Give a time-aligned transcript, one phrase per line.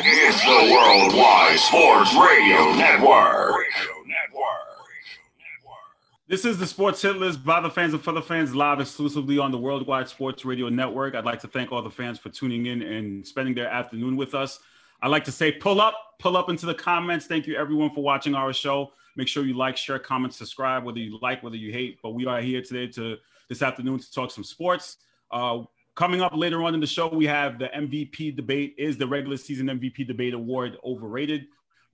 [0.00, 3.66] It's the Worldwide Sports Radio Network.
[6.28, 9.40] This is the Sports Hit List by the fans and for the fans live exclusively
[9.40, 11.16] on the Worldwide Sports Radio Network.
[11.16, 14.36] I'd like to thank all the fans for tuning in and spending their afternoon with
[14.36, 14.60] us.
[15.02, 17.26] I'd like to say pull up, pull up into the comments.
[17.26, 18.92] Thank you everyone for watching our show.
[19.16, 21.98] Make sure you like, share, comment, subscribe, whether you like, whether you hate.
[22.04, 23.16] But we are here today to
[23.48, 24.98] this afternoon to talk some sports.
[25.32, 25.62] Uh,
[25.98, 28.76] coming up later on in the show, we have the MVP debate.
[28.78, 31.46] Is the regular season MVP debate award overrated?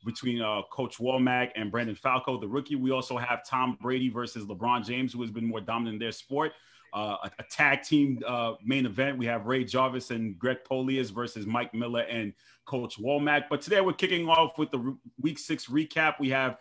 [0.05, 2.77] between uh, Coach Womack and Brandon Falco, the rookie.
[2.77, 6.12] We also have Tom Brady versus LeBron James, who has been more dominant in their
[6.12, 6.53] sport.
[6.93, 9.17] Uh, a, a, tag team uh, main event.
[9.17, 12.34] We have Ray Jarvis and Greg Polias versus Mike Miller and
[12.67, 13.45] Coach Womack.
[13.48, 16.21] But today we're kicking off with the re- Week Six recap.
[16.21, 16.59] We have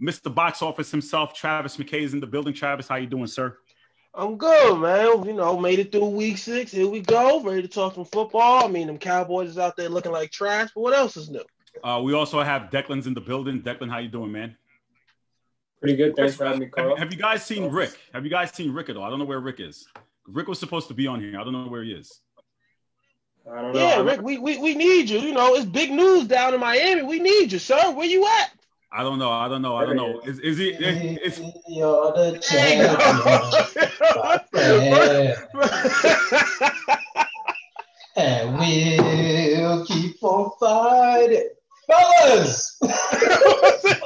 [0.00, 0.32] Mr.
[0.32, 2.54] Box Office himself, Travis McKay, is in the building.
[2.54, 3.58] Travis, how you doing, sir?
[4.16, 5.24] I'm good, man.
[5.24, 6.70] You know, made it through Week Six.
[6.70, 8.64] Here we go, ready to talk some football.
[8.64, 10.70] I mean, them Cowboys is out there looking like trash.
[10.74, 11.44] But what else is new?
[11.82, 13.60] Uh, we also have Declan's in the building.
[13.60, 14.56] Declan, how you doing, man?
[15.80, 16.14] Pretty good.
[16.14, 16.90] Thanks for having me, Carl.
[16.90, 17.98] Have, have, you guys seen Rick?
[18.12, 19.02] Have you guys seen Rick at all?
[19.02, 19.86] I don't know where Rick is.
[20.28, 21.38] Rick was supposed to be on here.
[21.38, 22.20] I don't know where he is.
[23.50, 23.80] I don't know.
[23.80, 25.18] Yeah, Rick, we, we, we need you.
[25.18, 27.02] You know, it's big news down in Miami.
[27.02, 27.90] We need you, sir.
[27.90, 28.52] Where you at?
[28.96, 29.32] I don't know.
[29.32, 29.74] I don't know.
[29.74, 30.20] I don't know.
[30.20, 30.68] Is, is he?
[30.68, 32.94] Is, is, You're the champion.
[38.16, 41.48] and we'll keep on fighting
[41.86, 42.78] fellas.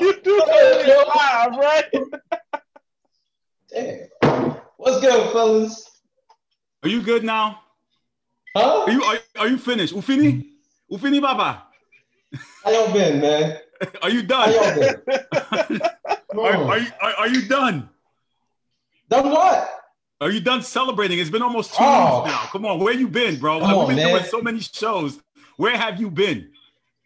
[0.01, 1.85] you do live, right?
[3.71, 4.57] Damn.
[4.79, 6.01] What's good, fellas?
[6.83, 7.61] Are you good now?
[8.57, 8.85] Huh?
[8.87, 9.95] Are you are, are you finished?
[9.95, 10.47] Ufini?
[10.91, 11.65] Ufini Baba?
[12.65, 13.59] How y'all been, man?
[14.03, 14.55] Are you done?
[16.39, 17.89] Are, are, you, are, are you done?
[19.09, 19.71] Done what?
[20.21, 21.19] Are you done celebrating?
[21.19, 22.25] It's been almost two oh.
[22.27, 22.49] now.
[22.53, 23.61] Come on, where you been, bro?
[23.61, 24.09] Come We've been man.
[24.09, 25.19] doing so many shows.
[25.57, 26.51] Where have you been?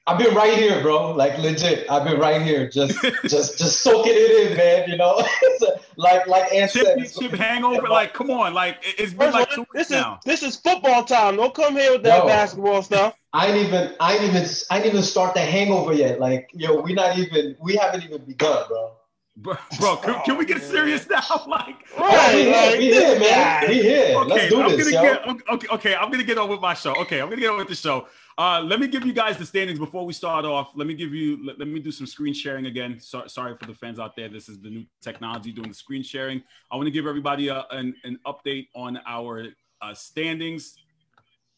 [0.06, 1.12] I've been right here, bro.
[1.12, 4.89] Like legit, I've been right here, just, just, just soaking it in, man.
[4.89, 5.25] You know,
[5.97, 7.88] like, like Ann Championship hangover.
[7.88, 10.19] Like, come on, like it's been like two this is now.
[10.25, 11.37] this is football time.
[11.37, 13.16] Don't come here with that Yo, basketball stuff.
[13.32, 16.19] I ain't even, I ain't even, I ain't even start the hangover yet.
[16.19, 18.93] Like, yo, we not even, we haven't even begun, bro.
[19.34, 21.20] Bro, bro can, can, we get oh, serious now?
[21.47, 23.69] Like, right, we here, we here, man.
[23.69, 24.16] We here.
[24.19, 25.34] Okay, Let's do I'm this, gonna yo.
[25.34, 25.94] get okay, okay.
[25.94, 26.94] I'm gonna get on with my show.
[26.97, 28.09] Okay, I'm gonna get on with the show.
[28.37, 30.72] Uh, let me give you guys the standings before we start off.
[30.75, 32.98] Let me give you, let, let me do some screen sharing again.
[33.00, 34.28] So, sorry for the fans out there.
[34.28, 36.42] This is the new technology doing the screen sharing.
[36.71, 39.47] I want to give everybody a, an, an update on our
[39.81, 40.76] uh, standings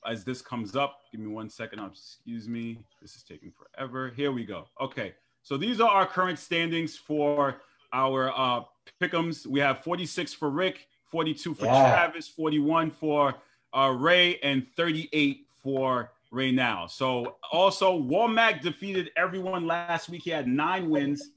[0.07, 1.01] as this comes up.
[1.11, 1.81] Give me one second.
[1.81, 2.79] Oh, excuse me.
[3.03, 4.13] This is taking forever.
[4.15, 4.67] Here we go.
[4.81, 5.15] Okay.
[5.45, 7.61] So these are our current standings for
[7.93, 8.63] our uh,
[9.01, 9.47] pickums.
[9.47, 11.91] We have 46 for Rick, 42 for yeah.
[11.91, 13.35] Travis, 41 for
[13.77, 16.87] uh, Ray, and 38 for Ray now.
[16.87, 20.23] So also Womack defeated everyone last week.
[20.23, 21.31] He had nine wins.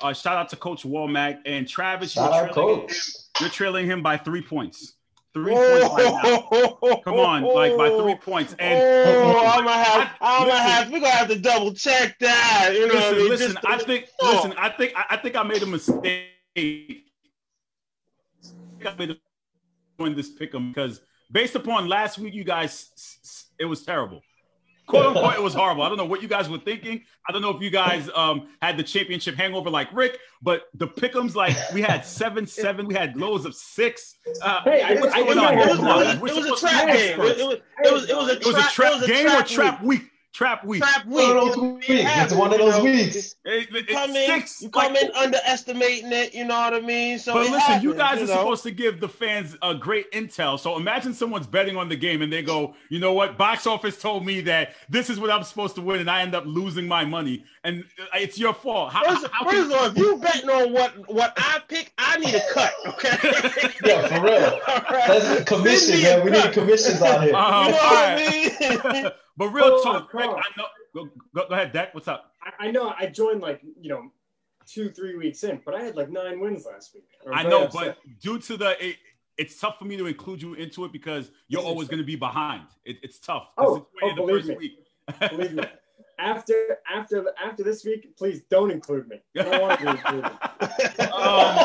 [0.00, 2.10] Uh, shout out to Coach Womack and Travis.
[2.10, 2.92] Shout you're, trailing Coach.
[2.92, 4.94] Him, you're trailing him by three points.
[5.34, 7.00] Three points right now.
[7.04, 8.54] Come on, like by three points.
[8.54, 12.16] Oh, and oh, I'm gonna have, I'm gonna have, we're gonna have to double check
[12.20, 12.70] that.
[12.72, 13.28] You know, listen, I mean?
[13.28, 13.58] listen.
[13.66, 14.32] I think, oh.
[14.32, 14.54] listen.
[14.56, 16.28] I think, I think I made a mistake.
[16.56, 17.02] I
[18.96, 19.16] made a
[19.98, 21.00] doing this pick 'em because
[21.32, 24.20] based upon last week, you guys, it was terrible
[24.86, 25.82] quote unquote, it was horrible.
[25.82, 27.02] I don't know what you guys were thinking.
[27.28, 30.86] I don't know if you guys um, had the championship hangover like Rick, but the
[30.86, 34.16] pickums, like we had seven, seven, we had lows of six.
[34.42, 36.16] Uh, hey, what's I, going I, on?
[36.16, 37.12] It was, it was a trap game.
[37.12, 39.82] It was, it was, it was, it was it was a trap game or trap
[39.82, 40.10] week.
[40.34, 40.82] Trap week.
[40.82, 41.28] Trap week.
[41.28, 41.84] One of those weeks.
[41.88, 43.36] It's one of those weeks.
[43.44, 46.34] It, it, you come in, you come like, in underestimating it.
[46.34, 47.20] You know what I mean?
[47.20, 48.34] So but listen, happens, you guys you are know?
[48.34, 50.58] supposed to give the fans a great intel.
[50.58, 53.38] So imagine someone's betting on the game and they go, you know what?
[53.38, 56.34] Box office told me that this is what I'm supposed to win, and I end
[56.34, 57.82] up losing my money, and
[58.12, 58.92] it's your fault.
[58.92, 62.18] How, first, how first of all, if you betting on what what I pick, I
[62.18, 62.72] need a cut.
[62.86, 63.16] Okay.
[63.84, 64.60] yeah, for real.
[64.68, 65.08] right.
[65.08, 66.24] That's commission, man.
[66.24, 67.34] We need commissions on here.
[67.34, 69.10] Um, you know what I mean?
[69.36, 70.66] but real talk, Rick, I know.
[70.94, 71.94] Go, go, go ahead, Deck.
[71.94, 72.32] What's up?
[72.42, 74.12] I, I, know I joined like you know
[74.66, 77.04] two three weeks in, but I had like nine wins last week.
[77.32, 77.96] I know, upset.
[78.04, 78.96] but due to the it,
[79.38, 82.14] it's tough for me to include you into it because you're always going to be
[82.14, 82.66] behind.
[82.84, 83.48] It, it's tough.
[83.56, 84.76] Oh, oh believe me.
[85.30, 85.64] believe me.
[86.18, 89.20] After after after this week, please don't include me.
[89.38, 90.24] I don't want to be included.
[91.12, 91.56] um,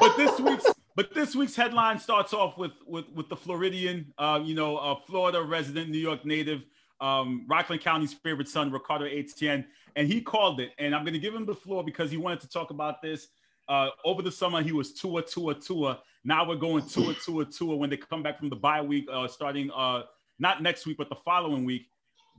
[0.00, 0.66] but this week's
[0.96, 4.96] but this week's headline starts off with with with the Floridian, uh, you know, uh,
[5.06, 6.62] Florida resident, New York native
[7.00, 9.64] um, Rockland County's favorite son, Ricardo Etienne,
[9.96, 10.72] and he called it.
[10.78, 13.28] And I'm going to give him the floor because he wanted to talk about this.
[13.68, 16.00] Uh, over the summer, he was Tua, Tua, Tua.
[16.24, 19.28] Now we're going Tua, Tua, Tua when they come back from the bye week, uh,
[19.28, 20.02] starting uh,
[20.38, 21.86] not next week, but the following week.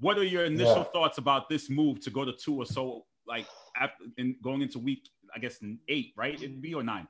[0.02, 0.84] What are your initial Yeah.
[0.96, 3.46] thoughts about this move to go to two or so like
[3.80, 6.34] after in going into week I guess eight, right?
[6.34, 7.08] It'd be or nine.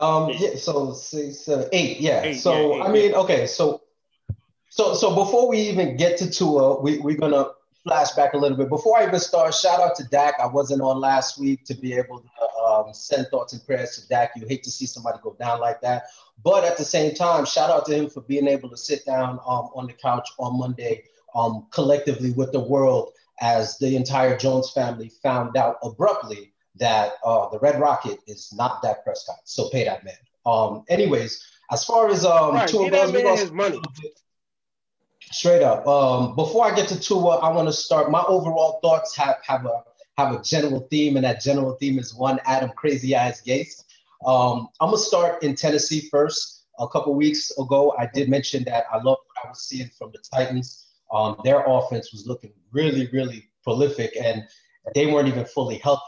[0.00, 2.22] Um, yeah, so six, seven, eight, yeah.
[2.22, 3.82] Eight, so yeah, eight, I mean, okay, so
[4.68, 7.46] so so before we even get to Tua, we we're gonna
[7.82, 8.68] flash back a little bit.
[8.68, 10.34] Before I even start, shout out to Dak.
[10.38, 14.06] I wasn't on last week to be able to um, send thoughts and prayers to
[14.08, 14.30] Dak.
[14.36, 16.04] You hate to see somebody go down like that,
[16.44, 19.40] but at the same time, shout out to him for being able to sit down
[19.46, 21.04] um, on the couch on Monday,
[21.34, 27.48] um, collectively with the world as the entire Jones family found out abruptly that uh,
[27.50, 29.38] the Red Rocket is not Dak Prescott.
[29.44, 30.14] So pay that man.
[30.46, 33.80] Um, anyways, as far as um, Right, Tua goes, we his money.
[35.20, 35.86] Straight up.
[35.86, 38.10] Um, before I get to Tua, I want to start.
[38.10, 39.82] My overall thoughts have have a
[40.16, 43.84] have a general theme, and that general theme is one Adam Crazy Eyes Gase.
[44.24, 46.66] Um, I'm gonna start in Tennessee first.
[46.80, 50.12] A couple weeks ago, I did mention that I loved what I was seeing from
[50.12, 50.86] the Titans.
[51.12, 54.44] Um, their offense was looking really, really prolific, and
[54.94, 56.02] they weren't even fully healthy.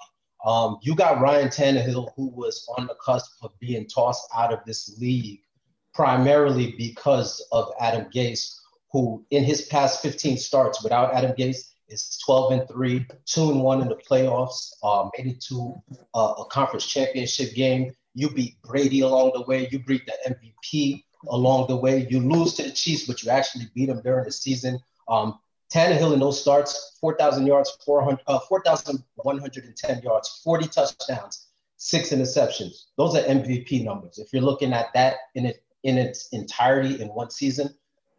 [0.45, 4.61] Um, you got Ryan Tannehill, who was on the cusp of being tossed out of
[4.65, 5.41] this league,
[5.95, 8.55] primarily because of Adam Gase,
[8.93, 13.63] who in his past 15 starts without Adam Gase is 12 and 3, 2 and
[13.63, 15.75] 1 in the playoffs, uh, made it to
[16.15, 17.93] uh, a conference championship game.
[18.15, 19.69] You beat Brady along the way.
[19.71, 22.07] You beat the MVP along the way.
[22.11, 24.81] You lose to the Chiefs, but you actually beat them during the season.
[25.09, 25.39] Um,
[25.73, 31.47] Tannehill in those starts, 4,000 yards, 400, uh, 4,110 yards, 40 touchdowns,
[31.77, 32.87] six interceptions.
[32.97, 34.19] Those are MVP numbers.
[34.19, 37.75] If you're looking at that in it in its entirety in one season,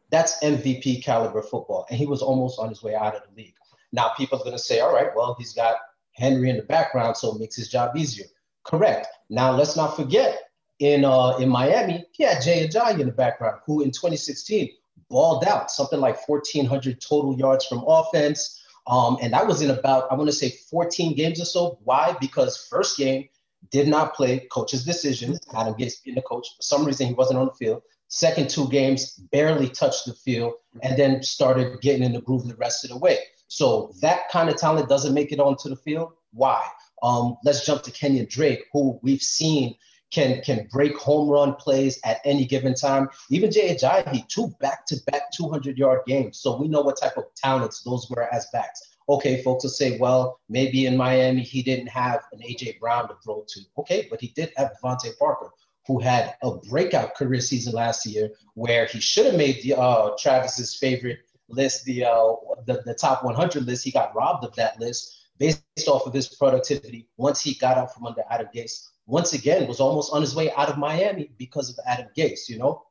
[0.10, 1.86] that's MVP caliber football.
[1.90, 3.54] And he was almost on his way out of the league.
[3.92, 5.78] Now people are going to say, all right, well, he's got
[6.14, 8.26] Henry in the background, so it makes his job easier.
[8.64, 9.08] Correct.
[9.30, 10.40] Now let's not forget
[10.80, 14.70] in uh, in Miami, he had Jay Ajayi in the background, who in 2016
[15.10, 18.60] balled out something like 1,400 total yards from offense.
[18.88, 21.78] Um, and that was in about, I want to say 14 games or so.
[21.84, 22.16] Why?
[22.20, 23.30] Because first game
[23.70, 25.38] did not play, coach's decision.
[25.54, 26.48] Adam Gase being the coach.
[26.58, 27.84] For some reason, he wasn't on the field.
[28.08, 32.56] Second two games, barely touched the field, and then started getting in the groove the
[32.56, 33.20] rest of the way.
[33.48, 36.14] So that kind of talent doesn't make it onto the field.
[36.34, 36.66] Why?
[37.02, 39.76] Um, let's jump to Kenyan Drake, who we've seen
[40.12, 43.10] can can break home run plays at any given time.
[43.30, 46.40] Even Jay Ajayi, two back-to-back 200-yard games.
[46.40, 48.98] So we know what type of talents those were as backs.
[49.10, 53.16] Okay, folks will say, well, maybe in Miami he didn't have an AJ Brown to
[53.24, 53.62] throw to.
[53.80, 55.50] Okay, but he did have DeVante Parker,
[55.88, 60.12] who had a breakout career season last year, where he should have made the uh,
[60.20, 61.20] Travis's favorite
[61.50, 62.34] list, the, uh,
[62.66, 63.84] the the top 100 list.
[63.84, 67.92] He got robbed of that list based off of his productivity once he got out
[67.92, 71.70] from under Adam Gase once again was almost on his way out of Miami because
[71.70, 72.84] of Adam Gase, you know?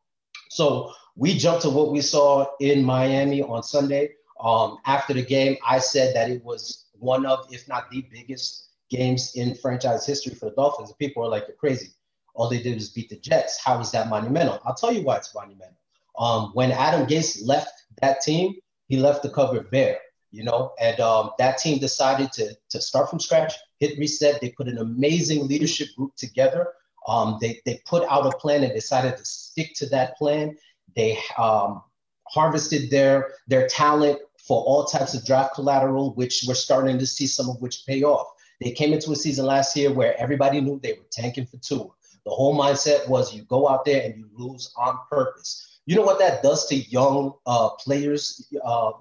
[0.51, 4.15] So we jumped to what we saw in Miami on Sunday.
[4.43, 8.71] Um, after the game, I said that it was one of, if not the biggest
[8.91, 10.91] games in franchise history for the Dolphins.
[10.91, 11.91] And people are like, you're crazy.
[12.35, 13.63] All they did was beat the Jets.
[13.65, 14.61] How is that monumental?
[14.65, 15.77] I'll tell you why it's monumental.
[16.19, 18.57] Um, when Adam Gase left that team,
[18.89, 19.99] he left the covered bare,
[20.31, 24.41] you know, and um, that team decided to, to start from scratch, hit reset.
[24.41, 26.69] They put an amazing leadership group together.
[27.09, 30.57] Um, they, they put out a plan and decided to stick to that plan.
[30.95, 31.83] They um,
[32.29, 37.27] harvested their, their talent for all types of draft collateral, which we're starting to see
[37.27, 38.29] some of which pay off.
[38.61, 41.89] They came into a season last year where everybody knew they were tanking for Tua.
[42.25, 45.70] The whole mindset was you go out there and you lose on purpose.
[45.87, 48.49] You know what that does to young uh, players?
[48.65, 48.93] Uh,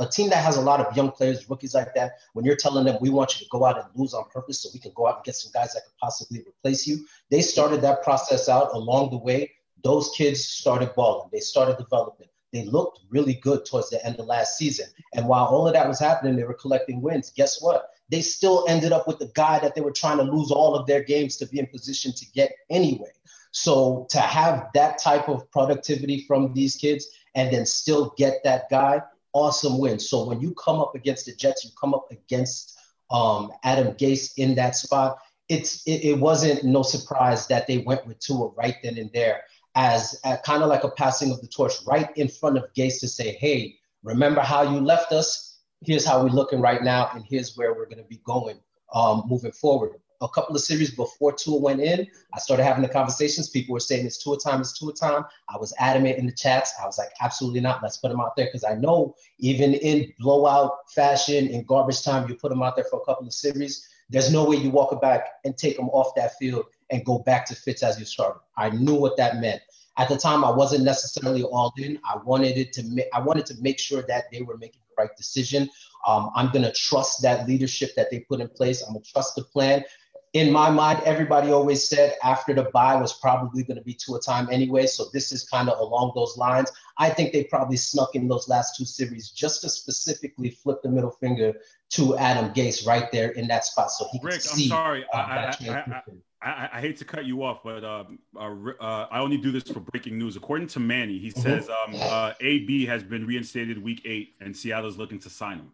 [0.00, 2.84] a team that has a lot of young players, rookies like that, when you're telling
[2.84, 5.06] them we want you to go out and lose on purpose so we can go
[5.06, 8.72] out and get some guys that could possibly replace you, they started that process out
[8.72, 9.52] along the way.
[9.84, 12.28] Those kids started balling, they started developing.
[12.52, 14.86] They looked really good towards the end of last season.
[15.14, 17.30] And while all of that was happening, they were collecting wins.
[17.30, 17.88] Guess what?
[18.10, 20.86] They still ended up with the guy that they were trying to lose all of
[20.86, 23.10] their games to be in position to get anyway.
[23.52, 28.68] So to have that type of productivity from these kids and then still get that
[28.70, 29.02] guy,
[29.34, 29.98] awesome win.
[29.98, 32.78] So when you come up against the Jets, you come up against
[33.10, 35.18] um, Adam Gase in that spot.
[35.48, 39.42] It's it, it, wasn't no surprise that they went with Tua right then and there
[39.74, 43.08] as kind of like a passing of the torch right in front of Gase to
[43.08, 45.60] say, hey, remember how you left us?
[45.84, 48.60] Here's how we're looking right now, and here's where we're going to be going
[48.94, 49.92] um, moving forward
[50.22, 53.50] a couple of series before Tua went in, I started having the conversations.
[53.50, 55.24] People were saying it's Tua time, it's Tua time.
[55.48, 56.72] I was adamant in the chats.
[56.80, 57.82] I was like, absolutely not.
[57.82, 62.28] Let's put him out there because I know even in blowout fashion, in garbage time,
[62.28, 63.88] you put him out there for a couple of series.
[64.08, 67.46] There's no way you walk back and take him off that field and go back
[67.46, 68.40] to Fitz as you started.
[68.56, 69.62] I knew what that meant.
[69.98, 71.98] At the time, I wasn't necessarily all in.
[72.04, 75.02] I wanted it to make I wanted to make sure that they were making the
[75.02, 75.68] right decision.
[76.06, 78.82] Um, I'm gonna trust that leadership that they put in place.
[78.82, 79.84] I'm gonna trust the plan
[80.32, 84.18] in my mind, everybody always said after the bye was probably going to be Tua
[84.20, 84.86] time anyway.
[84.86, 86.70] So this is kind of along those lines.
[86.98, 90.88] I think they probably snuck in those last two series just to specifically flip the
[90.88, 91.54] middle finger
[91.90, 95.04] to Adam Gase right there in that spot, so he Rick, could I'm sorry.
[95.12, 96.02] uh, I, I.
[96.44, 99.62] I, I hate to cut you off, but um, uh, uh, I only do this
[99.62, 100.34] for breaking news.
[100.34, 101.40] According to Manny, he Mm-hmm.
[101.40, 105.70] says um, uh, AB has been reinstated week eight, and Seattle's looking to sign him.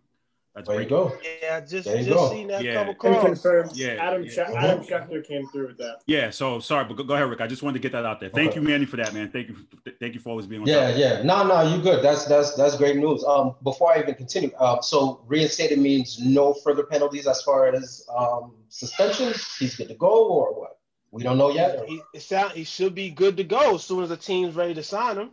[0.59, 1.17] That's there you go.
[1.43, 2.31] Yeah, just There you just go.
[2.31, 2.75] seen that Yeah.
[2.75, 3.25] come And across.
[3.25, 3.71] confirmed.
[3.77, 4.31] Yeah, Adam, yeah.
[4.31, 5.99] Sche- Adam Schefter came through with that.
[6.07, 6.31] Yeah.
[6.31, 7.41] So sorry, but go, go ahead, Rick.
[7.41, 8.29] I just wanted to get that out there.
[8.29, 8.61] Thank Okay.
[8.61, 9.31] you, Manny, for that, man.
[9.31, 9.57] Thank you.
[10.01, 10.99] Thank you for always being on Yeah, top.
[10.99, 11.23] yeah.
[11.23, 12.03] No, no, you good.
[12.03, 13.23] That's that's that's great news.
[13.25, 18.05] Um, before I even continue, uh, so reinstated means no further penalties as far as
[18.15, 19.57] um suspensions.
[19.59, 20.79] He's good to go, or what?
[21.11, 21.79] We don't know yet.
[21.79, 24.55] or- He, it sound, he should be good to go as soon as the team's
[24.55, 25.31] ready to sign him.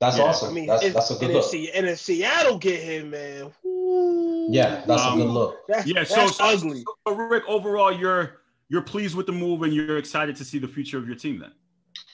[0.00, 0.24] That's Yeah.
[0.24, 0.50] awesome.
[0.50, 1.50] I mean, that's if, that's a good and, if look.
[1.52, 5.66] Se- and if Seattle get him, man, whoo, Yeah, that's Um, a good look.
[5.68, 6.04] that's, Yeah.
[6.04, 6.84] So, that's so, ugly.
[7.06, 10.68] so, Rick, overall, you're you're pleased with the move, and you're excited to see the
[10.68, 11.38] future of your team.
[11.38, 11.52] Then.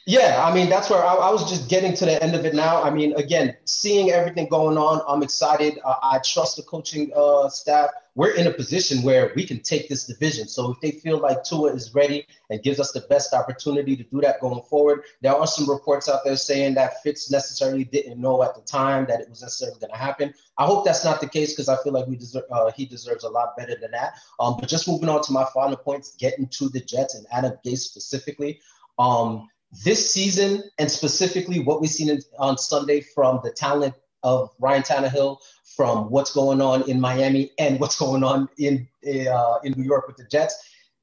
[0.07, 2.55] Yeah, I mean that's where I, I was just getting to the end of it
[2.55, 2.83] now.
[2.83, 5.79] I mean, again, seeing everything going on, I'm excited.
[5.85, 7.91] Uh, I trust the coaching uh, staff.
[8.21, 10.47] We're in a position where we can take this division.
[10.47, 14.03] So if they feel like Tua is ready and gives us the best opportunity to
[14.03, 18.21] do that going forward, there are some reports out there saying that Fitz necessarily didn't
[18.21, 20.35] know at the time that it was necessarily going to happen.
[20.59, 23.25] I hope that's not the case because I feel like we deserve uh, he deserves
[23.25, 24.19] a lot better than that.
[24.39, 27.55] Um, but just moving on to my final points, getting to the Jets and Adam
[27.65, 28.61] Gase specifically.
[28.99, 29.49] Um,
[29.83, 34.83] this season, and specifically what we've seen in, on Sunday from the talent of Ryan
[34.83, 35.39] Tannehill,
[35.81, 40.07] from what's going on in Miami and what's going on in uh, in New York
[40.07, 40.55] with the Jets,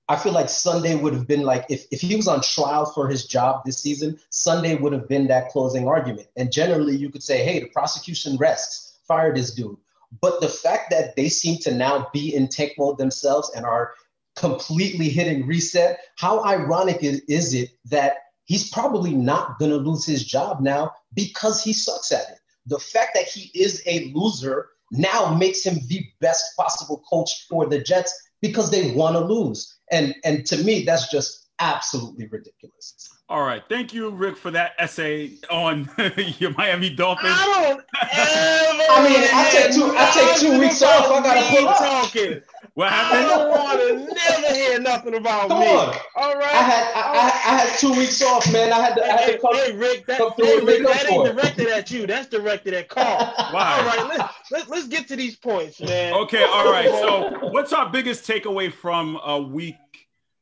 [0.07, 3.07] I feel like Sunday would have been like if, if he was on trial for
[3.07, 6.27] his job this season, Sunday would have been that closing argument.
[6.35, 9.77] And generally, you could say, hey, the prosecution rests, fire this dude.
[10.21, 13.93] But the fact that they seem to now be in tank mode themselves and are
[14.35, 20.05] completely hitting reset, how ironic is, is it that he's probably not going to lose
[20.05, 22.39] his job now because he sucks at it?
[22.67, 27.65] The fact that he is a loser now makes him the best possible coach for
[27.65, 29.77] the Jets because they want to lose.
[29.91, 33.09] And and to me, that's just absolutely ridiculous.
[33.29, 33.61] All right.
[33.67, 35.89] Thank you, Rick, for that essay on
[36.39, 37.33] your Miami Dolphins.
[37.35, 37.79] I don't
[38.13, 38.83] ever.
[38.89, 41.77] I mean, I take two- I take two weeks off, I gotta me pull up.
[41.77, 42.41] talking.
[42.75, 45.67] What I don't want to never hear nothing about Come me.
[45.67, 46.53] All right.
[46.53, 48.71] I had I, I, I had two weeks off, man.
[48.71, 49.55] I had to, I had Hey, to come.
[49.55, 52.07] hey, Rick, that, come hey, Rick, that ain't directed at you.
[52.07, 53.07] That's directed at Carl.
[53.37, 53.83] All Why?
[53.85, 56.13] right, let's, let's let's get to these points, man.
[56.13, 56.89] Okay, all right.
[56.89, 59.75] So, what's our biggest takeaway from a week,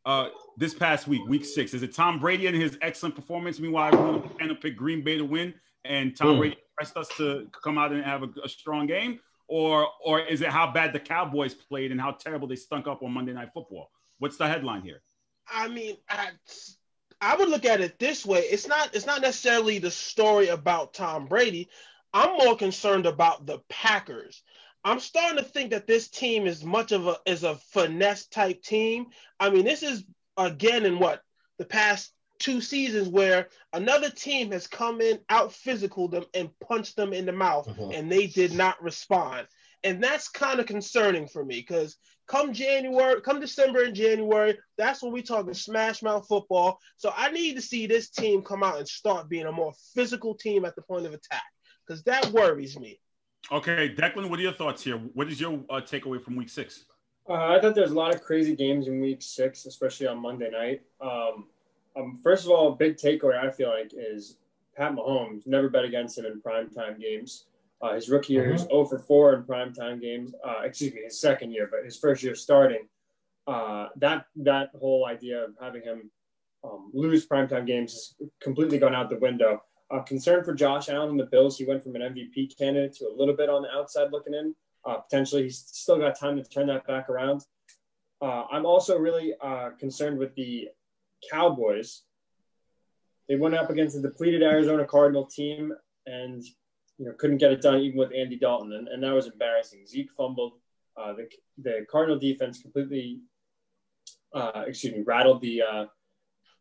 [0.06, 0.28] uh,
[0.58, 1.74] this past week, week six?
[1.74, 3.60] Is it Tom Brady and his excellent performance?
[3.60, 6.38] Meanwhile, everyone kind of picked Green Bay to win, and Tom Hmm.
[6.38, 10.42] Brady pressed us to come out and have a, a strong game, or or is
[10.42, 13.50] it how bad the Cowboys played and how terrible they stunk up on Monday Night
[13.54, 13.90] Football?
[14.20, 15.02] What's the headline here?
[15.48, 16.30] I mean, I
[17.22, 18.40] I would look at it this way.
[18.40, 21.70] It's not it's not necessarily the story about Tom Brady.
[22.14, 24.42] I'm more concerned about the Packers.
[24.84, 28.62] I'm starting to think that this team is much of a is a finesse type
[28.62, 29.08] team.
[29.40, 30.04] I mean, this is
[30.38, 31.22] again in what
[31.58, 36.96] the past two seasons where another team has come in, out physical them, and punched
[36.98, 37.96] them in the mouth, Mhm.
[37.96, 39.48] and they did not respond.
[39.84, 41.96] And that's kind of concerning for me because
[42.28, 46.80] come January, come December and January, that's when we talk talking smash mouth football.
[46.98, 50.34] So I need to see this team come out and start being a more physical
[50.36, 51.44] team at the point of attack
[51.86, 53.00] because that worries me.
[53.52, 54.98] Okay, Declan, what are your thoughts here?
[54.98, 56.86] What is your uh, takeaway from week six?
[57.28, 60.50] Uh, I thought there's a lot of crazy games in Week Six, especially on Monday
[60.52, 60.82] night.
[61.02, 61.46] Um,
[61.96, 64.38] um, first of all, big takeaway I feel like is
[64.78, 65.48] Pat Mahomes.
[65.48, 67.46] Never bet against him in primetime games.
[67.82, 70.34] Uh, his rookie year, he was 0 for 4 in primetime games.
[70.46, 72.88] Uh, excuse me, his second year, but his first year starting.
[73.48, 76.10] Uh, that that whole idea of having him
[76.64, 79.62] um, lose primetime games has completely gone out the window.
[79.92, 81.58] Uh, concern for Josh Allen and the Bills.
[81.58, 84.56] He went from an MVP candidate to a little bit on the outside looking in.
[84.86, 87.42] Uh, potentially, he's still got time to turn that back around.
[88.22, 90.70] Uh, I'm also really uh, concerned with the
[91.32, 92.04] Cowboys.
[93.28, 95.74] They went up against a depleted Arizona Cardinal team
[96.06, 96.44] and
[96.98, 99.86] you know couldn't get it done even with Andy Dalton, and, and that was embarrassing.
[99.88, 100.54] Zeke fumbled.
[100.98, 101.28] Uh, the
[101.58, 103.20] the Cardinal defense completely,
[104.34, 105.62] uh, excuse me, rattled the.
[105.62, 105.86] Uh,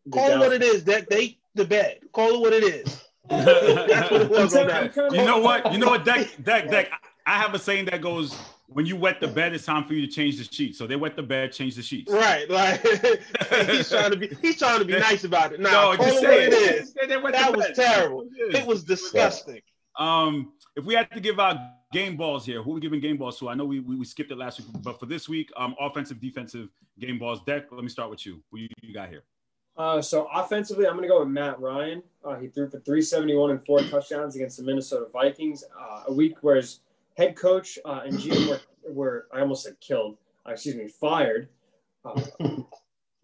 [0.06, 0.84] the Call it Dallas- what it is.
[0.84, 2.00] That they the bed.
[2.12, 3.04] Call it what it is.
[3.28, 4.94] That's what it was on that.
[4.96, 5.72] You know what?
[5.72, 6.90] You know what, Deck, Deck, Deck.
[7.26, 8.34] I have a saying that goes,
[8.66, 10.96] "When you wet the bed, it's time for you to change the sheets." So they
[10.96, 12.12] wet the bed, change the sheets.
[12.12, 12.80] Right, like
[13.70, 15.60] he's trying to be he's trying to be nice about it.
[15.60, 16.52] Nah, No, just say it.
[16.52, 16.92] it is.
[16.94, 18.22] They- they That was terrible.
[18.36, 18.60] It is.
[18.62, 19.60] It was disgusting.
[19.98, 21.56] Um, if we had to give out
[21.92, 23.48] game balls here, who are we giving game balls to?
[23.48, 26.20] I know we, we, we skipped it last week, but for this week, um, offensive,
[26.20, 27.40] defensive game balls.
[27.44, 28.42] Deck, let me start with you.
[28.50, 29.22] Who you, you got here?
[29.76, 32.02] Uh, so offensively, I'm going to go with Matt Ryan.
[32.24, 35.62] Uh, he threw for 371 and four touchdowns against the Minnesota Vikings.
[35.78, 36.80] Uh, a week where his
[37.16, 38.60] head coach uh, and GM were,
[38.92, 41.48] were, I almost said killed, uh, excuse me, fired.
[42.04, 42.20] Uh,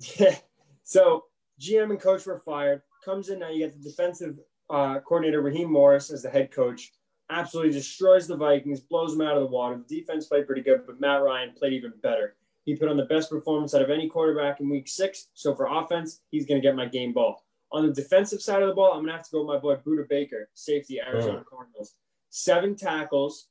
[0.82, 1.24] so
[1.60, 2.82] GM and coach were fired.
[3.04, 6.92] Comes in now, you get the defensive uh, coordinator Raheem Morris as the head coach.
[7.30, 9.80] Absolutely destroys the Vikings, blows them out of the water.
[9.86, 12.34] The defense played pretty good, but Matt Ryan played even better.
[12.64, 15.28] He put on the best performance out of any quarterback in week six.
[15.34, 17.44] So for offense, he's going to get my game ball.
[17.72, 19.58] On the defensive side of the ball, I'm going to have to go with my
[19.58, 21.94] boy Budda Baker, safety, Arizona Cardinals.
[22.30, 23.46] Seven tackles,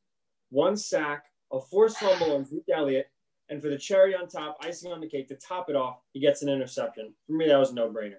[0.49, 3.07] one sack, a forced fumble on Zeke Elliott,
[3.49, 6.19] and for the cherry on top, icing on the cake, to top it off, he
[6.19, 7.13] gets an interception.
[7.27, 8.17] For me, that was a no-brainer.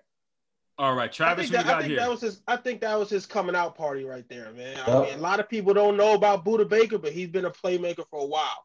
[0.78, 2.00] All right, I Travis, think, who you that, I think here?
[2.00, 2.40] that was his.
[2.48, 4.78] I think that was his coming out party right there, man.
[4.86, 7.50] I mean, a lot of people don't know about Budda Baker, but he's been a
[7.50, 8.64] playmaker for a while.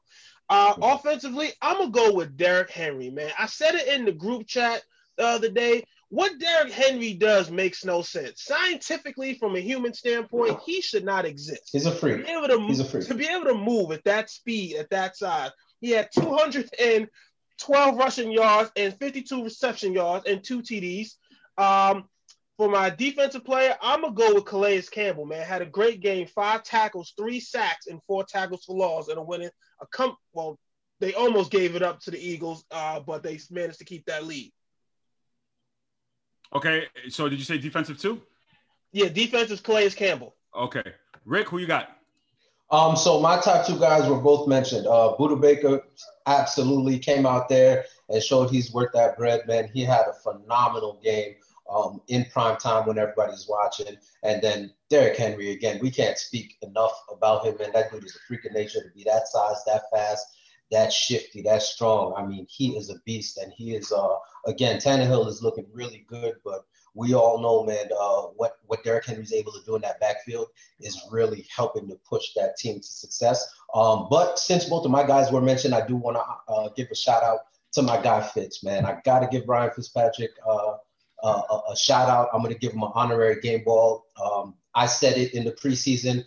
[0.49, 3.31] Uh, offensively, I'm gonna go with Derrick Henry, man.
[3.37, 4.81] I said it in the group chat
[5.17, 5.83] the other day.
[6.15, 8.41] What Derrick Henry does makes no sense.
[8.45, 11.71] Scientifically, from a human standpoint, he should not exist.
[11.73, 12.25] He's a To freak.
[12.25, 13.05] be able to, He's a freak.
[13.07, 18.31] to be able to move at that speed, at that size, he had 212 rushing
[18.31, 21.15] yards and 52 reception yards and two TDs.
[21.57, 22.05] Um,
[22.57, 25.25] for my defensive player, I'm gonna go with Calais Campbell.
[25.25, 29.17] Man, had a great game, five tackles, three sacks, and four tackles for loss, and
[29.17, 29.49] a winning.
[29.81, 30.57] A com- well,
[31.01, 34.23] they almost gave it up to the Eagles, uh, but they managed to keep that
[34.25, 34.53] lead.
[36.55, 38.21] Okay, so did you say defensive too?
[38.93, 40.35] Yeah, defense is Calais Campbell.
[40.55, 40.93] Okay,
[41.25, 41.89] Rick, who you got?
[42.71, 44.87] Um, so my top two guys were both mentioned.
[44.87, 45.83] Uh, Budda Baker
[46.25, 49.69] absolutely came out there and showed he's worth that bread, man.
[49.73, 51.35] He had a phenomenal game
[51.69, 53.97] um, in prime time when everybody's watching.
[54.23, 57.71] And then Derrick Henry, again, we can't speak enough about him, man.
[57.73, 60.25] That dude is a freak of nature to be that size, that fast,
[60.71, 62.13] that shifty, that strong.
[62.17, 66.05] I mean, he is a beast, and he is, uh, again, Tannehill is looking really
[66.07, 69.81] good, but we all know, man, uh, what what Derrick Henry's able to do in
[69.81, 70.47] that backfield
[70.79, 73.45] is really helping to push that team to success.
[73.73, 76.87] Um, but since both of my guys were mentioned, I do want to uh, give
[76.91, 77.39] a shout out
[77.73, 78.85] to my guy Fitz, man.
[78.85, 80.77] I got to give Ryan Fitzpatrick uh,
[81.23, 81.27] a,
[81.71, 82.29] a shout out.
[82.33, 84.05] I'm going to give him an honorary game ball.
[84.23, 86.23] Um, I said it in the preseason.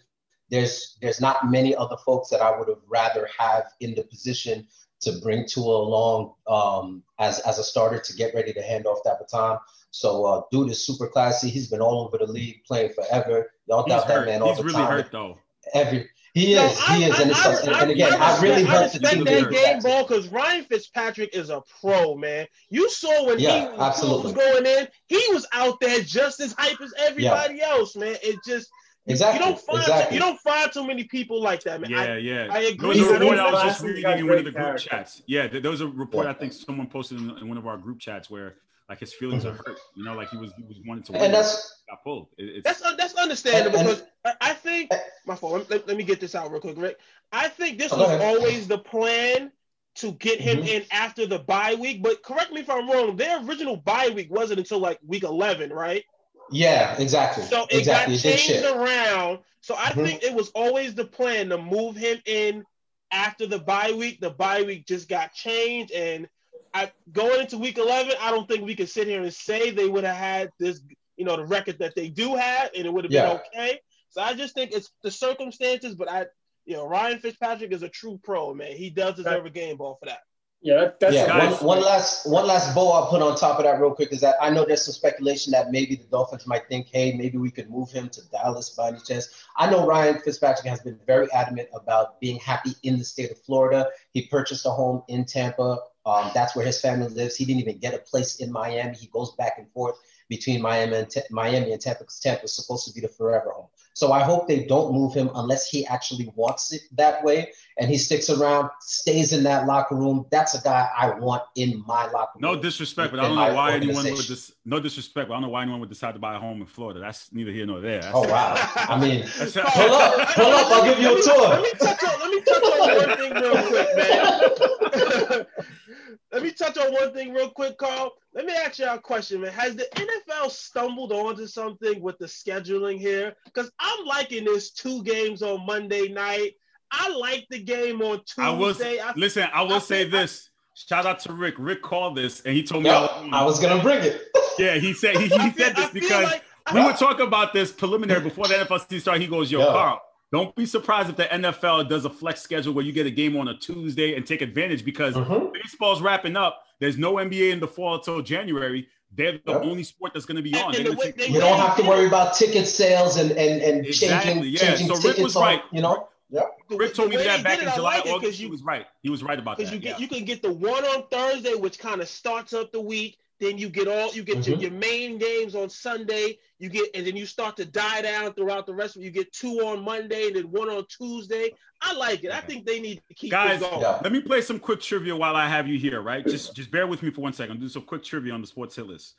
[0.50, 4.66] There's there's not many other folks that I would have rather have in the position
[5.00, 8.98] to bring Tua along um, as as a starter to get ready to hand off
[9.04, 9.58] that baton.
[9.90, 11.48] So uh, dude is super classy.
[11.50, 13.50] He's been all over the league playing forever.
[13.66, 14.90] Y'all doubt that man all He's the really time.
[14.90, 15.38] hurt though.
[15.74, 18.82] Every he No, is, he is, and, it's, and, and again, I, really respect, I
[18.82, 22.46] hope the respect team that game ball because Ryan Fitzpatrick is a pro, man.
[22.70, 24.24] You saw when Yeah, he absolutely.
[24.24, 28.16] was going in, he was out there just as hype as everybody else, man.
[28.22, 30.16] It just you- Exactly, you don't find exactly.
[30.16, 31.90] you don't find too many people like that, man.
[31.90, 32.49] Yeah, I, yeah.
[32.51, 32.88] I agree.
[32.88, 35.23] was a He's report I was just reading in one of the great group chats.
[35.27, 36.31] Yeah, there there was a report Yeah.
[36.31, 38.57] I think someone posted in, in one of our group chats where
[38.88, 39.71] like his feelings are mm-hmm.
[39.71, 39.79] hurt.
[39.94, 41.23] You know, like he was he was wanting to win.
[41.23, 42.29] And that's got pulled.
[42.38, 44.99] It, it's, That's uh, that's understandable And- and- because I- I think eh.
[45.27, 45.68] my fault.
[45.71, 46.99] Let, let me get this out real quick, Rick.
[47.33, 48.21] I think this Oh, was ahead.
[48.23, 49.53] always the plan
[49.97, 50.68] to get him Mhm.
[50.68, 52.03] in after the bye week.
[52.03, 53.16] But correct me if I'm wrong.
[53.16, 56.05] Their original bye week wasn't until like week 11, right?
[56.50, 58.14] Yeah, exactly, So it exactly.
[58.14, 58.64] got changed shit.
[58.64, 59.40] around.
[59.61, 60.04] So I Mhm.
[60.04, 62.64] think it was always the plan to move him in
[63.11, 64.20] after the bye week.
[64.20, 66.28] The bye week just got changed, and
[66.74, 69.88] I going into week eleven, I don't think we could sit here and say they
[69.88, 70.80] would have had this,
[71.16, 73.28] you know, the record that they do have, and it would have Yeah.
[73.28, 73.80] been okay.
[74.11, 76.26] So I just think it's the circumstances, but I,
[76.64, 78.76] you know, Ryan Fitzpatrick is a true pro, man.
[78.76, 80.20] He does deserve a game ball for that.
[80.61, 83.59] Yeah, that, that's yeah, guys- one, one last one last bow I'll put on top
[83.59, 86.49] of that real quick is that I know there's some speculation that maybe the Dolphins
[86.49, 89.29] might think, hey, maybe we could move him to Dallas by any chance.
[89.57, 93.38] I know Ryan Fitzpatrick has been very adamant about being happy in the state of
[93.38, 93.88] Florida.
[94.12, 95.79] He purchased a home in Tampa.
[96.05, 97.37] Um, that's where his family lives.
[97.37, 98.97] He didn't even get a place in Miami.
[98.97, 99.97] He goes back and forth
[100.29, 103.51] between Miami and Ta- Miami and Tampa because Tampa is supposed to be the forever
[103.51, 103.68] home.
[103.98, 107.90] So I hope they don't move him unless he actually wants it that way and
[107.90, 110.24] he sticks around, stays in that locker room.
[110.30, 112.54] That's a guy I want in my locker room.
[112.54, 114.34] no disrespect, but I don't know why anyone would organization.
[114.37, 116.61] dis- no disrespect, but I don't know why anyone would decide to buy a home
[116.61, 117.00] in Florida.
[117.00, 118.02] That's neither here nor there.
[118.02, 118.54] That's, Oh wow!
[118.76, 120.66] I mean, pull up, pull up.
[120.70, 121.48] I'll give you a tour.
[121.48, 121.62] Let tour.
[121.62, 125.46] me touch on, let me touch on one thing real quick, man.
[126.33, 128.12] let me touch on one thing real quick, Carl.
[128.35, 129.53] Let me ask you a question, man.
[129.53, 133.35] Has the NFL stumbled onto something with the scheduling here?
[133.44, 136.53] Because I'm liking this two games on Monday night.
[136.90, 138.42] I like the game on Tuesday.
[138.42, 139.47] I will I- listen.
[139.53, 140.51] I will I say feel- this.
[140.75, 141.57] Shout out to Rick.
[141.59, 142.90] Rick called this, and he told me.
[142.90, 144.23] Yep, I was gonna bring it.
[144.61, 147.53] yeah, he said he, he I feel- said this because like- we were talking about
[147.53, 149.23] this preliminary before the NFL season started.
[149.23, 149.66] He goes, "Yo, Yeah.
[149.66, 153.11] Carl, don't be surprised if the NFL does a flex schedule where you get a
[153.11, 155.53] game on a Tuesday and take advantage because Mhm.
[155.53, 156.64] baseball's wrapping up.
[156.81, 158.88] There's no NBA in the fall until January.
[159.11, 159.59] They're the Yeah.
[159.61, 160.73] only sport that's going to be on.
[160.73, 164.33] They're the take- You don't have to worry about ticket sales and and, and Exactly,
[164.35, 164.59] changing yeah.
[164.59, 165.62] changing So Rick tickets was on, right.
[165.73, 166.09] you know.
[166.31, 168.25] the- Rick told me that back did in it, I July, like it August.
[168.33, 168.87] 'cause He you- was right.
[169.03, 169.62] He was right about that.
[169.64, 169.77] because that.
[169.77, 170.03] you get yeah.
[170.03, 173.17] you can get the one on Thursday, which kind of starts up the week.
[173.40, 174.62] Then you get all you get your, Mhm.
[174.62, 176.38] your main games on Sunday.
[176.59, 179.33] You get and then you start to die down throughout the rest of You get
[179.33, 181.53] two on Monday and then one on Tuesday.
[181.81, 182.33] I like it.
[182.33, 183.81] I think they need to keep Guys, going.
[183.81, 184.01] Yeah.
[184.03, 186.27] Let me play some quick trivia while I have you here, right?
[186.27, 187.61] Just just bear with me for one second.
[187.61, 189.14] Do some quick trivia on the sports hit list.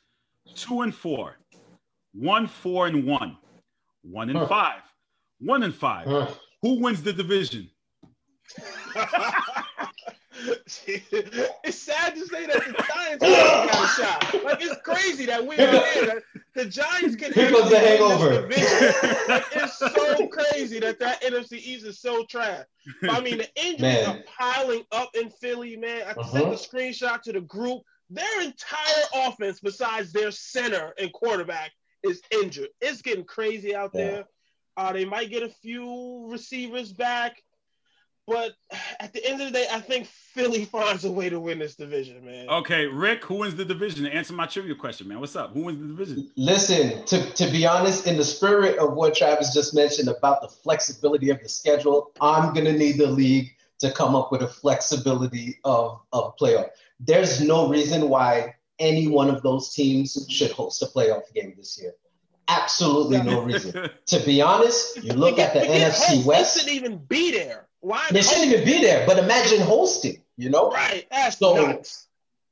[0.54, 1.38] Two and four,
[2.12, 3.38] one, four, and one,
[4.02, 4.46] one and Huh.
[4.48, 4.82] five,
[5.38, 6.06] one and five.
[6.06, 6.28] Huh.
[6.62, 7.70] Who wins the division?
[10.86, 14.44] it's sad to say that the Giants got a shot.
[14.44, 16.22] Like it's crazy that we are here.
[16.54, 18.42] The Giants can Here comes the hangover.
[19.28, 22.64] Like, it's so crazy that that NFC East is so trash.
[23.08, 24.06] I mean, the injuries Man.
[24.06, 26.02] are piling up in Philly, man.
[26.06, 26.30] I Uh-huh.
[26.32, 27.82] sent the screenshot to the group.
[28.08, 31.70] Their entire offense, besides their center and quarterback,
[32.02, 32.68] is injured.
[32.80, 34.04] It's getting crazy out Yeah.
[34.04, 34.24] there.
[34.76, 37.42] Uh, they might get a few receivers back.
[38.30, 38.52] But
[39.00, 41.74] at the end of the day, I think Philly finds a way to win this
[41.74, 42.48] division, man.
[42.48, 44.06] Okay, Rick, who wins the division?
[44.06, 45.18] Answer my trivia question, man.
[45.18, 45.52] What's up?
[45.52, 46.30] Who wins the division?
[46.36, 50.48] Listen, to, to be honest, in the spirit of what Travis just mentioned about the
[50.48, 55.58] flexibility of the schedule, I'm gonna need the league to come up with a flexibility
[55.64, 56.68] of, of playoff.
[57.00, 61.80] There's no reason why any one of those teams should host a playoff game this
[61.82, 61.94] year.
[62.46, 63.90] Absolutely no reason.
[64.06, 67.66] To be honest, you look at the NFC host, They West, shouldn't even be there.
[67.80, 68.06] Why?
[68.10, 70.70] they shouldn't even be there, but imagine hosting, you know?
[70.70, 71.06] Right.
[71.10, 72.06] That's So- nuts.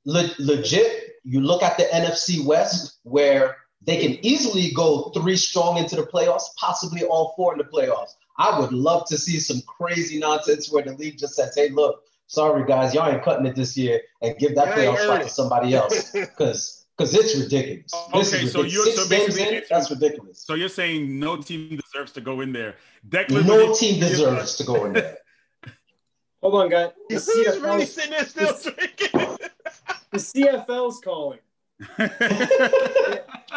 [0.05, 5.77] le- legit, you look at the NFC West where they can easily go three strong
[5.79, 8.11] into the playoffs, possibly all four in the playoffs.
[8.39, 12.03] I would love to see some crazy nonsense where the league just says, "Hey, look,
[12.27, 15.29] sorry guys, y'all ain't cutting it this year," and give that ain't playoff spot to
[15.29, 17.93] somebody else because because it's ridiculous.
[18.13, 18.73] This Okay, is so ridiculous.
[18.75, 20.41] you're- Six so basically in, that's ridiculous.
[20.41, 22.75] So you're saying no team deserves to go in there?
[23.09, 25.19] Declan, No when team deserves to go in there.
[26.43, 26.91] Hold on, guys.
[27.09, 27.15] The
[27.55, 29.11] He's really CFL's, sitting there still drinking.
[30.13, 31.39] the CFL's calling.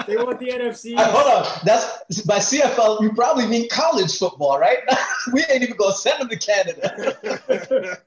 [0.08, 0.96] They want the NFC.
[0.96, 3.02] Uh, hold on, that's by CFL.
[3.02, 4.78] You probably mean college football, right?
[5.34, 7.98] we ain't even gonna send them to Canada.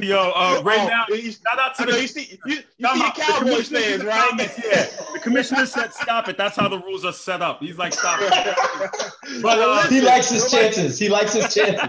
[0.00, 2.58] Yo, uh, right Oh, now, you- shout out to I know the you see you,
[2.78, 3.12] you Time see the.
[3.16, 4.28] Cowboys commissioner fans, right?
[4.30, 6.38] comments, Yeah, the commissioner said stop it.
[6.38, 7.60] That's how the rules are set up.
[7.60, 8.32] He's like, stop it.
[9.42, 10.98] But uh, He likes his chances.
[11.00, 11.88] He likes his chances.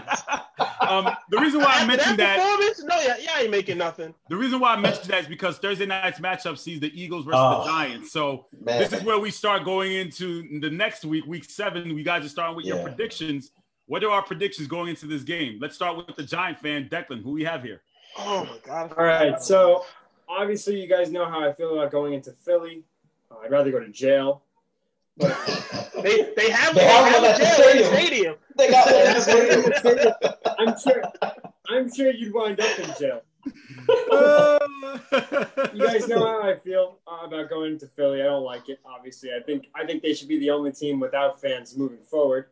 [0.82, 3.78] um, the reason why I After mentioned that, performance, no, yeah, yeah, I ain't making
[3.78, 4.13] nothing.
[4.30, 7.40] the reason why I mentioned that is because Thursday night's matchup sees the Eagles versus
[7.40, 7.63] Oh.
[7.63, 8.12] the Giants.
[8.12, 8.80] So Man.
[8.80, 11.94] this is where we start going into the next week, week seven.
[11.94, 13.52] We guys are starting with your predictions.
[13.88, 15.60] What are our predictions going into this game?
[15.62, 17.23] Let's start with the Giant fan, Declan.
[17.23, 17.82] Who we have here?
[18.19, 18.93] Oh my god.
[18.97, 19.86] All right, so
[20.28, 22.84] obviously you guys know how I feel about going into Philly.
[23.32, 24.43] Uh, I'd rather go to jail.
[25.17, 25.28] they
[26.36, 27.93] they have They they have have at a the jail in the stadium.
[27.93, 28.36] stadium.
[28.58, 30.13] They got one in the stadium.
[30.60, 31.04] I'm sure.
[31.69, 33.21] I'm sure you'd wind up in jail.
[35.73, 38.21] You guys know how I feel uh, about going into Philly.
[38.21, 38.80] I don't like it.
[38.86, 42.47] Obviously, I think I think they should be the only team without fans moving forward.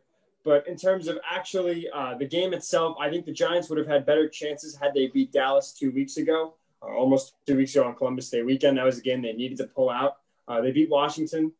[0.46, 3.88] But in terms of actually uh, the game itself, I think the Giants would have
[3.88, 7.96] had better chances had they beat Dallas two weeks ago, almost two weeks ago on
[7.96, 8.78] Columbus Day weekend.
[8.78, 10.18] That was a game they needed to pull out.
[10.46, 11.50] Uh, they beat Washington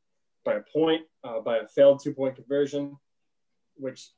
[0.45, 2.97] by a point, uh, by a failed two-point conversion,
[3.75, 4.11] which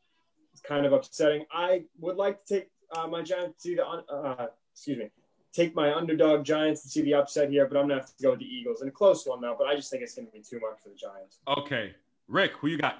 [0.52, 1.46] is kind of upsetting.
[1.50, 5.09] I would like to take uh, my Giants to see the uh, excuse me
[5.54, 8.31] take my underdog Giants to see the upset here, but I'm gonna have to go
[8.33, 9.57] with the Eagles in a close one though.
[9.59, 11.38] But I just think it's gonna be too much for the Giants.
[11.48, 11.94] okay,
[12.28, 12.98] Rick, who you got?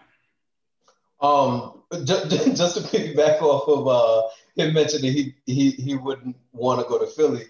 [1.20, 6.37] Um, ju- ju- just to piggyback off of uh, him mentioning he he he wouldn't
[6.52, 7.46] want to go to Philly.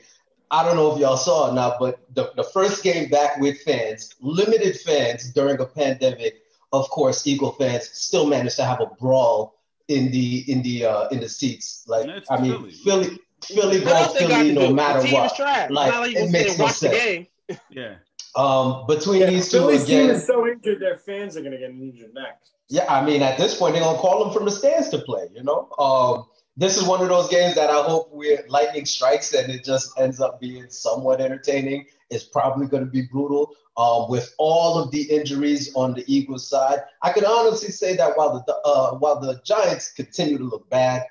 [0.50, 3.60] I don't know if y'all saw it now, but the, the first game back with
[3.60, 8.86] fans, limited fans during a pandemic, of course, Eagle fans still managed to have a
[8.86, 11.84] brawl in the in the uh, in the seats.
[11.86, 12.72] Like I mean, Philly.
[12.72, 15.30] Philly Philly What go else they got Philly no matter the team what.
[15.32, 15.70] is trash.
[15.70, 17.26] Like, like it makes no sense.
[17.70, 17.96] Yeah.
[18.36, 22.14] Um, between these two Philly's team is so injured, their fans are gonna get injured
[22.14, 22.52] next.
[22.68, 25.28] Yeah, I mean, at this point, they're gonna call them from the stands to play.
[25.34, 26.26] You know, um,
[26.58, 29.92] this is one of those games that I hope where lightning strikes and it just
[29.96, 31.86] ends up being somewhat entertaining.
[32.10, 33.54] It's probably going to be brutal.
[33.76, 38.16] Um, with all of the injuries on the Eagles side, I can honestly say that
[38.16, 41.04] while the uh, while the Giants continue to look bad,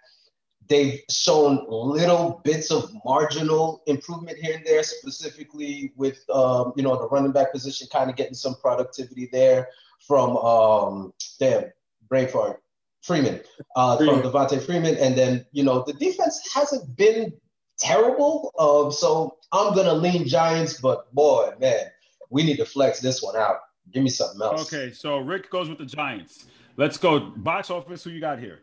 [0.68, 6.98] they've shown little bits of marginal improvement here and there, specifically with um, you know
[6.98, 11.66] the running back position, kind of getting some productivity there from um, damn
[12.10, 12.62] brain fart
[13.02, 13.42] Freeman,
[13.76, 17.34] uh, from Devonta Freeman, and then you know the defense hasn't been
[17.80, 18.54] terrible.
[18.60, 21.86] Um, so I'm gonna lean Giants, but boy, man,
[22.30, 23.60] we need to flex this one out.
[23.94, 24.74] Give me something else.
[24.74, 26.46] Okay, so Rick goes with the Giants.
[26.76, 28.04] Let's go box office.
[28.04, 28.60] Who you got here?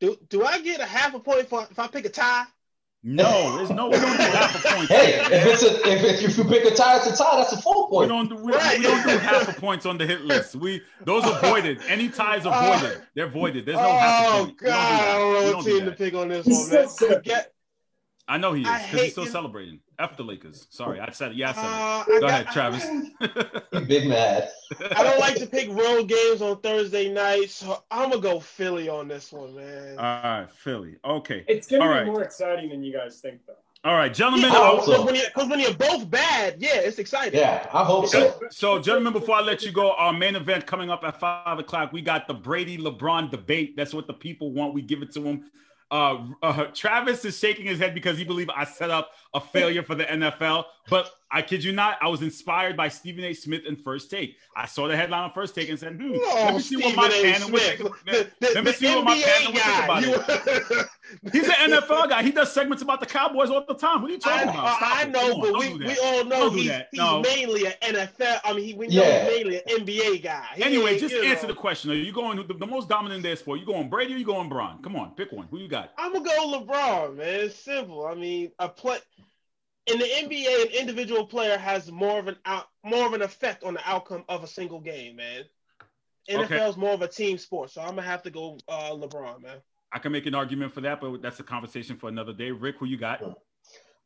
[0.00, 2.44] Do do I get a half a point for if I pick a tie?
[3.08, 4.88] No, there's no we don't do half a point.
[4.88, 7.36] Hey, if it's a if, if you pick a tie, it's a tie.
[7.36, 8.10] That's a full point.
[8.10, 8.30] We point.
[8.30, 8.78] don't do we, Right.
[8.78, 10.56] we don't do half a points on the hit list.
[10.56, 11.80] We those are voided.
[11.88, 13.02] Any ties are voided.
[13.14, 13.64] They're voided.
[13.64, 14.60] There's no half a oh point.
[14.60, 15.98] We God, I don't know don't what team to that.
[15.98, 16.70] pick on this one,
[17.30, 17.42] man.
[18.28, 19.30] I know he is because he's still you.
[19.30, 19.80] celebrating.
[19.98, 20.66] F the Lakers.
[20.70, 21.36] Sorry, I said it.
[21.38, 22.16] Yeah, I said uh, it.
[22.16, 22.86] I Go got- ahead, Travis.
[23.72, 24.48] You big mad.
[24.96, 28.88] I don't like to pick road games on Thursday nights, so I'm gonna go Philly
[28.88, 29.98] on this one, man.
[29.98, 30.96] All right, Philly.
[31.04, 31.44] Okay.
[31.48, 32.06] It's gonna All be right.
[32.06, 33.54] more exciting than you guys think, though.
[33.84, 34.50] All right, gentlemen.
[34.50, 35.04] Yeah, I hope because so.
[35.04, 37.38] when, you, 'cause when you're both bad, yeah, it's exciting.
[37.38, 38.34] Yeah, I hope so.
[38.50, 41.92] So, gentlemen, before I let you go, our main event coming up at five o'clock.
[41.92, 43.76] We got the Brady LeBron debate.
[43.76, 44.74] That's what the people want.
[44.74, 45.50] We give it to them.
[45.90, 49.82] Uh, uh, Travis is shaking his head because he believes I set up a failure
[49.82, 50.64] for the NFL.
[50.90, 53.32] But I kid you not, I was inspired by Stephen A.
[53.32, 54.36] Smith in First Take.
[54.56, 56.96] I saw the headline on First Take and said, "Hmm, let me see what Stephen
[56.96, 57.32] my A.
[57.32, 57.78] panel would think.
[58.04, 60.86] the, the, Let me see what my panel NBA would think about it.
[61.32, 62.22] He's an NFL guy.
[62.22, 64.02] He does segments about the Cowboys all the time.
[64.02, 64.76] What are you I, talking about?
[64.76, 65.10] Stop I it.
[65.10, 67.20] know, on, but we, we all know he's, he's No.
[67.22, 68.40] mainly an NFL.
[68.44, 69.24] I mean, he, we know Yeah.
[69.24, 70.46] he's mainly an NBA guy.
[70.56, 71.52] He Anyway, just answer know.
[71.52, 71.90] the question.
[71.90, 73.60] Are you going the, the most dominant in their sport?
[73.60, 74.82] You going Brady or you going Bron?
[74.82, 75.46] Come on, pick one.
[75.50, 75.92] Who you got?
[75.96, 77.26] I'm gonna go LeBron, man.
[77.40, 78.06] It's simple.
[78.06, 78.98] I mean, a play
[79.86, 83.62] in the NBA, an individual player has more of an out, more of an effect
[83.62, 85.44] on the outcome of a single game, man.
[86.28, 86.56] Okay.
[86.58, 89.42] NFL is more of a team sport, so I'm gonna have to go uh, LeBron,
[89.42, 89.58] man.
[89.96, 92.50] I can make an argument for that, but that's a conversation for another day.
[92.50, 93.22] Rick, who you got?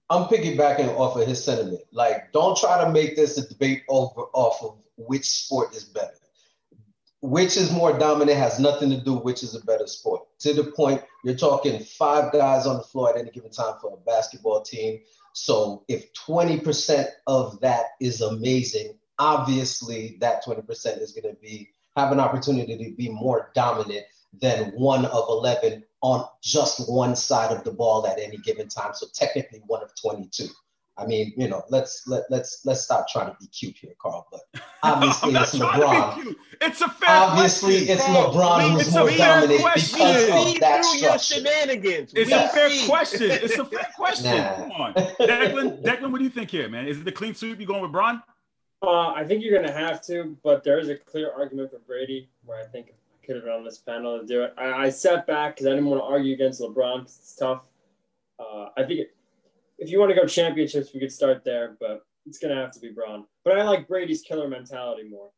[0.09, 1.81] I'm piggybacking off of his sentiment.
[1.91, 6.15] Like, don't try to make this a debate over off of which sport is better.
[7.23, 10.23] Which is more dominant has nothing to do with which is a better sport.
[10.39, 13.93] To the point, you're talking five guys on the floor at any given time for
[13.93, 15.01] a basketball team.
[15.33, 22.13] So if 20% of that is amazing, obviously that 20% is going to be have
[22.13, 24.05] an opportunity to be more dominant
[24.41, 28.93] than one of 11 on just one side of the ball at any given time.
[28.95, 30.47] So technically one of 22.
[30.97, 34.27] I mean, you know, let's let let's let's stop trying to be cute here, Carl.
[34.31, 36.15] But obviously I'm not it's trying to be LeBron.
[36.23, 36.39] cute.
[36.61, 37.97] It's a fair Obviously question.
[37.97, 38.15] it's bro.
[38.33, 39.99] LeBron We- who's it's a more fair dominant question.
[39.99, 41.35] because of that through your structure.
[41.49, 42.13] shenanigans.
[42.15, 43.31] It's We a fair question.
[43.31, 44.37] It's a fair question.
[44.37, 44.57] Nah.
[44.57, 45.83] Come on, Declan.
[45.83, 46.87] Declan, what do you think here, man?
[46.87, 47.59] Is it the clean sweep?
[47.61, 48.23] You going with Bron?
[48.83, 51.79] Uh, I think you're going to have to, but there is a clear argument for
[51.81, 52.93] Brady where I think I
[53.37, 54.55] have on this panel to do it.
[54.57, 57.63] I, I sat back because I didn't want to argue against LeBron 'cause it's tough.
[58.39, 59.17] Uh, I think it,
[59.79, 62.71] if you want to go championships, we could start there, but it's going to have
[62.73, 63.25] to be Bron.
[63.45, 65.31] But I like Brady's killer mentality more.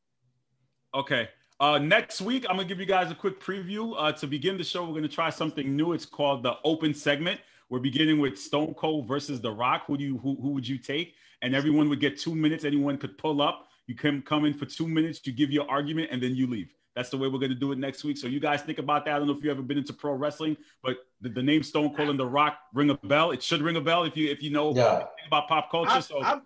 [0.95, 1.29] Okay.
[1.61, 3.95] Uh, next week, I'm gonna give you guys a quick preview.
[3.97, 5.93] Uh, to begin the show, we're gonna try something new.
[5.93, 7.41] It's called the open segment.
[7.71, 9.85] We're beginning with Stone Cold versus The Rock.
[9.87, 11.15] Who do you who, who would you take?
[11.41, 12.65] And everyone would get two minutes.
[12.65, 13.69] Anyone could pull up.
[13.87, 15.21] You can come in for two minutes.
[15.25, 16.75] You give your argument, and then you leave.
[16.95, 18.19] That's the way we're gonna do it next week.
[18.19, 19.15] So you guys think about that.
[19.15, 21.95] I don't know if you've ever been into pro wrestling, but the, the name Stone
[21.95, 23.31] Cold and The Rock ring a bell.
[23.31, 25.05] It should ring a bell if you if you know Yeah.
[25.27, 25.91] about pop culture.
[25.91, 26.41] I, so, I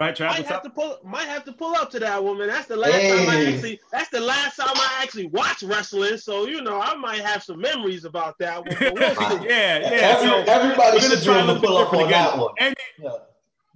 [0.00, 0.62] right, Travis, might have up?
[0.64, 2.48] to pull might have to pull up to that woman.
[2.48, 6.16] That's the last time I actually that's the last time I actually watched wrestling.
[6.16, 8.76] So you know, I might have some memories about that one.
[8.80, 9.46] We'll see.
[9.46, 9.86] yeah, yeah.
[10.18, 12.24] Every- so everybody gonna should be try a able to pull up different on again.
[12.24, 12.54] that one.
[12.58, 13.10] Any, Yeah.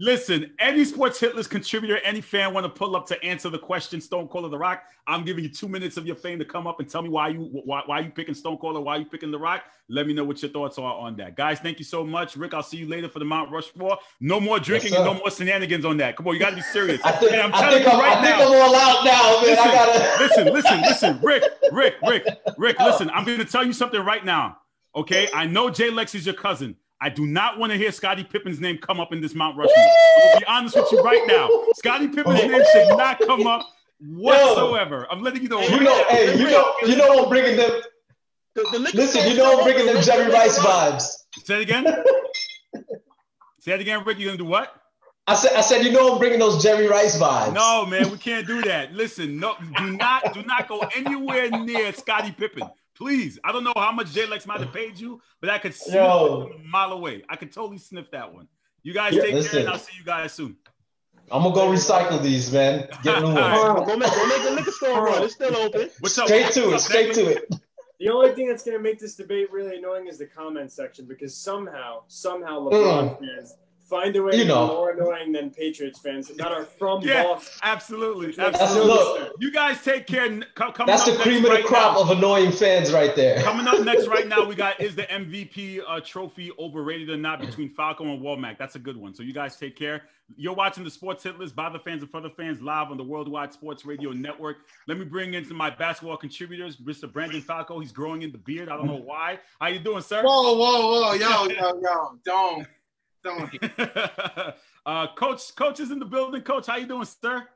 [0.00, 3.58] Listen, any sports hit list contributor, any fan want to pull up to answer the
[3.58, 4.84] question Stone Cold or The Rock?
[5.06, 7.28] I'm giving you two minutes of your fame to come up and tell me why
[7.28, 9.64] you why, why you picking Stone Cold or why you picking The Rock.
[9.88, 11.60] Let me know what your thoughts are on that, guys.
[11.60, 12.52] Thank you so much, Rick.
[12.54, 13.98] I'll see you later for the Mount Rushmore.
[14.20, 14.96] No more drinking sir.
[14.96, 16.16] and no more shenanigans on that.
[16.16, 17.00] Come on, you got to be serious.
[17.04, 18.46] I think, And I'm telling you I'm, right I think now.
[18.46, 19.58] I'm all out now, man.
[19.58, 22.26] I gotta listen, listen, listen, Rick, Rick, Rick,
[22.58, 23.08] Rick, listen.
[23.10, 24.58] I'm going to tell you something right now.
[24.94, 26.76] Okay, I know Jay Lex is your cousin.
[27.00, 29.76] I do not want to hear Scottie Pippen's name come up in this Mount Rushmore.
[29.76, 31.48] I'm gonna be honest with you right now.
[31.74, 33.66] Scottie Pippen's name should not come up
[34.00, 35.06] whatsoever.
[35.10, 35.60] I'm letting you know.
[35.60, 37.70] You know, hey, you know, you know, I'm bringing them.
[38.54, 40.02] The, the Listen, you know, I'm bringing them.
[40.02, 41.12] Jerry Rice vibes.
[41.44, 41.84] Say it again.
[43.60, 44.18] Say it again, Rick.
[44.18, 44.74] You gonna do what?
[45.28, 47.52] I said, I said, you know, I'm bringing those Jerry Rice vibes.
[47.52, 48.94] No, man, we can't do that.
[48.94, 52.62] Listen, no, do not, do not go anywhere near Scottie Pippen.
[52.98, 53.38] Please.
[53.44, 55.94] I don't know how much J Lex might have paid you, but I could sniff
[55.94, 56.48] Yo.
[56.48, 57.22] it from a mile away.
[57.28, 58.48] I could totally sniff that one.
[58.82, 60.56] You guys Yeah, take care, and I'll see you guys soon.
[61.30, 62.88] I'm gonna go recycle these, man.
[63.04, 63.74] Get new All right.
[63.74, 63.86] ones.
[63.86, 65.22] Go make, go make the liquor store run.
[65.22, 65.90] It's still open.
[66.00, 66.26] What's up?
[66.26, 66.72] Straight to it.
[66.72, 67.14] What's up, Straight Declan?
[67.14, 67.54] to it.
[68.00, 71.04] The only thing that's going to make this debate really annoying is the comment section
[71.06, 72.72] because somehow, somehow mm.
[72.72, 73.56] LeBron fans
[73.88, 74.66] find a way You to be know.
[74.66, 77.58] more annoying than Patriots fans that are from Yeah, Boston.
[77.62, 78.34] absolutely.
[78.38, 78.86] Absolutely.
[78.88, 80.24] look, You guys take care.
[80.24, 82.92] N- co- Coming That's up the cream of the right crop now- of annoying fans
[82.92, 83.42] right there.
[83.42, 87.40] Coming up next right now, we got is the MVP uh, trophy overrated or not
[87.40, 88.58] between Falco and Womack.
[88.58, 89.14] That's a good one.
[89.14, 90.02] So you guys take care.
[90.36, 92.98] You're watching the Sports Hit List by the fans and for the fans live on
[92.98, 94.58] the Worldwide Sports Radio Network.
[94.86, 97.10] Let me bring into my basketball contributors, Mr.
[97.10, 97.78] Brandon Falco.
[97.80, 98.68] He's growing in the beard.
[98.68, 99.38] I don't know why.
[99.58, 100.22] How you doing, sir?
[100.22, 102.66] Whoa, whoa, whoa, yo, yo, yo, don't,
[103.28, 104.54] don't.
[104.86, 106.42] uh, Coach, Coach is in the building.
[106.42, 107.46] Coach, how you doing, sir?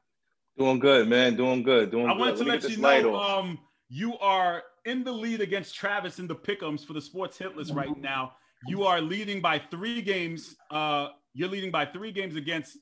[0.59, 1.37] Doing good, man.
[1.37, 1.91] Doing good.
[1.91, 2.19] Doing I good.
[2.19, 3.39] wanted to me let you know off.
[3.45, 3.59] um,
[3.89, 7.73] you are in the lead against Travis in the pickums for the sports hit list
[7.73, 8.33] right now.
[8.67, 10.57] You are leading by three games.
[10.71, 12.79] Uh, you're leading by three games against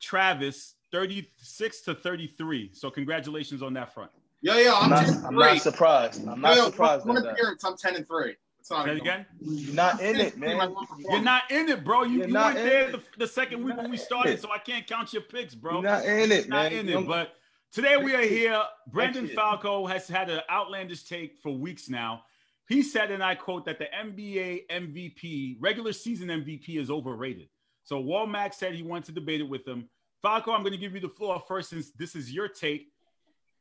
[0.00, 2.70] Travis, 36 to 33.
[2.72, 4.10] So congratulations on that front.
[4.40, 4.74] Yeah, yeah.
[4.74, 5.38] I'm I'm, not, 10 and I'm 3.
[5.38, 6.28] not surprised.
[6.28, 8.34] I'm not yo, yo, surprised one appearance, I'm 10 and 3.
[8.70, 9.26] Not it again.
[9.40, 10.74] You're not in it, man.
[10.98, 12.04] You're not in it, bro.
[12.04, 14.86] You, You're you weren't there the, the second week when we started, so I can't
[14.86, 15.74] count your picks, bro.
[15.74, 16.88] You're not in it, not man.
[16.88, 17.06] in it.
[17.06, 17.34] But
[17.72, 18.62] today we are here.
[18.88, 22.24] Brandon Falco has had an outlandish take for weeks now.
[22.68, 27.48] He said, and I quote, that the NBA MVP, regular season MVP, is overrated.
[27.84, 29.88] So Womack said he wanted to debate it with him.
[30.22, 32.92] Falco, I'm going to give you the floor first since this is your take.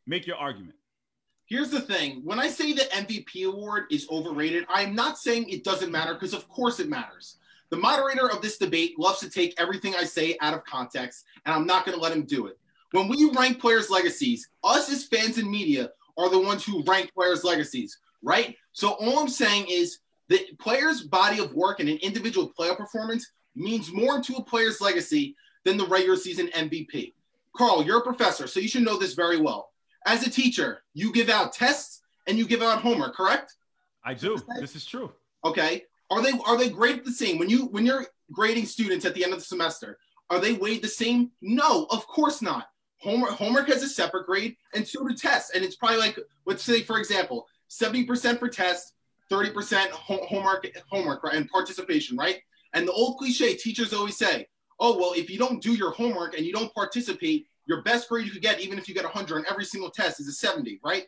[0.06, 0.76] Make your argument.
[1.52, 2.22] Here's the thing.
[2.24, 6.34] When I say the MVP award is overrated, I'm not saying it doesn't matter because,
[6.34, 7.40] of course, it matters.
[7.72, 11.54] The moderator of this debate loves to take everything I say out of context, and
[11.54, 12.58] I'm not going to let him do it.
[12.92, 17.14] When we rank players' legacies, us as fans and media are the ones who rank
[17.14, 18.56] players' legacies, right?
[18.72, 23.30] So all I'm saying is that players' body of work and an individual player performance
[23.58, 25.36] means more to a player's legacy
[25.66, 27.12] than the regular season MVP.
[27.58, 29.71] Carl, you're a professor, so you should know this very well.
[30.06, 33.56] As a teacher, you give out tests and you give out homework, correct?
[34.04, 34.38] I do.
[34.60, 35.12] This is true.
[35.46, 35.84] Okay.
[36.10, 39.24] Are they are they graded the same when you when you're grading students at the
[39.24, 39.98] end of the semester?
[40.30, 41.32] Are they weighed the same?
[41.42, 42.68] No, of course not.
[43.00, 45.52] Homework homework has a separate grade, and so do tests.
[45.56, 48.94] And it's probably like let's say for example, seventy percent for tests,
[49.30, 52.42] thirty percent homework homework right, and participation, right?
[52.74, 54.48] And the old cliche teachers always say,
[54.80, 58.26] "Oh well, if you don't do your homework and you don't participate, your best grade
[58.26, 60.80] you could get, even if you get 100 on every single test, is a 70,
[60.84, 61.06] right?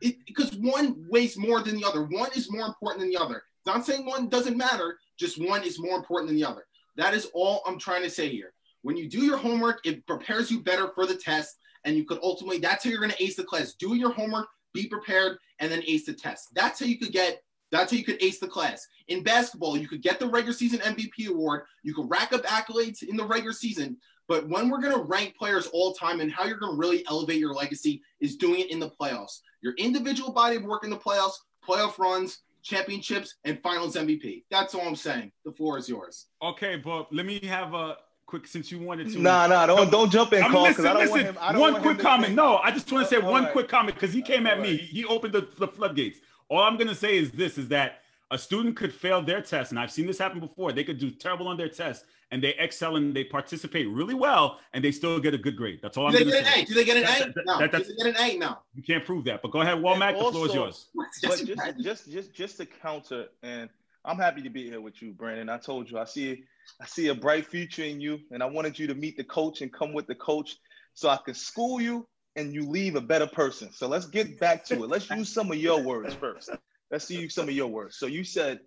[0.00, 2.04] Because one weighs more than the other.
[2.04, 3.42] One is more important than the other.
[3.64, 6.66] Not saying one doesn't matter, just one is more important than the other.
[6.96, 8.52] That is all I'm trying to say here.
[8.82, 12.20] When you do your homework, it prepares you better for the test, and you could
[12.22, 13.74] ultimately, that's how you're going to ace the class.
[13.74, 16.50] Do your homework, be prepared, and then ace the test.
[16.54, 18.86] That's how you could get, that's how you could ace the class.
[19.08, 23.02] In basketball, you could get the regular season MVP award, you could rack up accolades
[23.02, 23.96] in the regular season,
[24.28, 27.04] but when we're going to rank players all time and how you're going to really
[27.08, 29.40] elevate your legacy is doing it in the playoffs.
[29.62, 31.34] Your individual body of work in the playoffs,
[31.66, 34.44] playoff runs, championships, and finals MVP.
[34.50, 35.32] That's all I'm saying.
[35.44, 36.26] The floor is yours.
[36.42, 39.18] Okay, but let me have a quick since you wanted to.
[39.20, 41.10] Nah, nah, don't don't jump in, I'm Carl, listen, I don't listen.
[41.12, 41.38] want him.
[41.40, 42.26] I don't one want quick him comment.
[42.28, 43.52] think- No, I just want to say All one right.
[43.52, 44.70] quick comment because he came at All me.
[44.72, 44.80] right.
[44.80, 46.18] He opened the, the floodgates.
[46.48, 49.78] All I'm gonna say is this: is that a student could fail their test, and
[49.78, 50.72] I've seen this happen before.
[50.72, 54.58] They could do terrible on their test, and they excel and they participate really well,
[54.72, 55.78] and they still get a good grade.
[55.82, 56.62] That's all Do I'm they gonna get an say.
[56.62, 56.64] A?
[56.66, 57.32] Do they get an That- A?
[57.32, 57.58] that- No.
[57.58, 58.38] that- Do they get an A?
[58.38, 58.58] No.
[58.74, 60.18] You can't prove that, but go ahead, Womack.
[60.18, 60.88] The floor is yours.
[60.94, 61.46] But just,
[61.82, 63.70] just, just, just to counter, and
[64.04, 65.48] I'm happy to be here with you, Brandon.
[65.48, 66.42] I told you, I see,
[66.80, 69.62] I see a bright future in you, and I wanted you to meet the coach
[69.62, 70.56] and come with the coach,
[70.94, 73.72] so I could school you and you leave a better person.
[73.72, 74.90] So let's get back to it.
[74.90, 76.50] Let's use some of your words first.
[76.90, 77.96] Let's use some of your words.
[77.98, 78.60] So you said,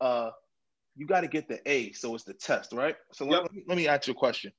[0.00, 0.30] uh,
[0.96, 2.96] you got to get the A, so it's the test, right?
[3.12, 3.42] So let- Yep.
[3.42, 4.52] let, me, let me ask you a question.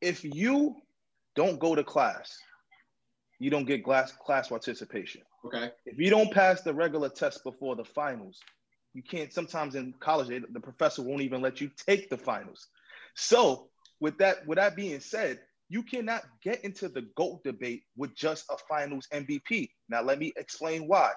[0.00, 0.76] If you
[1.34, 2.38] don't go to class,
[3.38, 5.70] you don't get class class participation Okay.
[5.86, 8.40] if you don't pass the regular test before the finals,
[8.94, 9.32] you can't.
[9.32, 12.68] Sometimes in college, they, the professor won't even let you take the finals.
[13.16, 13.68] So,
[14.00, 18.44] with that, with that being said, you cannot get into the GOAT debate with just
[18.50, 19.68] a finals MVP.
[19.88, 21.12] Now, let me explain why.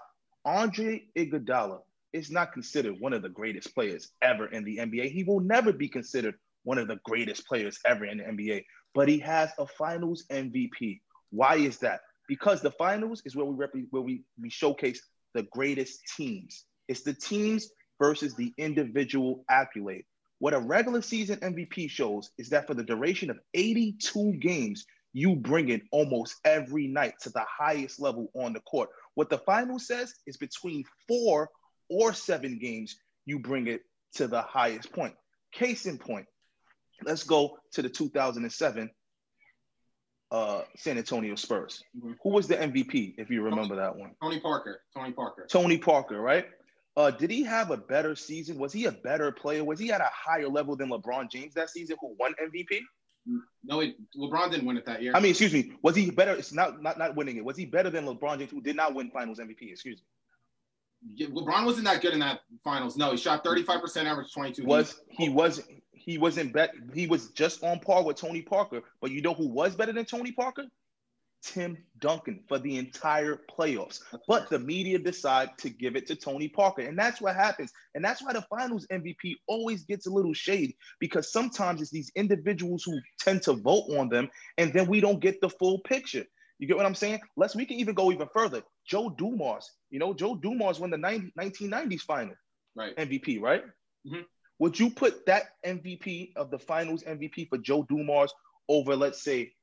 [0.48, 1.82] Andre Iguodala
[2.14, 5.12] is not considered one of the greatest players ever in the NBA.
[5.12, 8.64] He will never be considered one of the greatest players ever in the NBA,
[8.96, 11.02] but he has a finals MVP.
[11.32, 12.00] Why is that?
[12.30, 15.02] Because the finals is where we rep- where we, we showcase
[15.34, 16.64] the greatest teams.
[16.88, 17.70] It's the teams
[18.02, 20.06] versus the individual accolade.
[20.40, 25.36] What a regular season MVP shows is that for the duration of 82 games, you
[25.36, 28.90] bring it almost every night to the highest level on the court.
[29.18, 31.50] What the final says is between four
[31.90, 33.82] or seven games, you bring it
[34.14, 35.16] to the highest point.
[35.52, 36.28] Case in point,
[37.04, 38.92] let's go to the 2007
[40.30, 41.82] uh, San Antonio Spurs.
[41.98, 42.16] Mhm.
[42.22, 44.12] Who was the MVP, if you remember that one?
[44.22, 44.82] Tony Parker.
[44.96, 45.48] Tony Parker.
[45.50, 46.46] Tony Parker, right?
[46.96, 48.60] Uh, did he have a better season?
[48.60, 49.64] Was he a better player?
[49.64, 52.82] Was he at a higher level than LeBron James that season, who won MVP?
[53.64, 53.84] No,
[54.18, 55.12] LeBron didn't win it that year.
[55.14, 56.34] I mean, excuse me, was he better?
[56.34, 57.44] It's not not not winning it.
[57.44, 59.72] Was he better than LeBron James, who did not win Finals MVP?
[59.72, 60.04] Excuse me.
[61.16, 62.98] Yeah, LeBron wasn't that good in that finals.
[62.98, 64.66] No, he shot 35% average 22.
[64.66, 65.62] Was he was
[65.92, 69.48] he wasn't bet he was just on par with Tony Parker, but you know who
[69.48, 70.64] was better than Tony Parker?
[71.44, 74.02] Tim Duncan for the entire playoffs.
[74.28, 76.82] But the media decide to give it to Tony Parker.
[76.82, 77.72] And that's what happens.
[77.96, 82.12] And that's why the finals MVP always gets a little shade because sometimes it's these
[82.16, 86.26] individuals who tend to vote on them and then we don't get the full picture.
[86.60, 87.20] You get what I'm saying?
[87.36, 88.64] Let's we can even go even further.
[88.86, 92.36] Joe Dumars, you know, Joe Dumars won the 90, 1990s final
[92.76, 92.96] right.
[92.96, 93.64] MVP, right?
[94.08, 94.26] Mhm.
[94.60, 98.34] Would you put that MVP of the finals MVP for Joe Dumars
[98.70, 99.54] over, let's say,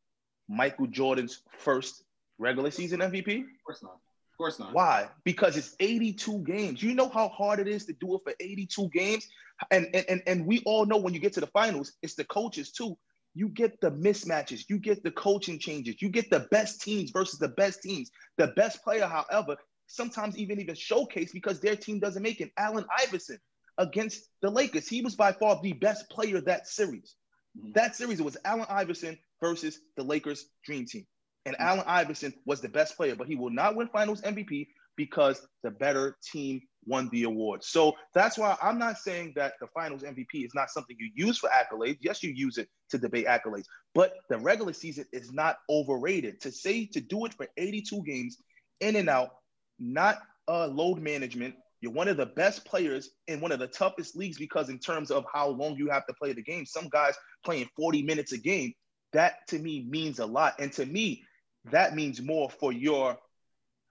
[0.49, 2.05] Michael Jordan's first
[2.39, 3.41] regular season MVP?
[3.41, 3.93] Of course not.
[3.93, 4.73] Of course not.
[4.73, 5.09] Why?
[5.25, 6.83] Because it's 82 games.
[6.83, 9.29] You know how hard it is to do it for 82 games?
[9.71, 12.25] And and and, and we all know when you get to the finals, it's the
[12.25, 12.97] coaches too.
[13.35, 17.39] You get the mismatches, you get the coaching changes, you get the best teams versus
[17.39, 18.11] the best teams.
[18.37, 22.51] The best player, however, sometimes even even showcase because their team doesn't make it.
[22.57, 23.39] Allen Iverson
[23.79, 27.17] against the Lakers, he was by far the best player that series.
[27.57, 27.75] Mhm.
[27.75, 31.07] That series it was Allen Iverson versus the Lakers dream team.
[31.47, 35.47] And Allen Iverson was the best player, but he will not win finals MVP because
[35.63, 37.65] the better team won the award.
[37.65, 41.39] So that's why I'm not saying that the finals MVP is not something you use
[41.39, 41.99] for accolades.
[42.01, 46.41] Yes, you use it to debate accolades, but the regular season is not overrated.
[46.43, 48.39] To say to do it for 82 games
[48.81, 49.31] in and out,
[49.79, 51.55] not uh, load management.
[51.85, 55.11] You're one of the best players in one of the toughest leagues because in terms
[55.11, 57.15] of how long you have to play the game, some guys
[57.45, 58.73] playing 40 minutes a game.
[59.13, 61.25] That to me means a lot, and to me,
[61.71, 63.19] that means more for your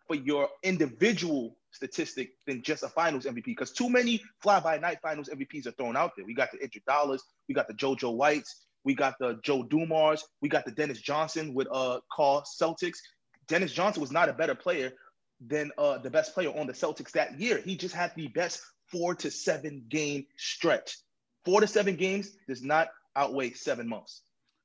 [0.08, 4.98] for your individual statistic than just a finals MVP because too many fly by night
[5.04, 6.26] finals MVPs are thrown out there.
[6.26, 10.26] We got the Idris Dollars, we got the JoJo Whites, we got the Joe Dumars,
[10.42, 12.98] we got the Dennis Johnson with uh call Celtics.
[13.48, 14.94] Dennis Johnson was not a better player
[15.48, 17.58] than uh the best player on the Celtics that year.
[17.58, 20.98] He just had the best four to seven game stretch.
[21.46, 24.22] Four to seven games does not outweigh seven months.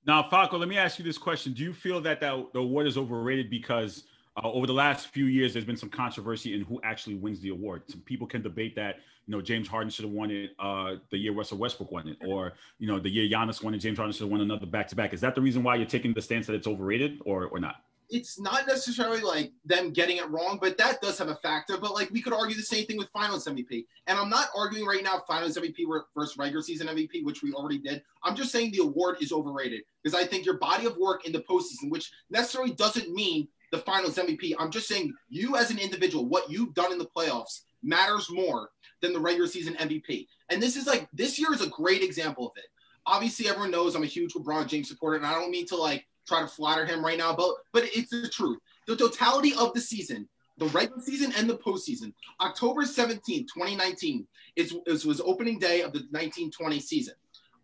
[0.06, 2.86] Now, Falco, let me ask you this question: Do you feel that, that the award
[2.86, 4.04] is overrated because
[4.36, 7.50] uh, over the last few years there's been some controversy in who actually wins the
[7.50, 7.82] award?
[7.88, 11.18] Some people can debate that you know James Harden should have won it uh, the
[11.18, 14.12] year Russell Westbrook won it, or you know the year Giannis won it, James Harden
[14.12, 15.12] should have won another back to back.
[15.12, 17.84] Is that the reason why you're taking the stance that it's overrated, or or not?
[18.10, 21.76] It's not necessarily like them getting it wrong, but that does have a factor.
[21.76, 24.86] But like we could argue the same thing with Finals MVP, and I'm not arguing
[24.86, 25.84] right now Finals MVP
[26.14, 28.02] versus regular season MVP, which we already did.
[28.22, 31.32] I'm just saying the award is overrated because I think your body of work in
[31.32, 34.54] the postseason, which necessarily doesn't mean the Finals MVP.
[34.58, 38.70] I'm just saying you as an individual, what you've done in the playoffs matters more
[39.02, 40.26] than the regular season MVP.
[40.48, 42.66] And this is like this year is a great example of it.
[43.06, 46.06] Obviously, everyone knows I'm a huge LeBron James supporter, and I don't mean to like
[46.28, 48.58] try to flatter him right now, but but it's the truth.
[48.86, 54.26] The totality of the season, the regular season and the postseason, October 17, 2019,
[54.56, 57.14] is, is was opening day of the 1920 season.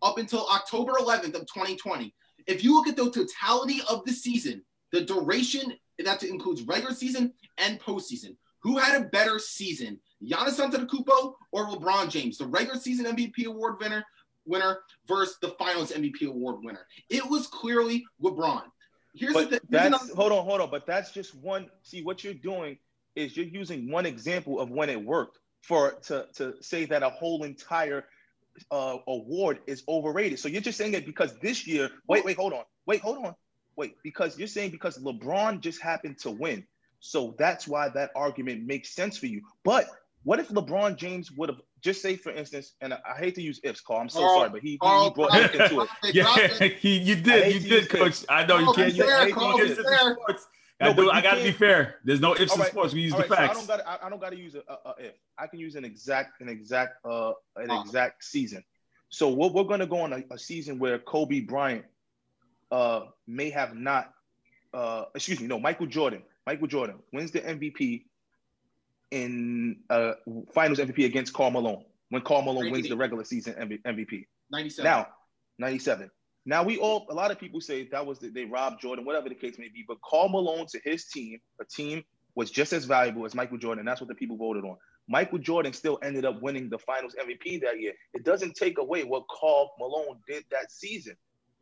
[0.01, 2.13] Up until October 11th of 2020.
[2.47, 4.61] If you look at the totality of the season,
[4.91, 11.33] the duration that includes regular season and postseason, who had a better season, Giannis Antetokounmpo
[11.51, 14.05] or LeBron James, the regular season MVP award winner
[14.45, 16.85] winner versus the finals MVP award winner.
[17.09, 18.63] It was clearly LeBron.
[19.13, 19.67] Here's but the thing.
[19.69, 20.69] that's hold on, hold on.
[20.69, 21.69] But that's just one.
[21.83, 22.77] See, what you're doing
[23.15, 27.09] is you're using one example of when it worked for to to say that a
[27.09, 28.05] whole entire
[28.71, 30.39] uh, award is overrated.
[30.39, 31.89] So you're just saying it because this year.
[32.07, 32.63] Wait, wait, hold on.
[32.85, 33.35] Wait, hold on.
[33.77, 36.65] Wait, because you're saying because LeBron just happened to win.
[36.99, 39.41] So that's why that argument makes sense for you.
[39.63, 39.87] But
[40.23, 43.41] what if LeBron James would have just say, for instance, and I, I hate to
[43.41, 44.01] use ifs, Carl.
[44.01, 45.89] I'm so Carl, sorry, but he, he, Carl, he brought Carl, it into it.
[46.15, 48.21] Yeah, he, you did, you did, coach.
[48.21, 48.25] this.
[48.27, 48.93] I know you can't.
[48.93, 50.47] be fair, Carl, use be in sports.
[50.81, 51.95] No, I, do, I gotta be fair.
[52.03, 52.93] There's no ifs All in sports.
[52.93, 53.57] We use All the right, so I facts.
[53.59, 55.13] don't got I, I don't got to use a, a, a if.
[55.37, 57.81] I can use an exact an exact uh an Ah.
[57.81, 58.63] exact season.
[59.09, 61.85] So we're, we're going to go on a, a season where Kobe Bryant
[62.71, 64.11] uh may have not
[64.73, 68.05] uh excuse me no Michael Jordan Michael Jordan wins the MVP
[69.15, 70.11] in uh
[70.53, 73.53] Finals MVP against Karl Malone when Karl Malone wins the regular season
[73.85, 74.25] MVP.
[74.51, 74.83] 97.
[74.83, 75.07] Now,
[75.57, 76.11] 97.
[76.45, 79.29] Now we all a lot of people say that was the, they robbed Jordan, whatever
[79.29, 79.83] the case may be.
[79.87, 82.03] But Karl Malone to his team, a team
[82.35, 83.79] was just as valuable as Michael Jordan.
[83.79, 84.75] And that's what the people voted on.
[85.07, 87.93] Michael Jordan still ended up winning the Finals MVP that year.
[88.13, 91.15] It doesn't take away what Karl Malone did that season.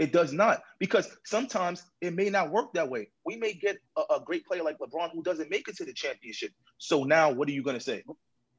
[0.03, 3.07] It does not because sometimes it may not work that way.
[3.25, 5.93] We may get a, a great player like LeBron who doesn't make it to the
[5.93, 6.51] championship.
[6.77, 8.03] So now, what are you going to say?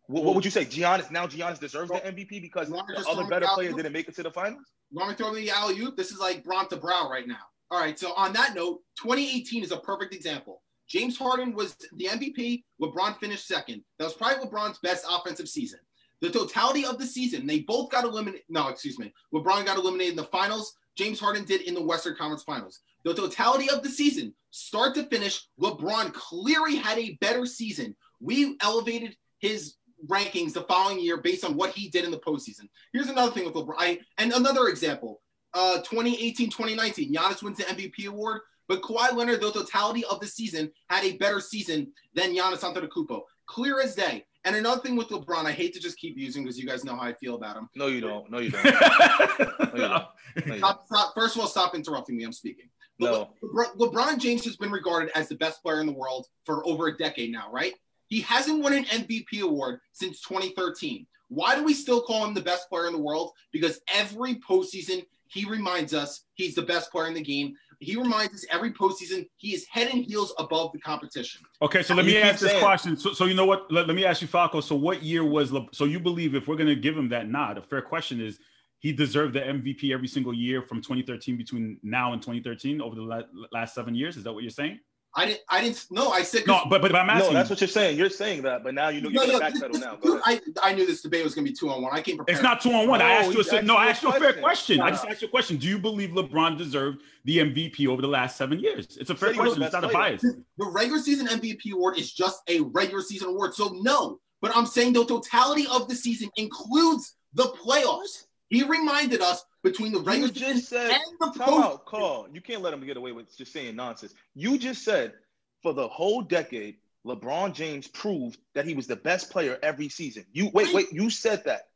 [0.07, 0.64] What, what would you say?
[0.64, 4.09] Giannis now Giannis deserves the MVP because the other better me out players didn't make
[4.09, 4.64] it to the finals.
[4.90, 5.99] Want me to throw the alley oop?
[5.99, 7.45] This is like Bron to Brow right now.
[7.70, 7.99] All right.
[7.99, 10.62] So on that note, 2018 is a perfect example.
[10.88, 12.64] James Harden was the MVP.
[12.80, 13.82] LeBron finished second.
[13.99, 15.80] That was probably LeBron's best offensive season.
[16.22, 18.45] The totality of the season, they both got eliminated.
[18.49, 19.12] No, excuse me.
[19.34, 20.74] LeBron got eliminated in the finals.
[20.97, 22.80] James Harden did in the Western Conference Finals.
[23.05, 27.95] The totality of the season, start to finish, LeBron clearly had a better season.
[28.20, 29.74] We elevated his
[30.07, 32.68] rankings the following year based on what he did in the postseason.
[32.92, 33.74] Here's another thing with LeBron.
[33.78, 35.20] I, and another example
[35.55, 40.26] uh, 2018 2019, Giannis wins the MVP award, but Kawhi Leonard, the totality of the
[40.26, 43.22] season, had a better season than Giannis Antetokounmpo.
[43.47, 44.26] Clear as day.
[44.45, 46.95] And another thing with LeBron, I hate to just keep using because you guys know
[46.95, 47.68] how I feel about him.
[47.74, 48.30] No, you don't.
[48.30, 48.64] No, you don't.
[49.74, 50.14] No,
[50.47, 52.24] you Stop, stop, first of all, stop interrupting me.
[52.24, 52.68] I'm speaking.
[52.99, 53.30] No.
[53.42, 56.88] LeBron, LeBron James has been regarded as the best player in the world for over
[56.88, 57.72] a decade now, right?
[58.09, 61.07] He hasn't won an MVP award since 2013.
[61.28, 63.32] Why do we still call him the best player in the world?
[63.53, 67.57] Because every postseason, he reminds us he's the best player in the game.
[67.80, 71.42] He reminds us every postseason he is head and heels above the competition.
[71.62, 72.96] Okay, so let me ask this saying- question.
[72.96, 73.70] So, so you know what?
[73.70, 74.60] Let, let me ask you, Falco.
[74.60, 77.28] So, what year was Le- so you believe if we're going to give him that
[77.28, 77.58] nod?
[77.58, 78.38] A fair question is
[78.80, 83.02] he deserved the MVP every single year from 2013 between now and 2013 over the
[83.02, 83.22] la-
[83.52, 84.16] last seven years.
[84.16, 84.78] Is that what you're saying?
[85.16, 85.40] I didn't.
[85.48, 85.84] I didn't.
[85.90, 87.34] No, I said No, but but I'm No, asking.
[87.34, 87.96] that's what you're saying.
[87.96, 89.94] You're saying that, but now you know you're no, gonna this- backpedal this- now.
[89.96, 90.20] Go.
[90.24, 91.92] I, I knew this debate was going to be two on one.
[91.96, 92.36] I came prepared.
[92.36, 93.00] It's not two on one.
[93.00, 93.76] I asked you a he's no.
[93.76, 94.78] I asked you a you a fair question.
[94.78, 94.80] question.
[94.80, 95.56] I just asked you a question.
[95.56, 98.96] Do you believe LeBron deserved the MVP over the last seven years?
[99.00, 99.62] It's a fair Said question.
[99.62, 100.10] It's not a best player.
[100.18, 100.22] bias.
[100.58, 103.54] The regular season MVP award is just a regular season award.
[103.54, 108.24] So no, but I'm saying the totality of the season includes the playoffs.
[108.51, 111.64] He reminded us between the You regular season just said and the post.
[111.64, 112.28] out, call.
[112.32, 114.14] You can't let him get away with just saying nonsense.
[114.34, 115.14] You just said
[115.62, 116.76] for the whole decade,
[117.07, 120.24] LeBron James proved that he was the best player every season.
[120.32, 121.68] You wait, wait, you said that.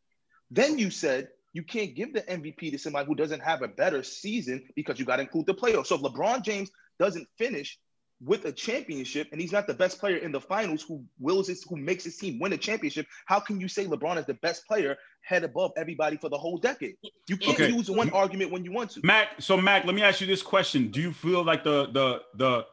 [0.50, 4.02] Then you said you can't give the MVP to somebody who doesn't have a better
[4.02, 5.86] season because you got to include the playoffs.
[5.86, 7.78] So if LeBron James doesn't finish
[8.24, 11.62] with a championship and he's not the best player in the finals who wills his
[11.64, 14.66] who makes his team win a championship, how can you say LeBron is the best
[14.66, 16.96] player head above everybody for the whole decade?
[17.28, 17.68] You can't Okay.
[17.68, 19.00] use one argument when you want to.
[19.04, 22.22] Mac, so Mac, let me ask you this question: Do you feel like the the
[22.34, 22.66] the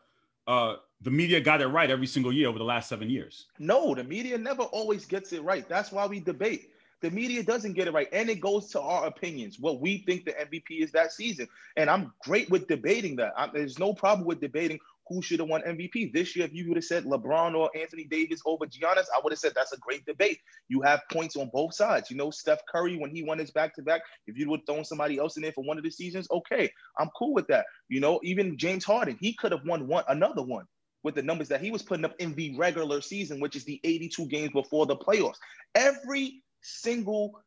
[0.47, 3.45] uh the media got it right every single year over the last seven years?
[3.59, 5.67] No, the media never always gets it right.
[5.69, 6.71] That's why we debate.
[7.01, 10.25] The media doesn't get it right, and it goes to our opinions, what we think
[10.25, 11.47] the MVP is that season.
[11.75, 13.33] And I'm great with debating that.
[13.37, 16.45] I, there's no problem with debating who should have won MVP this year.
[16.45, 19.53] If you would have said LeBron or Anthony Davis over Giannis, I would have said
[19.55, 20.39] that's a great debate.
[20.67, 22.09] You have points on both sides.
[22.09, 24.01] You know, Steph Curry when he won his back to back.
[24.27, 26.71] If you would have thrown somebody else in there for one of the seasons, okay,
[26.99, 27.65] I'm cool with that.
[27.89, 30.65] You know, even James Harden, he could have won one another one
[31.03, 33.79] with the numbers that he was putting up in the regular season, which is the
[33.83, 35.37] 82 games before the playoffs.
[35.75, 37.39] Every single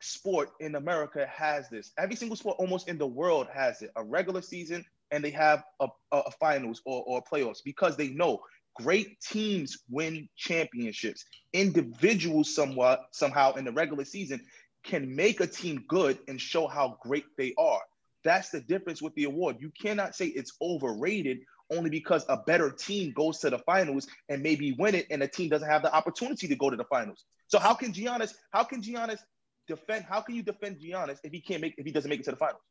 [0.00, 1.92] sport in America has this.
[1.98, 3.92] Every single sport almost in the world has it.
[3.96, 8.40] A regular season and they have a, a, finals or, or playoffs because they know
[8.74, 11.24] great teams win championships.
[11.52, 14.40] Individuals somewhat somehow in the regular season
[14.82, 17.80] can make a team good and show how great they are.
[18.24, 19.56] That's the difference with the award.
[19.60, 21.40] You cannot say it's overrated
[21.70, 25.28] only because a better team goes to the finals and maybe win it, and a
[25.28, 27.24] team doesn't have the opportunity to go to the finals.
[27.48, 28.34] So how can Giannis?
[28.50, 29.20] How can Giannis
[29.66, 30.04] defend?
[30.04, 32.30] How can you defend Giannis if he can't make if he doesn't make it to
[32.32, 32.62] the finals?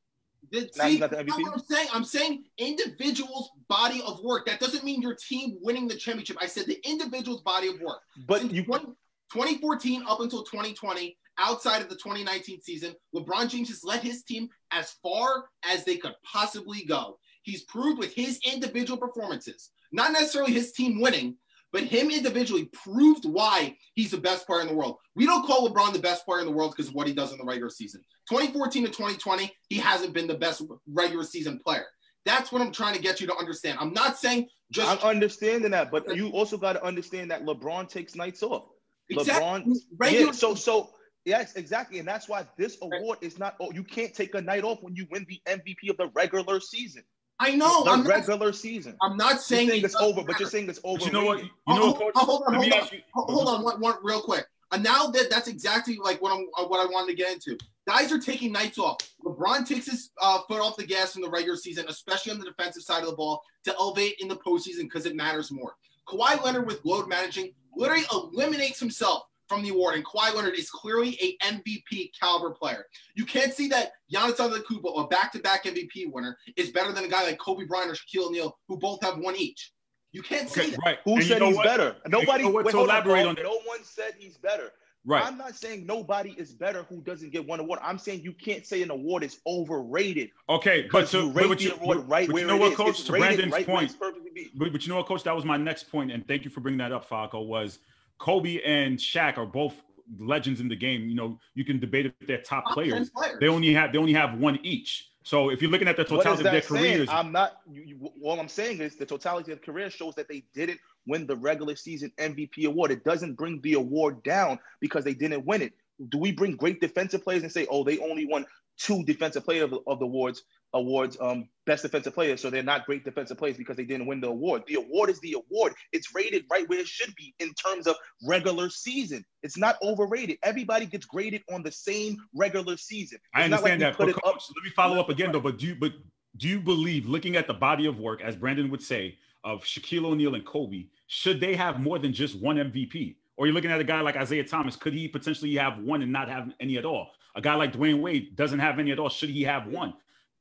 [0.50, 1.88] The- see, not what I'm saying.
[1.94, 4.46] I'm saying individuals' body of work.
[4.48, 6.38] That doesn't mean your team winning the championship.
[6.40, 8.02] I said the individual's body of work.
[8.28, 8.86] But Since you 20
[9.32, 14.50] 2014 up until 2020, outside of the 2019 season, LeBron James has led his team
[14.72, 17.18] as far as they could possibly go.
[17.44, 21.38] He's proved with his individual performances, not necessarily his team winning,
[21.72, 24.98] but him individually proved why he's the best player in the world.
[25.16, 27.32] We don't call LeBron the best player in the world because of what he does
[27.32, 28.02] in the regular season.
[28.30, 31.86] 2014 to 2020, he hasn't been the best regular season player.
[32.26, 33.78] That's what I'm trying to get you to understand.
[33.82, 37.90] I'm not saying just I'm understanding that, but you also got to understand that LeBron
[37.90, 38.66] takes nights off.
[39.10, 39.44] Exactly.
[39.44, 40.32] LeBron, Regular- yeah.
[40.32, 40.92] So, so
[41.26, 43.56] yes, exactly, and that's why this award is not.
[43.60, 46.60] Oh, you can't take a night off when you win the MVP of the regular
[46.60, 47.04] season.
[47.42, 47.84] I know.
[47.84, 48.96] the I'm not, regular season.
[49.02, 51.00] I'm not You're saying saying it's doesn't over, but you're saying it's over.
[51.00, 51.44] But you know what?
[51.44, 52.12] You Oh, know what, coach?
[52.16, 52.88] oh, hold on, hold on.
[52.92, 54.46] you- Hold hold on, one, one real quick.
[54.72, 57.58] And now that that's exactly like what I'm what I wanted to get into.
[57.88, 58.98] Guys are taking nights off.
[59.26, 62.46] LeBron takes his uh, foot off the gas in the regular season, especially on the
[62.46, 65.76] defensive side of the ball, to elevate in the postseason because it matters more.
[66.08, 70.70] Kawhi Leonard with load managing literally eliminates himself from the award, and Kawhi Leonard is
[70.70, 72.86] clearly a MVP caliber player.
[73.16, 77.24] You can't see that Giannis Antetokounmpo, a back-to-back MVP winner, is better than a guy
[77.26, 79.72] like Kobe Bryant or Shaquille O'Neal, who both have one each.
[80.14, 80.80] You can't say Okay, that.
[80.86, 80.98] right.
[81.04, 81.66] Who And you said know he's what?
[81.66, 81.96] better?
[82.08, 82.44] Nobody.
[82.44, 83.30] you know what, wait, to hold on, elaborate bro.
[83.30, 84.72] on- No one said he's better.
[85.04, 85.26] Right.
[85.26, 87.80] I'm not saying nobody is better who doesn't get one award.
[87.82, 91.58] I'm saying you can't say an award is overrated Okay, but to you rate but
[91.58, 92.78] the you, award right but where you know it what, is.
[92.78, 92.90] Coach?
[93.00, 94.52] It's To Brandon's right where point, it's perfectly be.
[94.54, 95.24] But, but you know what, Coach?
[95.24, 97.42] That was my next point, and thank you for bringing that up, Falco.
[97.42, 97.80] Was
[98.22, 99.74] Kobe and Shaq are both
[100.20, 101.10] legends in the game.
[101.10, 103.10] You know, you can debate if they're top Top players.
[103.10, 103.38] players.
[103.40, 105.08] They only have they only have one each.
[105.24, 106.84] So if you're looking at the What is totality of their that saying?
[106.94, 107.58] careers, I'm not.
[107.72, 110.80] You, you, all I'm saying is the totality of the career shows that they didn't
[111.08, 112.92] win the regular season MVP award.
[112.92, 115.74] It doesn't bring the award down because they didn't win it.
[116.10, 118.46] Do we bring great defensive players and say, oh, they only won
[118.78, 120.44] two defensive player of, of the awards,
[120.74, 124.22] awards, um, best defensive players, so they're not great defensive players because they didn't win
[124.22, 124.64] the award.
[124.68, 125.74] The award is the award.
[125.92, 127.96] It's rated right where it should be in terms of
[128.26, 129.26] regular season.
[129.44, 130.38] It's not overrated.
[130.44, 133.20] Everybody gets graded on the same regular season.
[133.34, 134.16] I It's like understand we that.
[134.16, 135.42] But coach, up- let me follow up again though.
[135.42, 135.94] But do you but
[136.38, 140.06] do you believe, looking at the body of work, as Brandon would say, of Shaquille
[140.06, 143.16] O'Neal and Kobe, should they have more than just one MVP?
[143.38, 146.12] Or you're looking at a guy like Isiah Thomas, could he potentially have one and
[146.12, 147.12] not have any at all?
[147.36, 149.10] A guy like Dwyane Wade doesn't have any at all.
[149.10, 149.94] Should he have one?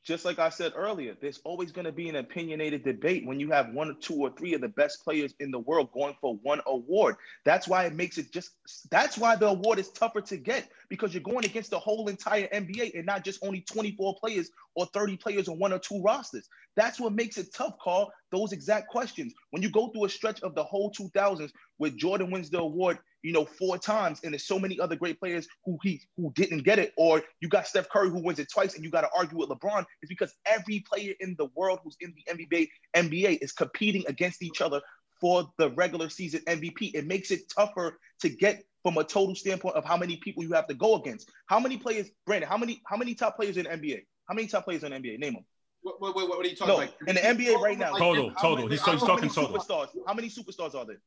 [0.03, 3.51] Just like I said earlier, there's always going to be an opinionated debate when you
[3.51, 6.37] have one or two or three of the best players in the world going for
[6.43, 7.17] one award.
[7.45, 8.53] That's why it makes it just
[8.91, 12.49] that's why the award is tougher to get because you're going against the whole entire
[12.49, 16.49] NBA and not just only 24 players or 30 players on one or two rosters.
[16.77, 18.11] That's what makes it tough, Carl.
[18.31, 19.35] Those exact questions.
[19.51, 22.99] When you go through a stretch of the whole 2000s where Jordan wins the award,
[23.23, 26.63] you know, four times, and there's so many other great players who he who didn't
[26.65, 29.11] get it, or you got Steph Curry who wins it twice, and you got to
[29.17, 29.85] argue with LeBron.
[30.03, 34.43] It's because every player in the world who's in the NBA NBA is competing against
[34.43, 34.81] each other
[35.21, 36.93] for the regular season MVP.
[36.95, 40.53] It makes it tougher to get from a total standpoint of how many people you
[40.53, 41.31] have to go against.
[41.47, 42.49] How many players, Brandon?
[42.49, 44.01] How many how many top players in the NBA?
[44.29, 45.19] How many top players in the NBA?
[45.19, 45.45] Name them.
[45.83, 46.95] Wait, wait, wait, what are you talking No, about?
[47.07, 47.93] in the NBA right now.
[47.97, 48.69] Total, total.
[48.69, 49.59] He's- I he's don't talking how many total.
[49.59, 49.89] Superstars.
[50.07, 51.01] How many superstars are there?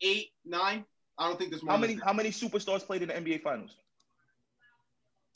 [0.00, 0.84] Eight, nine.
[1.18, 1.74] I don't think there's more.
[1.74, 2.04] How many that.
[2.04, 3.74] how many superstars played in the NBA Finals?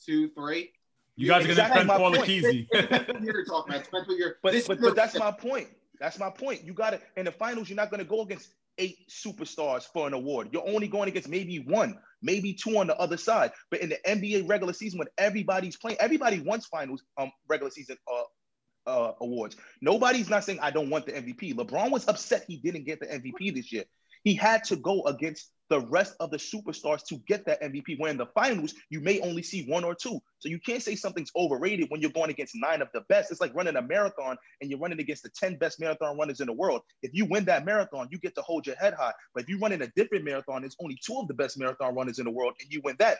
[0.04, 0.70] Two, three.
[1.16, 2.24] You guys are going my to defend Paul point.
[2.24, 2.68] Akezi.
[2.72, 3.84] Depends you're talking about.
[3.84, 4.36] Depends what you're.
[4.42, 5.68] But this but, but that's my point.
[6.00, 6.64] That's my point.
[6.64, 7.68] You got to in the finals.
[7.68, 10.48] You're not going to go against eight superstars for an award.
[10.52, 13.52] You're only going against maybe one, maybe two on the other side.
[13.70, 17.96] But in the NBA regular season, when everybody's playing, everybody wants finals um regular season
[18.10, 19.56] uh uh awards.
[19.80, 21.54] Nobody's not saying I don't want the MVP.
[21.54, 23.84] LeBron was upset he didn't get the MVP this year.
[24.24, 27.98] He had to go against the rest of the superstars to get that MVP.
[27.98, 30.20] When in the finals, you may only see one or two.
[30.38, 33.30] So you can't say something's overrated when you're going against nine of the best.
[33.30, 36.46] It's like running a marathon and you're running against the 10 best marathon runners in
[36.46, 36.82] the world.
[37.02, 39.14] If you win that marathon, you get to hold your head high.
[39.34, 41.94] But if you run in a different marathon, it's only two of the best marathon
[41.94, 43.16] runners in the world, and you win that.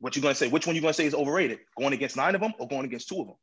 [0.00, 0.48] What you gonna say?
[0.48, 1.60] Which one you gonna say is overrated?
[1.78, 3.36] Going against nine of them or going against two of them?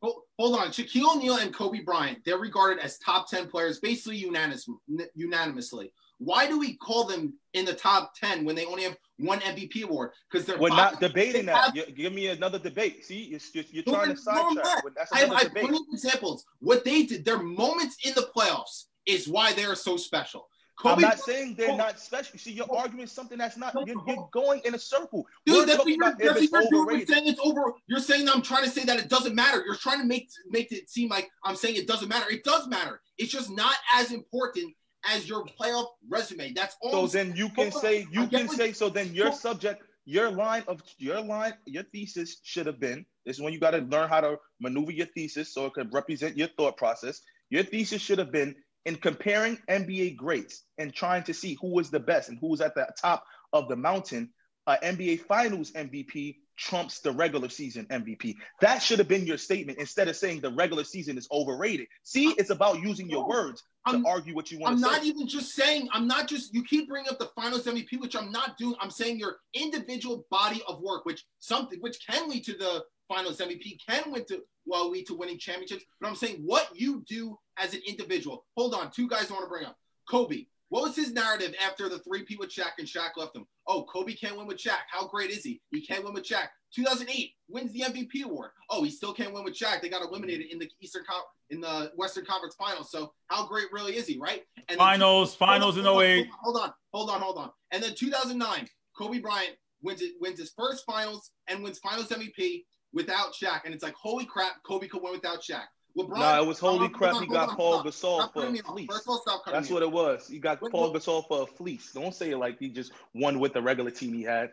[0.00, 0.68] Hold, on.
[0.68, 4.66] Shaquille O'Neal and Kobe Bryant, they're regarded as top 10 players basically unanimous,
[5.14, 5.92] unanimously.
[6.18, 9.82] Why do we call them in the top 10 when they only have one MVP
[9.82, 10.12] award?
[10.30, 11.76] Because they're We're not debating They that.
[11.76, 13.04] have- give me another debate.
[13.04, 14.16] See, you're, you're, you're trying to I'm
[14.54, 14.84] sidetrack.
[14.96, 16.44] That's I have, I have plenty of examples.
[16.60, 20.48] What they did, their moments in the playoffs is why they are so special.
[20.84, 22.36] I'm Kobe, not saying they're Kobe- not special.
[22.36, 23.74] See, you're arguing something that's not.
[23.86, 25.24] You're, you're going in a circle.
[25.46, 26.98] Dude, We're that's what you're, that's what you're doing.
[26.98, 27.74] You're saying it's over.
[27.86, 29.62] You're saying I'm trying to say that it doesn't matter.
[29.64, 32.28] You're trying to make make it seem like I'm saying it doesn't matter.
[32.28, 33.00] It does matter.
[33.18, 34.74] It's just not as important
[35.06, 36.52] as your playoff resume.
[36.52, 37.06] That's all.
[37.08, 40.82] So then you can say you can say so then your subject your line of
[40.98, 44.20] your line your thesis should have been this is when you got to learn how
[44.20, 47.20] to maneuver your thesis so it could represent your thought process.
[47.50, 51.90] Your thesis should have been in comparing NBA greats and trying to see who was
[51.90, 54.30] the best and who was at the top of the mountain.
[54.66, 58.36] Uh, NBA Finals MVP trumps the regular season MVP.
[58.60, 61.86] That should have been your statement instead of saying the regular season is overrated.
[62.02, 64.90] See, it's about using your words to I'm- argue what you want I'm to say.
[64.92, 68.16] not even just saying, I'm not just, you keep bringing up the finals MVP, which
[68.16, 68.76] I'm not doing.
[68.80, 73.38] I'm saying your individual body of work, which something, which can lead to the finals
[73.38, 75.84] MVP, can win to, well, lead to winning championships.
[76.00, 78.44] But I'm saying what you do as an individual.
[78.56, 79.76] Hold on, two guys I want to bring up.
[80.08, 83.46] Kobe, what was his narrative after the three P with Shaq and Shaq left him?
[83.68, 84.78] Oh, Kobe can't win with Shaq.
[84.90, 85.60] How great is he?
[85.70, 86.48] He can't win with Shaq.
[86.74, 88.50] 2008 wins the MVP award.
[88.70, 89.80] Oh, he still can't win with Shaq.
[89.80, 92.90] They got eliminated in the Eastern Con- in the Western Conference Finals.
[92.90, 94.42] So how great really is he, right?
[94.56, 96.28] And then- Finals, finals in Hold on, 08.
[96.42, 97.50] Hold on, hold on, hold on.
[97.70, 102.64] And then 2009, Kobe Bryant wins it, wins his first finals and wins finals MVP
[102.92, 103.62] without Shaq.
[103.64, 105.64] And it's like, holy crap, Kobe could win without Shaq.
[105.96, 106.18] LeBron.
[106.18, 107.12] Nah, it was holy on, crap.
[107.12, 107.86] hold He got hold Paul on.
[107.86, 108.86] Gasol for a fleece.
[108.90, 109.88] First of all, stop That's me what off.
[109.88, 110.28] it was.
[110.28, 111.00] He got Wait, Paul wait.
[111.02, 111.92] Gasol for a fleece.
[111.92, 114.50] Don't say it like he just won with the regular team he had.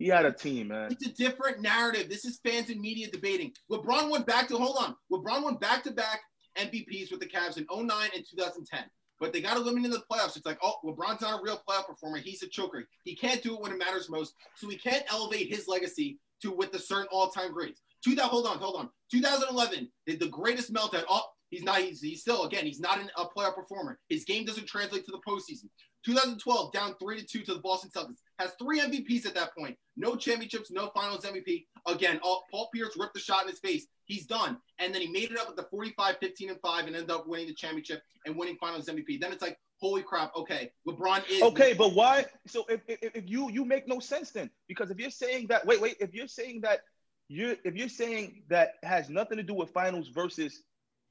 [0.00, 0.90] He had a team, man.
[0.90, 2.08] It's a different narrative.
[2.08, 3.52] This is fans and media debating.
[3.70, 4.96] LeBron went back to hold on.
[5.12, 6.22] LeBron went back to back
[6.56, 7.86] MVPs with the Cavs in 09
[8.16, 8.84] and 2010.
[9.20, 10.38] But they got eliminated in the playoffs.
[10.38, 12.16] It's like, oh, LeBron's not a real playoff performer.
[12.16, 12.88] He's a choker.
[13.04, 14.32] He can't do it when it matters most.
[14.56, 17.82] So he can't elevate his legacy to with the certain all-time greats.
[18.02, 18.88] 2000, hold on, hold on.
[19.12, 21.04] 2011 did the greatest meltdown.
[21.10, 21.82] Oh, he's not.
[21.82, 22.64] He's, he's still again.
[22.64, 23.98] He's not an, a playoff performer.
[24.08, 25.68] His game doesn't translate to the postseason.
[26.06, 28.20] 2012 down three to two to the Boston Celtics.
[28.40, 29.76] Has three MVPs at that point.
[29.98, 31.66] No championships, no Finals MVP.
[31.86, 33.86] Again, all, Paul Pierce ripped the shot in his face.
[34.06, 34.56] He's done.
[34.78, 37.28] And then he made it up with the 45, 15, and five, and ended up
[37.28, 39.20] winning the championship and winning Finals MVP.
[39.20, 40.34] Then it's like, holy crap.
[40.34, 42.24] Okay, LeBron is Okay, but why?
[42.46, 45.66] So if, if, if you you make no sense then, because if you're saying that,
[45.66, 46.80] wait, wait, if you're saying that
[47.28, 50.62] you if you're saying that has nothing to do with finals versus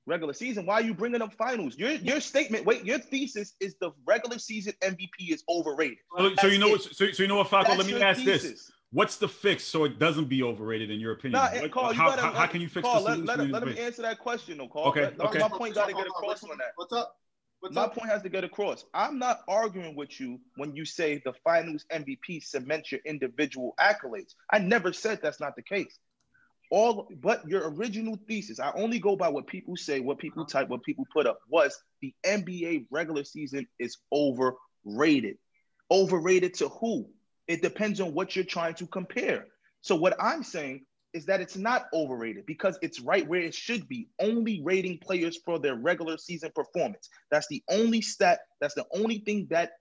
[0.10, 1.78] regular season, why are you bringing up finals?
[1.78, 6.00] Your your statement, wait, your thesis is the regular season MVP is overrated.
[6.18, 6.82] So, so you know what?
[6.82, 7.70] So, so you know what, Falco?
[7.70, 8.72] That's Let me your ask this.
[8.92, 11.40] What's the fix so it doesn't be overrated in your opinion?
[11.40, 13.26] Nah, What- Carl, you how, gotta, how, how can you fix Carl, the let, solution?
[13.28, 14.88] let, him, let him answer that question, though, Carl.
[14.88, 15.40] Okay, Let- let- okay.
[15.40, 16.72] My point got to get across on that.
[16.76, 17.16] What's up?
[17.60, 17.94] What's My up?
[17.94, 18.86] point has to get across.
[18.94, 24.34] I'm not arguing with you when you say the finals MVP cements your individual accolades.
[24.52, 26.00] I never said that's not the case.
[26.72, 30.70] All but your original thesis, I only go by what people say, what people type,
[30.70, 35.38] what people put up, was the NBA regular season is overrated.
[35.90, 37.10] Overrated to who?
[37.48, 39.48] It depends on what you're trying to compare.
[39.82, 43.88] So what I'm saying is that it's not overrated because it's right where it should
[43.88, 47.10] be, only rating players for their regular season performance.
[47.32, 49.72] That's the only stat, that's the only thing that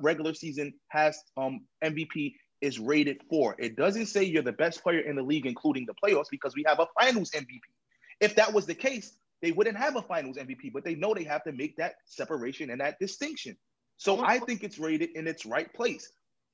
[0.00, 3.56] regular season has um MVP is rated for.
[3.58, 6.64] It doesn't say you're the best player in the league, including the playoffs, because we
[6.66, 7.60] have a finals MVP.
[8.20, 11.24] If that was the case, they wouldn't have a finals MVP, but they know they
[11.24, 13.56] have to make that separation and that distinction.
[13.96, 16.10] So I think it's rated in its right place.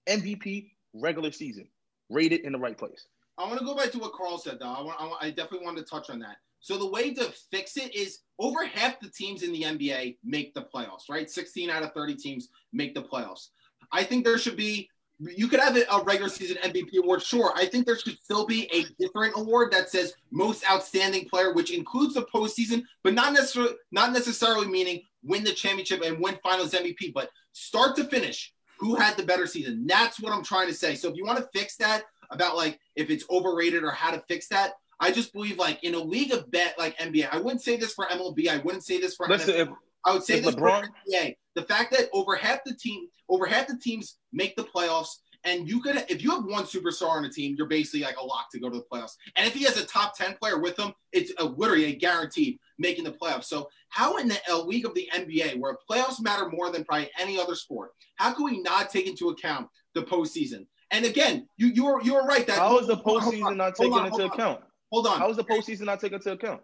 [0.08, 1.68] MVP, regular season,
[2.10, 3.06] rated in the right place.
[3.38, 4.66] I want to go back to what Carl said, though.
[4.66, 6.36] I, want, I, want, I definitely wanted to touch on that.
[6.60, 10.54] So the way to fix it is over half the teams in the NBA make
[10.54, 11.30] the playoffs, right?
[11.30, 13.48] 16 out of 30 teams make the playoffs.
[13.92, 14.88] I think there should be.
[15.18, 17.52] You could have a regular season MVP award, sure.
[17.56, 21.70] I think there should still be a different award that says most outstanding player, which
[21.72, 26.72] includes the postseason, but not necessarily not necessarily meaning win the championship and win Finals
[26.72, 29.86] MVP, but start to finish, who had the better season?
[29.86, 30.94] That's what I'm trying to say.
[30.94, 34.22] So if you want to fix that about like if it's overrated or how to
[34.28, 37.62] fix that, I just believe like in a league of bet like NBA, I wouldn't
[37.62, 39.60] say this for MLB, I wouldn't say this for Listen, NFL.
[39.60, 39.68] if
[40.04, 41.36] I would say this LeBron- for NBA.
[41.56, 45.08] The fact that over half the team, over half the teams make the playoffs,
[45.44, 48.24] and you could, if you have one superstar on a team, you're basically like a
[48.24, 49.14] lock to go to the playoffs.
[49.36, 52.58] And if he has a top ten player with him, it's a, literally a guaranteed
[52.78, 53.44] making the playoffs.
[53.44, 57.10] So how in the a league of the NBA, where playoffs matter more than probably
[57.18, 60.66] any other sport, how can we not take into account the postseason?
[60.90, 63.56] And again, you you were you were right that how is the hold on, postseason
[63.56, 64.30] not taken on, into on.
[64.30, 64.60] account?
[64.92, 66.60] Hold on, How is the postseason not taken into account?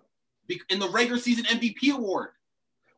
[0.69, 2.31] In the regular season MVP award.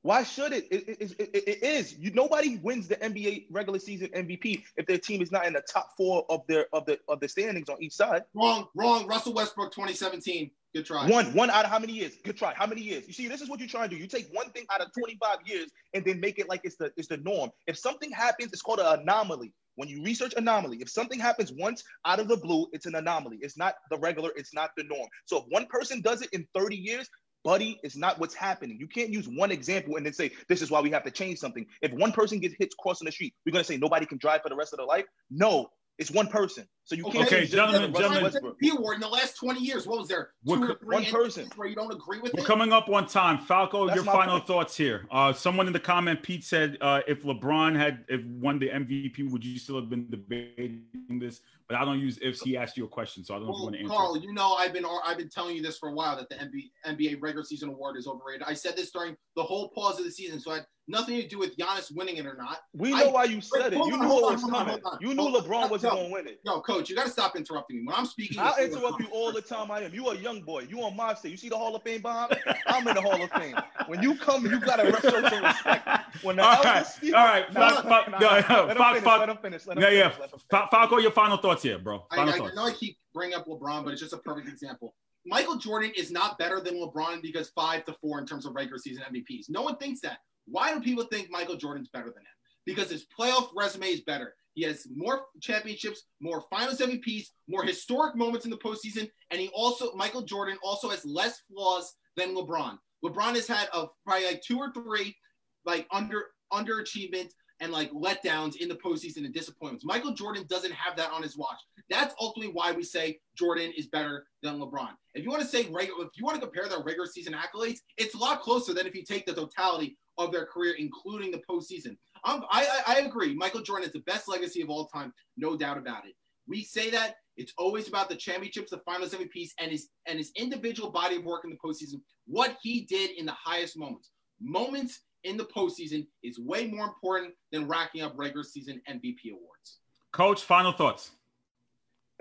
[0.03, 0.87] Why should it, it,
[1.19, 1.97] it- it is.
[1.99, 5.63] You nobody wins the NBA regular season MVP if their team is not in the
[5.71, 8.23] top four of their of the of the standings on each side.
[8.35, 9.07] Wrong, wrong.
[9.07, 10.51] Russell Westbrook, 2017.
[10.75, 11.09] Good try.
[11.09, 12.17] One, one out of how many years?
[12.25, 12.53] Good try.
[12.53, 13.07] How many years?
[13.07, 13.97] You see, this is what you try to do.
[13.97, 16.91] You take one thing out of 25 years and then make it like it's the
[16.97, 17.51] it's the norm.
[17.69, 19.53] If something happens, it's called an anomaly.
[19.77, 23.39] When you research anomaly, if something happens once out of the blue, it's an anomaly.
[23.41, 25.09] It's not the regular, it's not the norm.
[25.27, 27.09] So if one person does it in 30 years,
[27.45, 28.79] buddy, it's not what's happening.
[28.81, 31.39] You can't use one example and then say, this is why we have to change
[31.39, 31.65] something.
[31.83, 34.49] If one person gets hit crossing the street, we're gonna say nobody can drive for
[34.49, 35.05] the rest of their life.
[35.31, 35.69] No,
[35.99, 36.67] it's one person.
[36.87, 38.25] So you can't Okay, use just gentlemen, gentlemen.
[38.25, 38.61] Westbrook.
[38.61, 39.87] MVP award in the last 20 years.
[39.87, 40.31] What was there?
[40.43, 41.49] What Two or three one person.
[41.55, 42.47] where you don't agree with We're it?
[42.47, 43.39] coming up on time.
[43.39, 44.47] Falco, That's your final point.
[44.49, 45.07] thoughts here.
[45.11, 49.31] Uh, someone in the comment, Pete said, uh, if LeBron had if won the MVP,
[49.31, 50.83] would you still have been debating
[51.21, 51.41] this?
[51.69, 52.43] But I don't use ifs.
[52.43, 53.95] He asked you a question, so I don't know if you want to answer.
[53.95, 56.35] Carl, you know I've been I've been telling you this for a while that the
[56.35, 58.43] NBA, NBA regular season award is overrated.
[58.47, 61.27] I said this during the whole pause of the season, so it had nothing to
[61.27, 62.59] do with Giannis winning it or not.
[62.75, 63.79] We I- know why you said it.
[63.79, 64.79] You knew hold it was coming.
[65.01, 66.41] You knew LeBron wasn't going to win it.
[66.45, 68.39] Yo, coach, you got to stop interrupting me when I'm speaking.
[68.39, 69.71] I'll interrupt you all the time.
[69.71, 69.95] I am.
[69.95, 70.67] You a young boy.
[70.69, 71.31] You on my stage.
[71.33, 72.37] You see the Hall of Fame behind me?
[72.67, 73.57] I'm in the Hall of Fame.
[73.87, 75.89] When you come, you gotta show some respect.
[76.23, 77.53] When the All elders right, speak- all right.
[77.55, 78.49] Nah, Fuck, nah, fuck, nah, no, nah.
[78.49, 79.21] no, Let him finish, fuck.
[79.21, 79.67] Let him finish.
[79.67, 80.03] Let him Yeah, yeah.
[80.05, 80.43] let him finish.
[80.51, 82.07] Fa- Falco, your final thoughts here, bro.
[82.11, 82.57] I, Final I thoughts.
[82.57, 84.95] know I keep bringing up LeBron, but it's just a perfect example.
[85.27, 88.79] Michael Jordan is not better than LeBron because five to four in terms of regular
[88.79, 89.47] season MVPs.
[89.49, 90.19] No one thinks that.
[90.47, 92.35] Why do people think Michael Jordan's better than him?
[92.67, 94.35] Because his playoff resume is better.
[94.55, 99.49] He has more championships, more finals MVPs, more historic moments in the postseason, and he
[99.55, 102.77] also Michael Jordan also has less flaws than LeBron.
[103.05, 105.17] LeBron has had a probably like two or three
[105.65, 107.31] like under underachievement
[107.61, 109.85] and like letdowns in the postseason and disappointments.
[109.85, 111.59] Michael Jordan doesn't have that on his watch.
[111.89, 114.91] That's ultimately why we say Jordan is better than LeBron.
[115.15, 117.79] If you want to say regular, if you want to compare their regular season accolades,
[117.97, 121.43] it's a lot closer than if you take the totality of their career, including the
[121.49, 121.97] postseason.
[122.25, 123.35] I, I, I agree.
[123.35, 126.15] Michael Jordan is the best legacy of all time, no doubt about it.
[126.47, 130.31] We say that it's always about the championships, the finals MVPs, and his and his
[130.37, 132.01] individual body of work in the postseason.
[132.27, 137.35] What he did in the highest moments, moments in the postseason, is way more important
[137.53, 139.79] than racking up regular season MVP awards.
[140.13, 141.11] Coach, final thoughts.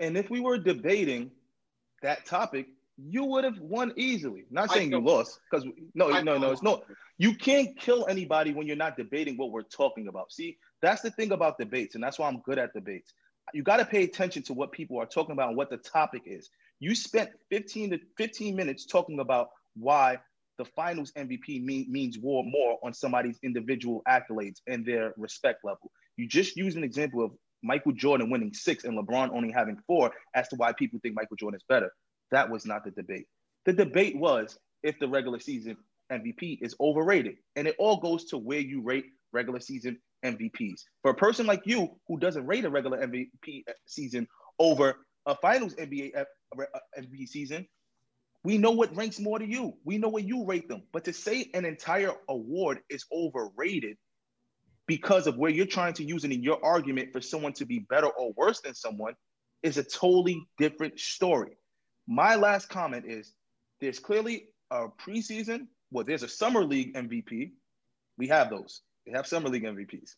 [0.00, 1.30] And if we were debating
[2.02, 4.44] that topic, you would have won easily.
[4.50, 6.84] Not saying you lost, because no, I no, no, it's no.
[7.18, 10.32] You can't kill anybody when you're not debating what we're talking about.
[10.32, 13.12] See, that's the thing about debates, and that's why I'm good at debates.
[13.52, 16.22] You got to pay attention to what people are talking about and what the topic
[16.26, 16.50] is.
[16.80, 20.18] You spent 15 to 15 minutes talking about why
[20.58, 25.90] the finals MVP mean, means more, more on somebody's individual accolades and their respect level.
[26.16, 27.32] You just used an example of
[27.62, 31.36] Michael Jordan winning six and LeBron only having four as to why people think Michael
[31.36, 31.90] Jordan is better.
[32.30, 33.26] That was not the debate.
[33.64, 35.76] The debate was if the regular season
[36.12, 37.36] MVP is overrated.
[37.56, 40.82] And it all goes to where you rate regular season MVPs.
[41.02, 44.28] For a person like you who doesn't rate a regular MVP season
[44.58, 44.96] over
[45.26, 46.24] a finals NBA uh,
[46.98, 47.66] MVP season,
[48.44, 49.74] we know what ranks more to you.
[49.84, 50.82] We know what you rate them.
[50.92, 53.96] But to say an entire award is overrated
[54.86, 57.86] because of where you're trying to use it in your argument for someone to be
[57.88, 59.14] better or worse than someone
[59.62, 61.56] is a totally different story.
[62.06, 63.32] My last comment is
[63.80, 67.52] there's clearly a preseason, well, there's a summer league MVP.
[68.18, 68.82] We have those.
[69.06, 70.10] They have summer league MVPs.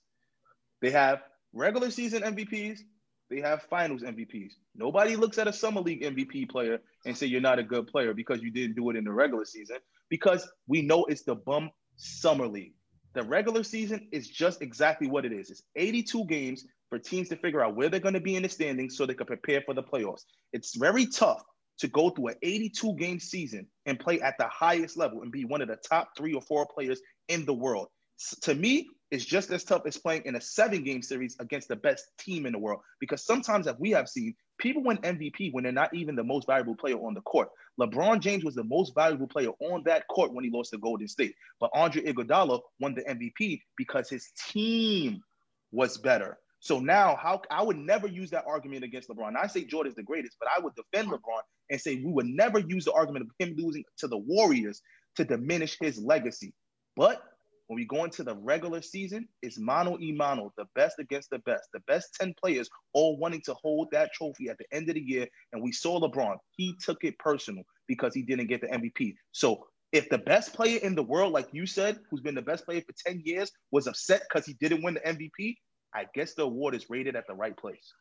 [0.82, 1.22] They have
[1.52, 2.80] regular season MVPs.
[3.28, 4.52] They have finals MVPs.
[4.74, 8.14] Nobody looks at a summer league MVP player and say you're not a good player
[8.14, 11.70] because you didn't do it in the regular season because we know it's the bum
[11.96, 12.74] summer league.
[13.14, 15.50] The regular season is just exactly what it is.
[15.50, 18.48] It's 82 games for teams to figure out where they're going to be in the
[18.48, 20.22] standings so they can prepare for the playoffs.
[20.52, 21.42] It's very tough
[21.78, 25.44] to go through an 82 game season and play at the highest level and be
[25.44, 27.88] one of the top three or four players in the world.
[28.42, 31.76] To me, it's just as tough as playing in a seven game series against the
[31.76, 32.80] best team in the world.
[33.00, 36.46] Because sometimes, as we have seen, people win MVP when they're not even the most
[36.46, 37.48] valuable player on the court.
[37.80, 41.06] LeBron James was the most valuable player on that court when he lost to Golden
[41.06, 41.34] State.
[41.60, 45.20] But Andre Iguodala won the MVP because his team
[45.70, 46.38] was better.
[46.60, 49.36] So now, how I would never use that argument against LeBron.
[49.36, 52.58] I say Jordan's the greatest, but I would defend LeBron and say we would never
[52.58, 54.80] use the argument of him losing to the Warriors
[55.16, 56.54] to diminish his legacy.
[56.96, 57.22] But
[57.66, 61.38] when we go into the regular season, it's mano y mano, the best against the
[61.40, 64.94] best, the best 10 players all wanting to hold that trophy at the end of
[64.94, 65.26] the year.
[65.52, 69.14] And we saw LeBron, he took it personal because he didn't get the MVP.
[69.32, 72.64] So if the best player in the world, like you said, who's been the best
[72.64, 75.56] player for 10 years, was upset because he didn't win the MVP,
[75.94, 77.92] I guess the award is rated at the right place.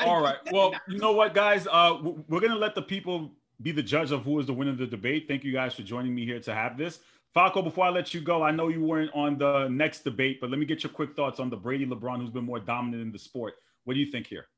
[0.00, 0.36] All right.
[0.50, 1.66] Well, you know what, guys?
[1.70, 4.78] Uh, we're gonna let the people be the judge of who is the winner of
[4.78, 5.26] the debate.
[5.28, 7.00] Thank you guys for joining me here to have this.
[7.38, 10.50] Falco, before I let you go, I know you weren't on the next debate, but
[10.50, 13.12] let me get your quick thoughts on the Brady LeBron, who's been more dominant in
[13.12, 13.54] the sport.
[13.84, 14.48] What do you think here?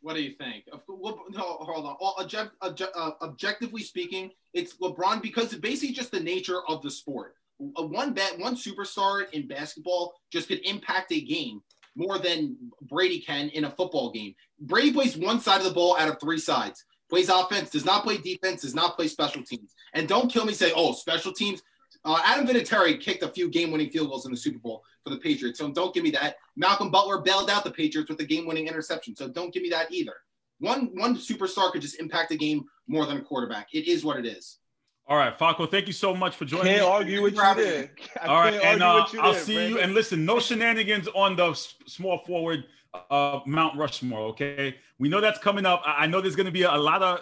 [0.00, 0.64] What do you think?
[0.66, 1.96] No, hold on.
[2.18, 6.90] Object, object, uh, objectively speaking, it's LeBron because it's basically just the nature of the
[6.90, 7.36] sport.
[7.58, 11.62] One bet, one superstar in basketball just could impact a game
[11.94, 14.34] more than Brady can in a football game.
[14.58, 16.84] Brady plays one side of the ball out of three sides.
[17.08, 19.72] Plays offense, does not play defense, does not play special teams.
[19.92, 20.54] And don't kill me.
[20.54, 21.62] Say, oh, special teams.
[22.04, 25.18] Uh, Adam Vinatieri kicked a few game-winning field goals in the Super Bowl for the
[25.18, 26.36] Patriots, so don't give me that.
[26.56, 29.90] Malcolm Butler bailed out the Patriots with a game-winning interception, so don't give me that
[29.90, 30.14] either.
[30.58, 33.68] One one superstar could just impact a game more than a quarterback.
[33.72, 34.58] It is what it is.
[35.06, 36.86] All right, Falco, thank you so much for joining Can't me.
[36.86, 37.90] argue with you there.
[38.22, 39.78] All right, and uh, I'll there, see you.
[39.78, 41.52] And listen, no shenanigans on the
[41.86, 42.64] small forward
[43.10, 44.28] uh, Mount Rushmore.
[44.28, 45.82] Okay, we know that's coming up.
[45.84, 47.20] I I know there's going to be a lot of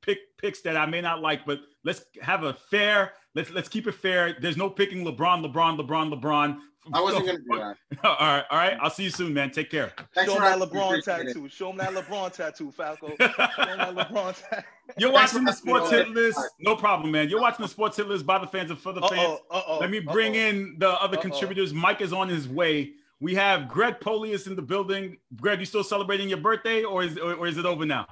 [0.00, 3.12] pick picks that I may not like, but let's have a fair.
[3.34, 4.36] Let's let's keep it fair.
[4.40, 6.58] There's no picking LeBron, LeBron, LeBron, LeBron.
[6.92, 7.76] I wasn't going to do that.
[8.04, 8.76] all right, all right.
[8.80, 9.52] I'll see you soon, man.
[9.52, 9.92] Take care.
[10.14, 10.68] Thanks Show for him that.
[10.68, 11.34] LeBron Appreciate it.
[11.34, 11.48] tattoo.
[11.48, 13.08] Show him that LeBron tattoo, Falco.
[13.20, 14.66] Show him that LeBron tattoo.
[14.98, 16.14] You're watching for the sports hit me.
[16.14, 16.40] list.
[16.58, 17.28] No problem, man.
[17.28, 19.12] You're watching the sports hit list by the fans and for the fans.
[19.12, 20.48] Uh-oh, uh-oh, Let me bring uh-oh.
[20.48, 21.22] in the other Uh-oh.
[21.22, 21.72] contributors.
[21.72, 22.94] Mike is on his way.
[23.20, 25.16] We have Greg Polius in the building.
[25.40, 28.06] Greg, you still celebrating your birthday, or is or, or is it over now?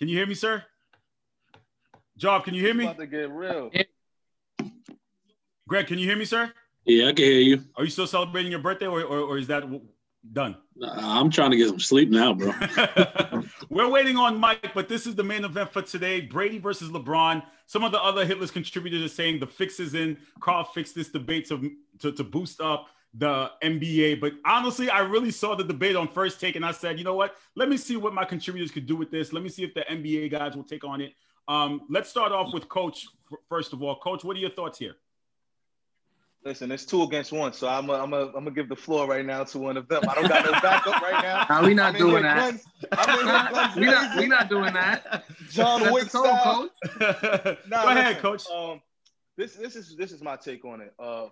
[0.00, 0.64] Can you hear me, sir?
[2.16, 2.84] Job, can you hear me?
[2.86, 3.70] About to get real.
[5.68, 6.50] Greg, can you hear me, sir?
[6.86, 7.64] Yeah, I can hear you.
[7.76, 9.64] Are you still celebrating your birthday, or or, or is that
[10.32, 10.56] done?
[10.82, 12.52] Uh, I'm trying to get some sleep now, bro.
[13.68, 17.42] We're waiting on Mike, but this is the main event for today Brady versus LeBron.
[17.66, 20.16] Some of the other hitless contributors are saying the fix is in.
[20.40, 24.22] Carl fixed this debate to, to, to boost up the NBA.
[24.22, 27.14] But honestly, I really saw the debate on first take, and I said, you know
[27.14, 27.34] what?
[27.56, 29.34] Let me see what my contributors could do with this.
[29.34, 31.12] Let me see if the NBA guys will take on it.
[31.46, 33.06] Um, let's start off with Coach.
[33.50, 34.94] First of all, Coach, what are your thoughts here?
[36.44, 39.06] Listen, it's two against one, so I'm gonna I'm a, I'm gonna give the floor
[39.08, 40.02] right now to one of them.
[40.08, 41.46] I don't got no backup right now.
[41.50, 42.36] Nah, we not I'm doing that.
[42.52, 45.24] guns- I'm in here guns we not we not doing that.
[45.50, 46.68] John Set Wick tone, style.
[46.90, 47.58] coach.
[47.68, 48.44] Nah, Go ahead, listen, Coach.
[48.54, 48.80] Um,
[49.36, 50.94] this this is this is my take on it.
[50.98, 51.26] Uh,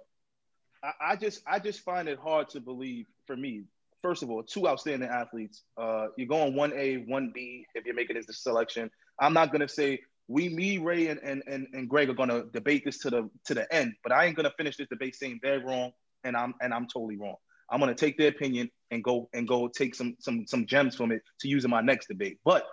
[0.83, 3.63] I, I just I just find it hard to believe for me.
[4.03, 5.63] First of all, two outstanding athletes.
[5.81, 8.91] Uh, you're going one A, one B if you're making this selection.
[9.21, 12.85] I'm not gonna say we, me, Ray, and, and and and Greg are gonna debate
[12.85, 15.61] this to the to the end, but I ain't gonna finish this debate saying they're
[15.61, 15.93] wrong
[16.25, 17.37] and I'm and I'm totally wrong.
[17.71, 21.13] I'm gonna take their opinion and go and go take some some some gems from
[21.13, 22.39] it to use in my next debate.
[22.45, 22.65] But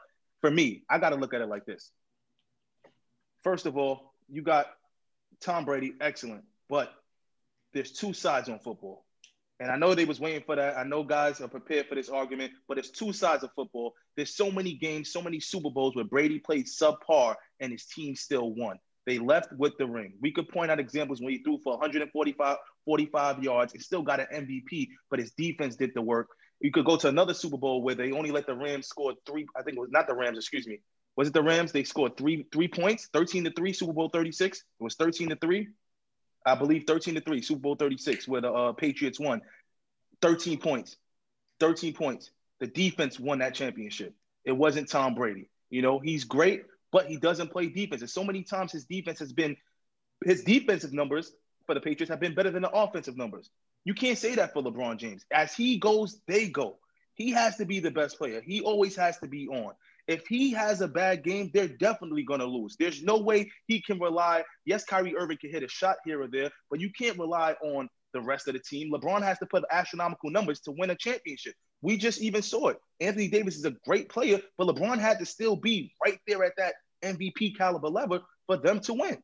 [0.42, 1.92] for me, I gotta look at it like this.
[3.44, 4.68] First of all, you got
[5.42, 6.92] Tom Brady, excellent, but
[7.74, 9.06] there's two sides on football.
[9.60, 10.78] And I know they was waiting for that.
[10.78, 13.94] I know guys are prepared for this argument, but it's two sides of football.
[14.18, 18.16] There's so many games, so many Super Bowls where Brady played subpar and his team
[18.16, 18.78] still won.
[19.06, 20.14] They left with the ring.
[20.22, 24.20] We could point out examples when he threw for 145 45 yards and still got
[24.20, 26.30] an MVP, but his defense did the work.
[26.60, 29.46] You could go to another Super Bowl where they only let the Rams score three.
[29.58, 30.80] I think it was not the Rams, excuse me.
[31.16, 31.72] Was it the Rams?
[31.72, 34.58] They scored three three points, 13 to 3, Super Bowl 36.
[34.58, 35.68] It was 13 to 3.
[36.46, 39.42] I believe 13 to 3, Super Bowl 36, where the uh, Patriots won.
[40.22, 40.98] 13 points.
[41.60, 42.32] 13 points.
[42.60, 44.14] The defense won that championship.
[44.46, 45.50] It wasn't Tom Brady.
[45.70, 48.02] You know, he's great, but he doesn't play defense.
[48.02, 49.58] And so many times his defense has been
[50.24, 51.34] his defensive numbers
[51.66, 53.50] for the Patriots have been better than the offensive numbers.
[53.86, 55.26] You can't say that for LeBron James.
[55.32, 56.78] As he goes, they go.
[57.16, 58.42] He has to be the best player.
[58.42, 59.74] He always has to be on.
[60.08, 62.76] If he has a bad game, they're definitely going to lose.
[62.78, 64.44] There's no way he can rely.
[64.66, 67.88] Yes, Kyrie Irving can hit a shot here or there, but you can't rely on
[68.14, 68.92] the rest of the team.
[68.92, 71.56] LeBron has to put astronomical numbers to win a championship.
[71.82, 72.78] We just even saw it.
[73.00, 76.54] Anthony Davis is a great player, but LeBron had to still be right there at
[76.58, 79.18] that MVP caliber level for them to win.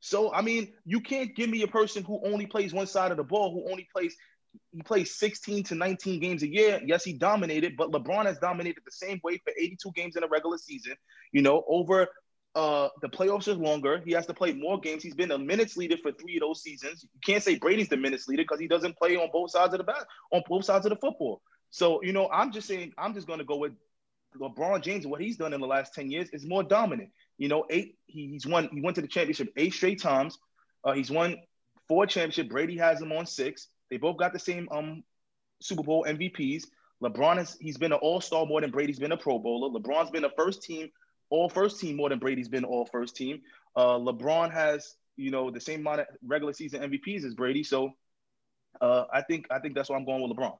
[0.00, 3.16] So, I mean, you can't give me a person who only plays one side of
[3.16, 4.14] the ball, who only plays
[4.72, 6.80] he plays 16 to 19 games a year.
[6.84, 10.28] Yes, he dominated, but LeBron has dominated the same way for 82 games in a
[10.28, 10.94] regular season.
[11.32, 12.08] You know, over
[12.54, 14.00] uh, the playoffs is longer.
[14.04, 15.02] He has to play more games.
[15.02, 17.02] He's been a minutes leader for three of those seasons.
[17.02, 19.78] You can't say Brady's the minutes leader because he doesn't play on both sides of
[19.78, 21.42] the bat, on both sides of the football.
[21.70, 23.72] So, you know, I'm just saying, I'm just going to go with
[24.40, 25.06] LeBron James.
[25.06, 27.10] What he's done in the last 10 years is more dominant.
[27.38, 30.38] You know, eight, he's won, he went to the championship eight straight times.
[30.84, 31.36] Uh, he's won
[31.88, 32.48] four championship.
[32.48, 33.66] Brady has him on six.
[33.94, 35.04] They both got the same um
[35.62, 36.64] Super Bowl MVPs.
[37.00, 39.70] LeBron is he's been an all-star more than Brady's been a pro bowler.
[39.70, 40.90] LeBron's been a first team,
[41.30, 43.40] all first team more than Brady's been all first team.
[43.76, 47.62] Uh, LeBron has, you know, the same amount of regular season MVPs as Brady.
[47.62, 47.92] So
[48.80, 50.56] uh, I think I think that's why I'm going with LeBron.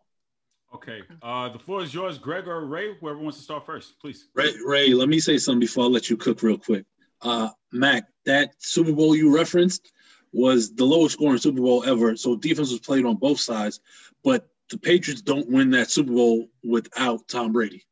[0.77, 1.01] Okay.
[1.21, 4.29] Uh, the floor is yours, Greg or Ray, whoever wants to start first, please.
[4.35, 6.85] Ray, Ray, let me say something before I let you cook real quick.
[7.21, 9.91] Uh, Mac, that Super Bowl you referenced
[10.35, 12.17] was the lowest scoring Super Bowl ever.
[12.17, 13.81] So defense was played on both sides,
[14.23, 17.85] but the Patriots don't win that Super Bowl without Tom Brady.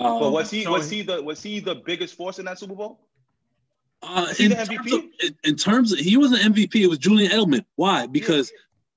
[0.00, 2.46] Um, but was he so was he- he the was he the biggest force in
[2.46, 3.00] that Super Bowl?
[4.02, 4.92] Uh, he in, the terms MVP?
[4.98, 6.74] of, in, in terms of, he was an MVP.
[6.76, 7.64] It was Julian Edelman.
[7.76, 8.06] Why?
[8.06, 8.50] Because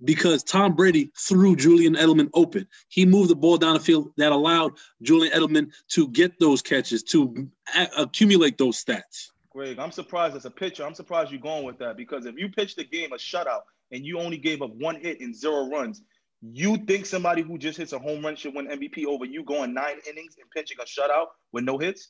[0.04, 2.68] because Tom Brady threw Julian Edelman open.
[2.90, 7.04] He moved the ball down the field that allowed Julian Edelman to get those catches,
[7.04, 9.32] to a- accumulate those stats.
[9.58, 10.86] Greg, I'm surprised as a pitcher.
[10.86, 14.06] I'm surprised you're going with that because if you pitched the game a shutout and
[14.06, 16.04] you only gave up one hit and zero runs,
[16.44, 19.74] you think somebody who just hits a home run should win MVP over you going
[19.74, 22.10] nine innings and pitching a shutout with no hits?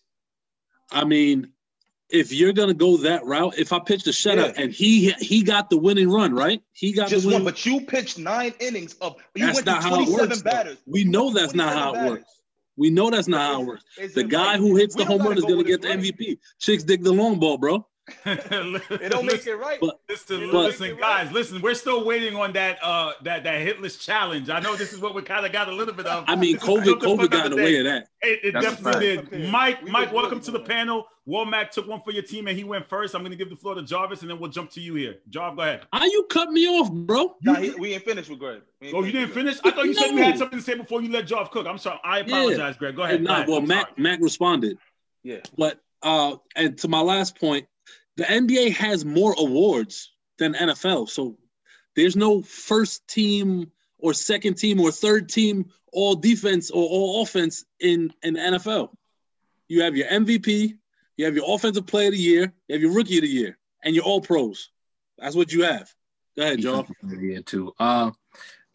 [0.91, 1.47] I mean,
[2.09, 4.63] if you're gonna go that route, if I pitched a shutout Yeah.
[4.63, 6.61] and he he got the winning run, right?
[6.73, 9.81] He got Just the one, but you pitched nine innings of you That's went not
[9.83, 10.41] to how it works.
[10.41, 10.79] batters.
[10.85, 12.09] We You know that's not how it batters.
[12.09, 12.36] works.
[12.77, 13.83] We know that's not how it works.
[14.13, 15.87] The guy who hits the home run is gonna get the.
[15.87, 16.37] MVP.
[16.59, 17.85] Chicks dig the long ball, bro.
[18.25, 19.79] It don't make it right.
[19.81, 21.61] But- Listen, But- listen, guys, listen.
[21.61, 24.49] We're still waiting on that uh that that hitless challenge.
[24.49, 26.23] I know this is what we kind of got a little bit of.
[26.27, 28.07] I mean, This COVID, cooked COVID got in the way of that.
[28.21, 28.99] It, it definitely fact.
[29.01, 29.19] did.
[29.41, 29.51] Okay.
[29.51, 30.67] Mike, We Mike, welcome to the at it.
[30.69, 31.05] panel.
[31.27, 33.13] Womack took one for your team and he went first.
[33.13, 35.15] I'm going to give the floor to Jarvis and then we'll jump to you here.
[35.29, 35.81] Jarv, go ahead.
[35.91, 37.35] Are you cut me off, bro?
[37.43, 38.61] Nah, he, we ain't finished with Greg.
[38.79, 39.57] We Oh, you didn't finish?
[39.65, 41.67] I thought you said you had something to say before you let Jarv cook.
[41.67, 41.99] I'm sorry.
[42.03, 42.95] I apologize, Greg.
[42.95, 43.21] Go ahead.
[43.21, 43.97] Nah, well, Mac.
[43.99, 44.77] Mac responded.
[45.23, 45.39] Yeah.
[45.57, 47.67] But uh, and to my last point,
[48.17, 51.37] the NBA has more awards than NFL, so
[51.95, 57.65] there's no first team or second team or third team all defense or all offense
[57.79, 58.89] in, in the NFL.
[59.67, 60.77] You have your MVP,
[61.17, 63.57] you have your offensive player of the year, you have your rookie of the year,
[63.83, 64.69] and you're all pros.
[65.17, 65.91] That's what you have.
[66.35, 66.85] Go ahead, Joe.
[67.03, 67.73] Yeah, too.
[67.79, 68.11] Uh,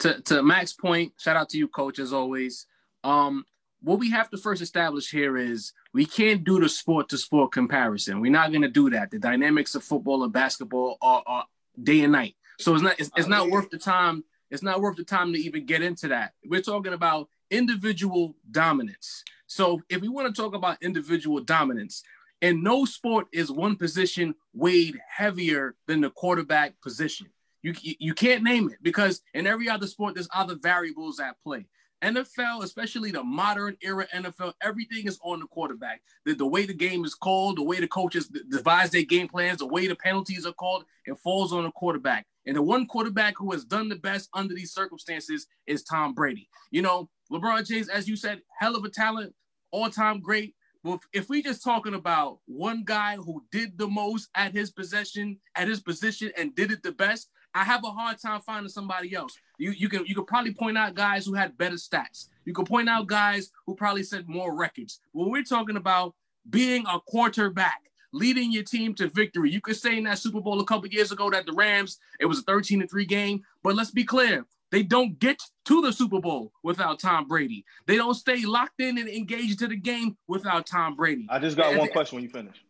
[0.00, 2.66] to to Mac's point, shout out to you, coach, as always.
[3.04, 3.44] Um,
[3.82, 7.52] what we have to first establish here is we can't do the sport to sport
[7.52, 8.20] comparison.
[8.20, 9.10] We're not going to do that.
[9.10, 11.46] The dynamics of football and basketball are, are
[11.82, 12.36] day and night.
[12.58, 14.24] So it's not it's, it's not worth the time.
[14.50, 16.32] It's not worth the time to even get into that.
[16.44, 19.24] We're talking about individual dominance.
[19.46, 22.02] So if we want to talk about individual dominance,
[22.40, 27.28] and no sport is one position weighed heavier than the quarterback position.
[27.62, 31.66] You, you can't name it because in every other sport, there's other variables at play.
[32.02, 36.02] NFL, especially the modern era NFL, everything is on the quarterback.
[36.24, 39.58] The, the way the game is called, the way the coaches devise their game plans,
[39.58, 42.26] the way the penalties are called, it falls on the quarterback.
[42.46, 46.48] And the one quarterback who has done the best under these circumstances is Tom Brady.
[46.70, 49.32] You know, LeBron James, as you said, hell of a talent,
[49.70, 50.54] all time great.
[50.84, 55.38] But if we just talking about one guy who did the most at his possession,
[55.54, 59.14] at his position, and did it the best, I have a hard time finding somebody
[59.14, 59.36] else.
[59.58, 62.28] You you can you can probably point out guys who had better stats.
[62.44, 65.00] You can point out guys who probably set more records.
[65.12, 66.14] When we're talking about
[66.48, 67.82] being a quarterback,
[68.12, 71.12] leading your team to victory, you could say in that Super Bowl a couple years
[71.12, 73.42] ago that the Rams it was a 13 to 3 game.
[73.62, 77.64] But let's be clear, they don't get to the Super Bowl without Tom Brady.
[77.86, 81.26] They don't stay locked in and engaged to the game without Tom Brady.
[81.28, 82.64] I just got and one question when you finish.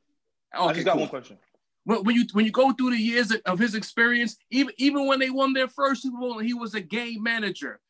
[0.54, 1.02] Okay, I just got cool.
[1.02, 1.38] one question.
[1.84, 5.18] When, when you when you go through the years of his experience, even even when
[5.18, 7.80] they won their first Super Bowl and he was a game manager,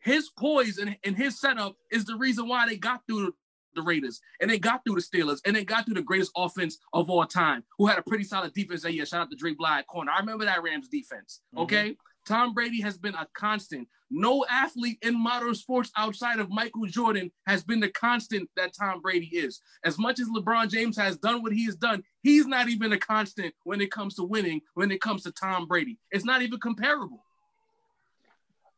[0.00, 3.34] his poise and, and his setup is the reason why they got through
[3.74, 6.78] the Raiders and they got through the Steelers and they got through the greatest offense
[6.92, 9.06] of all time, who had a pretty solid defense that year.
[9.06, 10.12] Shout out to Dre Bly corner.
[10.12, 11.40] I remember that Rams defense.
[11.54, 11.62] Mm-hmm.
[11.62, 11.90] Okay.
[11.90, 12.11] Mm-hmm.
[12.26, 13.88] Tom Brady has been a constant.
[14.10, 19.00] No athlete in modern sports outside of Michael Jordan has been the constant that Tom
[19.00, 19.60] Brady is.
[19.84, 22.98] As much as LeBron James has done what he has done, he's not even a
[22.98, 25.98] constant when it comes to winning, when it comes to Tom Brady.
[26.10, 27.24] It's not even comparable.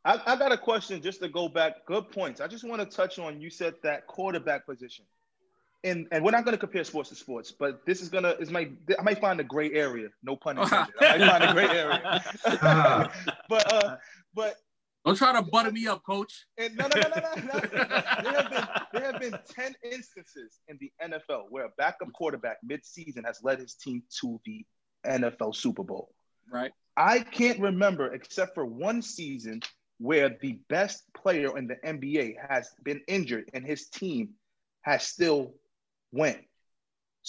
[0.04, 1.84] I, I got a question just to go back.
[1.86, 2.40] Good points.
[2.40, 5.04] I just want to touch on you said that quarterback position
[5.84, 8.50] and and we're not going to compare sports to sports, but this is gonna is
[8.50, 10.08] my I might find a gray area.
[10.22, 10.94] No pun intended.
[11.00, 12.24] I might find a gray area.
[13.48, 13.96] but uh,
[14.34, 14.56] but
[15.04, 16.46] don't try to butter me up, coach.
[16.56, 17.52] And no, no, no, no, no.
[17.52, 17.60] no.
[18.22, 22.56] there have been there have been ten instances in the NFL where a backup quarterback
[22.64, 24.64] mid-season has led his team to the
[25.06, 26.10] NFL Super Bowl.
[26.50, 26.72] Right.
[26.96, 29.60] I can't remember except for one season
[29.98, 34.30] where the best player in the NBA has been injured and his team
[34.82, 35.54] has still
[36.14, 36.38] went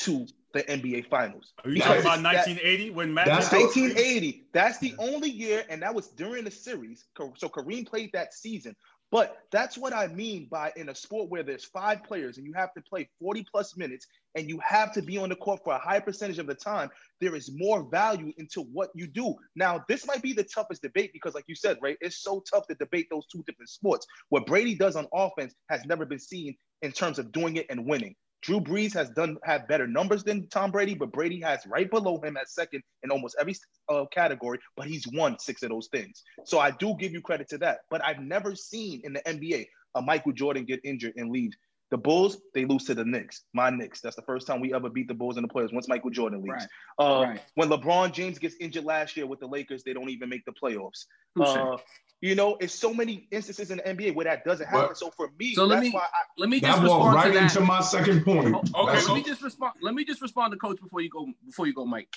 [0.01, 1.53] to the NBA Finals.
[1.63, 3.27] Are you talking about 1980 when Matt?
[3.27, 4.47] That's 1980.
[4.53, 7.05] That's the only year, and that was during the series.
[7.37, 8.75] So Kareem played that season.
[9.11, 12.53] But that's what I mean by in a sport where there's five players and you
[12.53, 15.73] have to play 40 plus minutes and you have to be on the court for
[15.73, 16.89] a high percentage of the time,
[17.21, 19.35] there is more value into what you do.
[19.55, 22.67] Now, this might be the toughest debate because, like you said, right, it's so tough
[22.67, 24.07] to debate those two different sports.
[24.29, 27.85] What Brady does on offense has never been seen in terms of doing it and
[27.85, 28.15] winning.
[28.45, 32.21] Drew Brees has done have better numbers than Tom Brady, but Brady has right below
[32.21, 33.55] him at second in almost every
[33.89, 34.59] uh, category.
[34.77, 37.79] But he's won six of those things, so I do give you credit to that.
[37.89, 39.65] But I've never seen in the NBA
[39.95, 41.53] a Michael Jordan get injured and leave.
[41.91, 43.43] The Bulls, they lose to the Knicks.
[43.53, 44.01] My Knicks.
[44.01, 46.41] That's the first time we ever beat the Bulls in the playoffs once Michael Jordan
[46.41, 46.67] leaves.
[46.99, 47.07] Right.
[47.07, 47.41] Uh, right.
[47.55, 50.51] When LeBron James gets injured last year with the Lakers, they don't even make the
[50.51, 51.05] playoffs.
[51.39, 51.77] Uh,
[52.21, 54.87] you know, it's so many instances in the NBA where that doesn't happen.
[54.87, 56.07] Well, so for me, so let me I,
[56.37, 58.55] let me just respond right to into my second point.
[58.73, 59.73] Oh, okay, let me just respond.
[59.81, 62.07] Let me just respond to coach before you go before you go, Mike.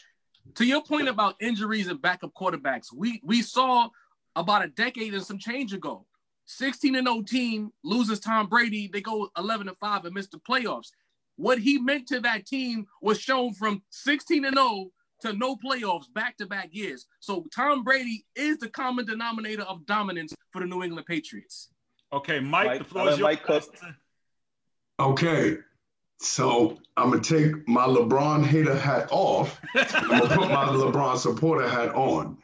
[0.54, 3.88] To your point about injuries and backup quarterbacks, we we saw
[4.36, 6.06] about a decade and some change ago.
[6.46, 8.88] 16 and 0 team loses Tom Brady.
[8.90, 10.88] They go 11 and 5 and miss the playoffs.
[11.36, 14.90] What he meant to that team was shown from 16 and 0
[15.20, 17.06] to no playoffs back to back years.
[17.20, 21.68] So Tom Brady is the common denominator of dominance for the New England Patriots.
[22.12, 23.68] Okay, Mike, Mike the floor is yours.
[25.00, 25.58] Okay,
[26.20, 29.60] so I'm gonna take my LeBron hater hat off.
[29.74, 32.38] I'm gonna put my LeBron supporter hat on.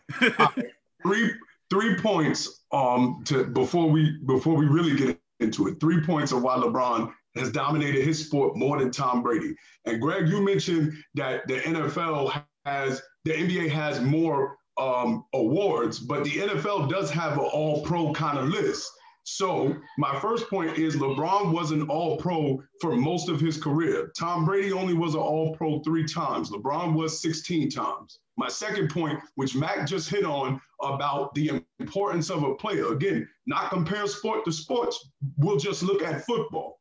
[1.02, 1.32] three
[1.70, 5.80] three points um to before we before we really get into it.
[5.80, 9.56] Three points of why LeBron has dominated his sport more than Tom Brady.
[9.84, 16.24] And Greg, you mentioned that the NFL has the NBA has more um, awards, but
[16.24, 18.90] the NFL does have an all pro kind of list.
[19.24, 24.12] So my first point is LeBron was an all pro for most of his career.
[24.18, 26.50] Tom Brady only was an all pro three times.
[26.50, 28.20] LeBron was 16 times.
[28.36, 32.92] My second point, which Mac just hit on about the importance of a player.
[32.92, 35.08] Again, not compare sport to sports.
[35.38, 36.80] We'll just look at football.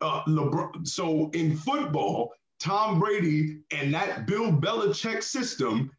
[0.00, 5.90] Uh, LeBron, so in football, Tom Brady and that Bill Belichick system,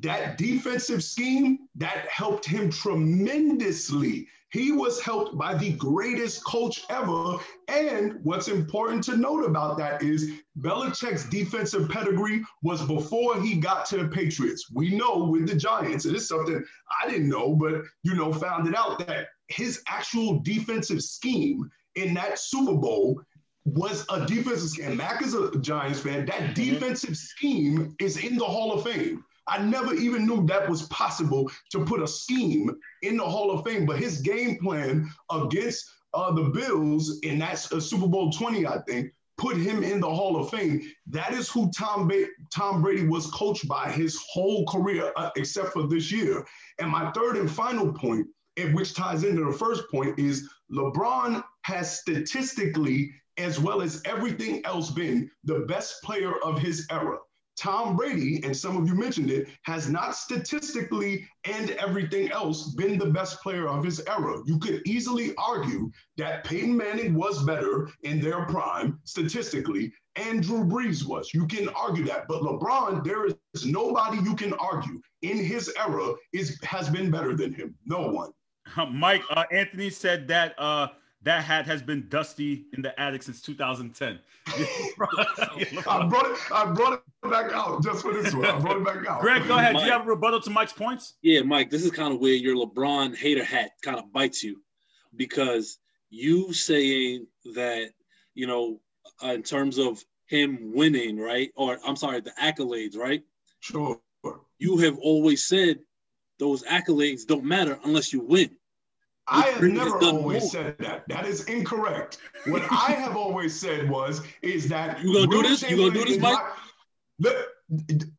[0.00, 4.26] that defensive scheme, that helped him tremendously.
[4.50, 7.36] He was helped by the greatest coach ever.
[7.68, 13.84] And what's important to note about that is Belichick's defensive pedigree was before he got
[13.86, 14.70] to the Patriots.
[14.72, 16.64] We know with the Giants, and it's something
[17.02, 22.14] I didn't know, but you know, found it out that his actual defensive scheme in
[22.14, 23.20] that Super Bowl
[23.74, 24.96] was a defensive scheme.
[24.96, 26.26] Mac is a Giants fan.
[26.26, 29.24] That defensive scheme is in the Hall of Fame.
[29.46, 32.70] I never even knew that was possible to put a scheme
[33.02, 33.86] in the Hall of Fame.
[33.86, 38.78] But his game plan against uh, the Bills in that uh, Super Bowl 20, I
[38.86, 40.82] think, put him in the Hall of Fame.
[41.06, 45.72] That is who Tom, ba- Tom Brady was coached by his whole career, uh, except
[45.72, 46.44] for this year.
[46.78, 48.26] And my third and final point,
[48.56, 54.64] point, which ties into the first point, is LeBron has statistically, as well as everything
[54.64, 57.18] else, been the best player of his era.
[57.58, 62.96] Tom Brady, and some of you mentioned it, has not statistically and everything else been
[62.96, 64.40] the best player of his era.
[64.46, 70.64] You could easily argue that Peyton Manning was better in their prime statistically, and Drew
[70.64, 71.34] Brees was.
[71.34, 72.28] You can argue that.
[72.28, 77.34] But LeBron, there is nobody you can argue in his era is has been better
[77.34, 77.74] than him.
[77.84, 78.30] No one.
[78.92, 80.88] Mike, uh, Anthony said that uh,
[81.22, 84.18] that hat has been dusty in the attic since 2010.
[84.46, 86.38] I brought it.
[86.52, 88.46] I brought it back out just for this one.
[88.46, 89.20] I brought it back out.
[89.20, 89.76] Greg, go ahead.
[89.76, 91.14] Do you have a rebuttal to Mike's points?
[91.22, 94.62] Yeah, Mike, this is kind of where your LeBron hater hat kind of bites you
[95.16, 95.78] because
[96.10, 97.90] you saying that,
[98.34, 98.80] you know,
[99.22, 101.50] uh, in terms of him winning, right?
[101.56, 103.22] Or I'm sorry, the accolades, right?
[103.60, 104.00] Sure.
[104.58, 105.78] You have always said
[106.38, 108.50] those accolades don't matter unless you win.
[109.30, 111.08] I have never always said that.
[111.08, 112.18] That is incorrect.
[112.46, 115.68] What I have always said was is that You gonna do this?
[115.68, 116.38] You gonna do this, Mike?
[117.18, 117.36] Look,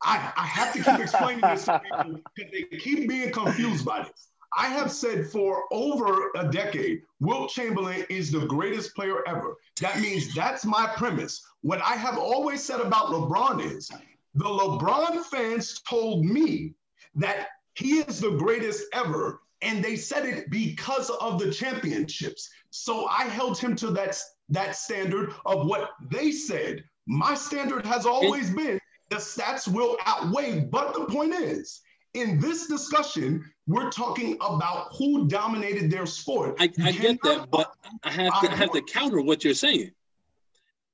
[0.02, 4.02] I, I have to keep explaining this to people because they keep being confused by
[4.02, 4.28] this.
[4.56, 9.56] I have said for over a decade, Wilt Chamberlain is the greatest player ever.
[9.80, 11.44] That means that's my premise.
[11.62, 13.90] What I have always said about LeBron is
[14.34, 16.74] the LeBron fans told me
[17.14, 22.48] that he is the greatest ever, and they said it because of the championships.
[22.70, 24.18] So I held him to that,
[24.48, 26.84] that standard of what they said.
[27.06, 28.80] My standard has always been
[29.10, 30.60] the stats will outweigh.
[30.60, 31.80] But the point is,
[32.14, 36.56] in this discussion, we're talking about who dominated their sport.
[36.58, 39.90] I, I get that, but I have to I have to counter what you're saying.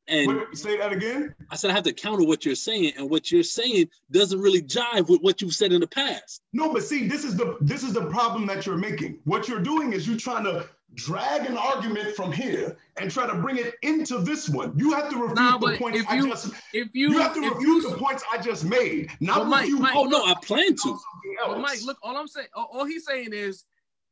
[0.08, 1.34] And Wait, say that again.
[1.50, 4.62] I said I have to counter what you're saying, and what you're saying doesn't really
[4.62, 6.42] jive with what you've said in the past.
[6.52, 9.18] No, but see, this is the this is the problem that you're making.
[9.24, 13.34] What you're doing is you're trying to drag an argument from here and try to
[13.34, 14.72] bring it into this one.
[14.78, 17.18] You have to refute Nah, the but points if I you- just If you, you
[17.18, 19.96] have to if refute you, the points I just made, not But Mike, refute Mike-
[19.96, 20.98] Oh no, I plan to.
[21.46, 23.64] But Mike, look, all I'm saying, all all he's saying is,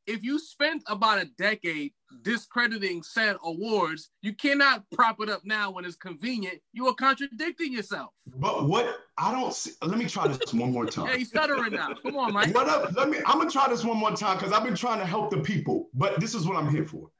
[0.06, 5.70] if you spent about a decade discrediting said awards, you cannot prop it up now
[5.70, 6.58] when it's convenient.
[6.72, 8.10] You are contradicting yourself.
[8.36, 11.06] But what I don't see, let me try this one more time.
[11.06, 11.94] Yeah, he's stuttering now.
[12.02, 12.54] Come on, Mike.
[12.54, 12.92] What up?
[12.94, 13.18] Let me.
[13.26, 15.88] I'm gonna try this one more time because I've been trying to help the people.
[15.94, 17.10] But this is what I'm here for.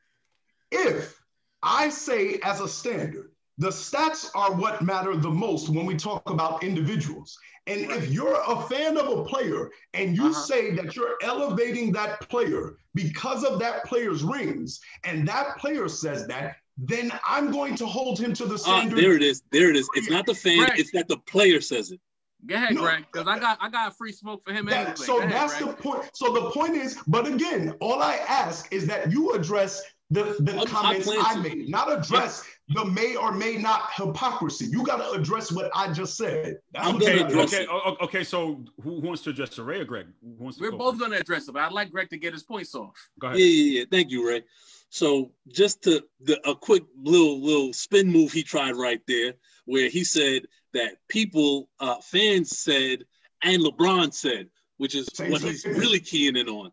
[0.71, 1.21] If
[1.63, 6.29] I say as a standard, the stats are what matter the most when we talk
[6.29, 7.39] about individuals.
[7.67, 10.33] And if you're a fan of a player and you Uh-huh.
[10.43, 16.27] say that you're elevating that player because of that player's rings, and that player says
[16.27, 18.99] that, then I'm going to hold him to the Ah, standard.
[18.99, 19.43] there it is.
[19.51, 19.89] There it is.
[19.95, 20.59] It's not the fan.
[20.61, 20.79] Right.
[20.79, 22.01] It's that the player says it.
[22.47, 22.83] Go ahead, No.
[22.83, 24.97] Greg, because I got I got a free smoke for him That- anyway.
[24.97, 25.77] so ahead, that's Greg.
[25.77, 26.11] the point.
[26.13, 30.55] So the point is, but again, all I ask is that you address the, the
[30.59, 34.67] I'm- comments plan I made, not address the may or may not hypocrisy.
[34.67, 36.59] You got to address what I just said.
[36.75, 38.25] I'm Okay, address okay, o- o- okay.
[38.25, 40.07] So who, who wants to address Ray or Greg?
[40.23, 42.17] Who wants to We're go both going to address it, but I'd like Greg to
[42.17, 42.95] get his points off.
[43.21, 43.41] Go Yeah, ahead.
[43.47, 43.85] yeah, yeah.
[43.91, 44.43] Thank you, Ray.
[44.89, 49.35] So just to the a quick little little spin move he tried right there,
[49.67, 50.43] where he said
[50.73, 53.05] that people, uh, fans said,
[53.43, 55.51] and LeBron said, which is Same what thing.
[55.51, 56.71] he's really keying in on.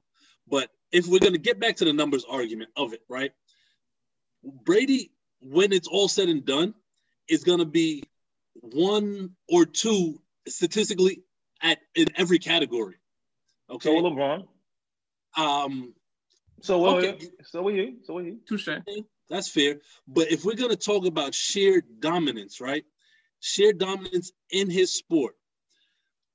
[0.48, 3.32] But if we're gonna get back to the numbers argument of it, right?
[4.44, 5.12] Brady,
[5.42, 6.74] when it's all said and done,
[7.28, 8.04] is gonna be
[8.54, 11.24] one or two statistically
[11.62, 12.96] at in every category.
[13.70, 13.90] Okay.
[13.90, 14.48] So LeBron.
[15.38, 15.94] um,
[16.62, 17.30] So will Okay.
[17.44, 17.98] so will he.
[18.04, 18.38] So will he.
[18.48, 18.70] Touche.
[19.30, 19.80] That's fair.
[20.08, 22.84] But if we're going to talk about sheer dominance, right?
[23.40, 25.36] Sheer dominance in his sport.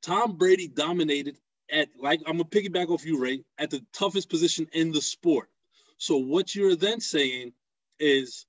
[0.02, 1.36] Tom Brady dominated
[1.70, 5.50] at like I'm gonna piggyback off you, Ray, at the toughest position in the sport.
[5.98, 7.52] So what you're then saying
[7.98, 8.46] is,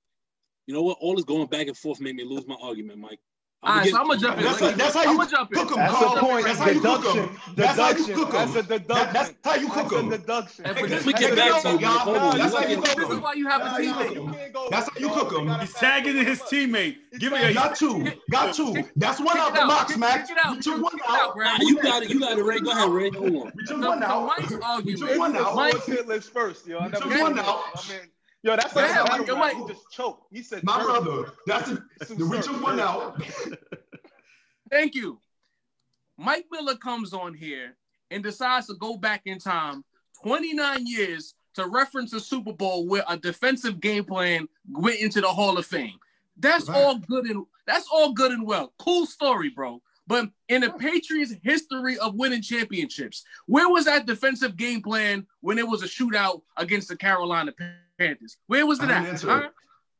[0.68, 0.98] you know what?
[1.00, 3.18] All this going back and forth made me lose my argument, Mike.
[3.60, 4.44] All right, so I'm gonna jump in.
[4.44, 5.58] That's, a, that's how I'm you jump in.
[5.58, 6.14] cook them, That's Carl.
[6.14, 6.44] the point.
[6.44, 7.26] That's how you cook Deduction.
[7.26, 7.40] them.
[7.56, 8.14] That's how you Deduction.
[8.14, 8.66] cook That's a them.
[8.78, 9.12] deduction.
[9.12, 10.08] that's how you cook them.
[10.10, 10.64] deduction.
[10.64, 11.82] Hey, but Let this- me get back to you, Mike.
[11.98, 12.38] Hold on.
[12.38, 13.20] That's how you You cook This is them.
[13.22, 14.52] why you have a That's how you teammate.
[14.52, 14.68] cook 'em.
[14.70, 15.60] That's how you cook 'em.
[15.60, 16.96] He's tagging his teammate.
[17.18, 18.12] Give me a Got two.
[18.30, 18.84] Got two.
[18.94, 19.68] That's one Kick out the out.
[19.68, 20.28] box, Kick- Max.
[20.28, 20.54] kick it out.
[20.56, 21.34] We took one out, out.
[21.34, 21.60] Brad.
[21.60, 22.10] Nah, you got it.
[22.10, 22.60] You got it, Ray.
[22.60, 23.10] Go ahead, Ray.
[23.10, 23.52] Hold on.
[23.56, 24.24] We took one out.
[24.38, 25.56] Mike's We took one out.
[25.56, 26.80] Mike, hit list first, yo.
[26.84, 27.64] We took one out.
[27.74, 28.08] I mean,
[28.42, 29.56] yo, that's Yeah, like a Mike, battle Mike.
[29.56, 30.32] He just choked.
[30.32, 31.32] He said, My "Dirt." brother.
[31.46, 33.22] That's a, we took one out.
[34.70, 35.18] Thank you.
[36.16, 37.76] Mike Miller comes on here
[38.10, 39.84] and decides to go back in time
[40.22, 45.28] 29 years to reference a Super Bowl where a defensive game plan went into the
[45.28, 45.98] Hall of Fame.
[46.36, 46.76] That's Right.
[46.78, 48.72] all good and that's all good and well.
[48.78, 49.82] Cool story, bro.
[50.06, 55.58] But in the Patriots' history of winning championships, where was that defensive game plan when
[55.58, 57.82] it was a shootout against the Carolina Panthers?
[58.46, 59.04] Where was it at?
[59.06, 59.28] answer.
[59.28, 59.48] huh?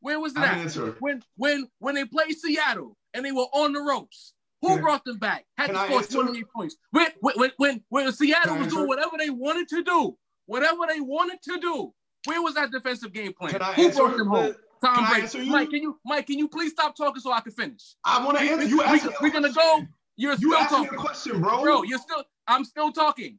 [0.00, 0.58] Where was it at?
[0.58, 0.96] answer.
[1.00, 4.32] when when when they played Seattle and they were on the ropes.
[4.62, 5.44] Who Can- brought them back?
[5.56, 6.76] Had can to score 28 points.
[6.90, 10.16] When when when when Seattle Can was doing whatever they wanted to do,
[10.46, 11.94] whatever they wanted to do,
[12.24, 13.52] where was that defensive game plan?
[13.52, 14.54] Can I Who brought them home?
[14.84, 15.48] Tom Brady.
[15.50, 16.26] Mike, can you Mike?
[16.26, 17.94] Can you please stop talking so I can finish?
[18.04, 18.58] I want to answer.
[18.64, 19.82] we, You asked we, we're gonna go.
[20.16, 21.62] You're You still asked me a talking, question, bro.
[21.62, 21.82] bro.
[21.84, 22.24] You're still.
[22.48, 23.38] I'm still talking.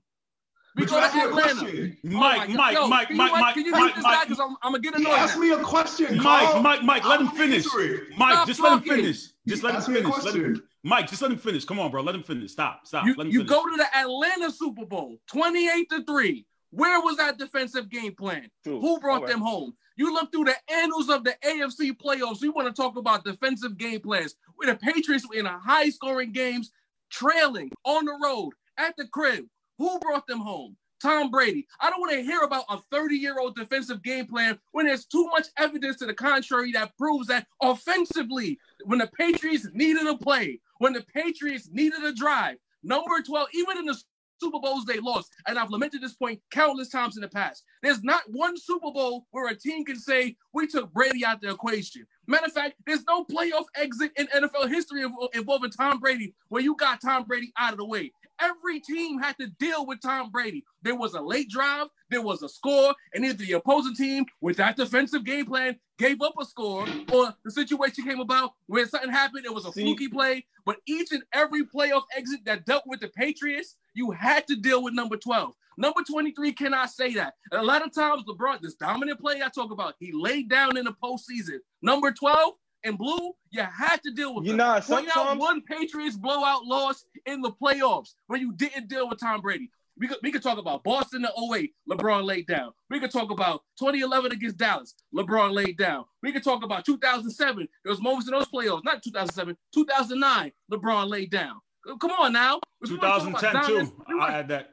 [0.75, 1.53] We go to asked me a Atlanta.
[1.55, 1.97] question.
[2.05, 4.11] Oh Mike, my Mike, Yo, Mike, can Mike, Mike, Can you Mike, mute this guy?
[4.11, 4.27] Mike.
[4.27, 5.13] Because I'm, I'm gonna get He annoyed.
[5.17, 5.41] asked now.
[5.41, 6.61] me a question, Mike, Carl.
[6.63, 7.65] Mike, Mike, let him I'm finish.
[7.65, 8.07] answer.
[8.17, 9.27] Mike, Stop just let him finish.
[9.47, 10.23] Just let him Ask me finish.
[10.23, 10.63] Let him.
[10.83, 11.65] Mike, just let him finish.
[11.65, 12.01] Come on, bro.
[12.01, 12.51] Let him finish.
[12.51, 12.85] Stop.
[12.85, 13.05] Stop.
[13.05, 13.49] You, let him you finish.
[13.49, 16.45] go to the Atlanta Super Bowl, 28 to 3.
[16.71, 18.47] Where was that defensive game plan?
[18.63, 18.79] True.
[18.79, 19.31] Who brought All right.
[19.31, 19.73] them home?
[19.97, 22.41] You look through the annals of the AFC playoffs.
[22.41, 24.35] You want to talk about defensive game plans.
[24.55, 26.71] Where the Patriots were in a high scoring games,
[27.11, 29.45] trailing on the road at the crib.
[29.79, 30.77] Who brought them home?
[31.01, 31.65] Tom Brady.
[31.79, 35.05] I don't want to hear about a 30 year old defensive game plan when there's
[35.05, 40.17] too much evidence to the contrary that proves that offensively, when the Patriots needed a
[40.17, 44.01] play, when the Patriots needed a drive, number 12, even in the
[44.41, 47.63] Super Bowls they lost, and I've lamented this point countless times in the past.
[47.83, 51.49] There's not one Super Bowl where a team can say we took Brady out the
[51.49, 52.05] equation.
[52.27, 55.03] Matter of fact, there's no playoff exit in NFL history
[55.33, 58.11] involving Tom Brady where you got Tom Brady out of the way.
[58.39, 60.63] Every team had to deal with Tom Brady.
[60.81, 64.57] There was a late drive, there was a score, and either the opposing team, with
[64.57, 69.11] that defensive game plan, gave up a score, or the situation came about where something
[69.11, 70.45] happened, it was a See- fluky play.
[70.65, 74.83] But each and every playoff exit that dealt with the Patriots, you had to deal
[74.83, 75.53] with number 12.
[75.77, 77.35] Number 23 cannot say that.
[77.51, 80.77] And a lot of times, LeBron, this dominant play I talk about, he laid down
[80.77, 81.59] in the postseason.
[81.81, 82.53] Number 12
[82.83, 84.57] in blue, you had to deal with You him.
[84.57, 89.09] know, Point out sometimes- one Patriots blowout loss in the playoffs where you didn't deal
[89.09, 89.69] with Tom Brady.
[89.97, 92.71] We could, we could talk about Boston in 08, LeBron laid down.
[92.89, 96.05] We could talk about 2011 against Dallas, LeBron laid down.
[96.23, 97.67] We could talk about 2007.
[97.83, 101.59] There was moments in those playoffs, not 2007, 2009, LeBron laid down.
[101.99, 102.61] Come on now.
[102.81, 103.93] We wanna talk about 2010 too.
[104.07, 104.71] We I wanna- that.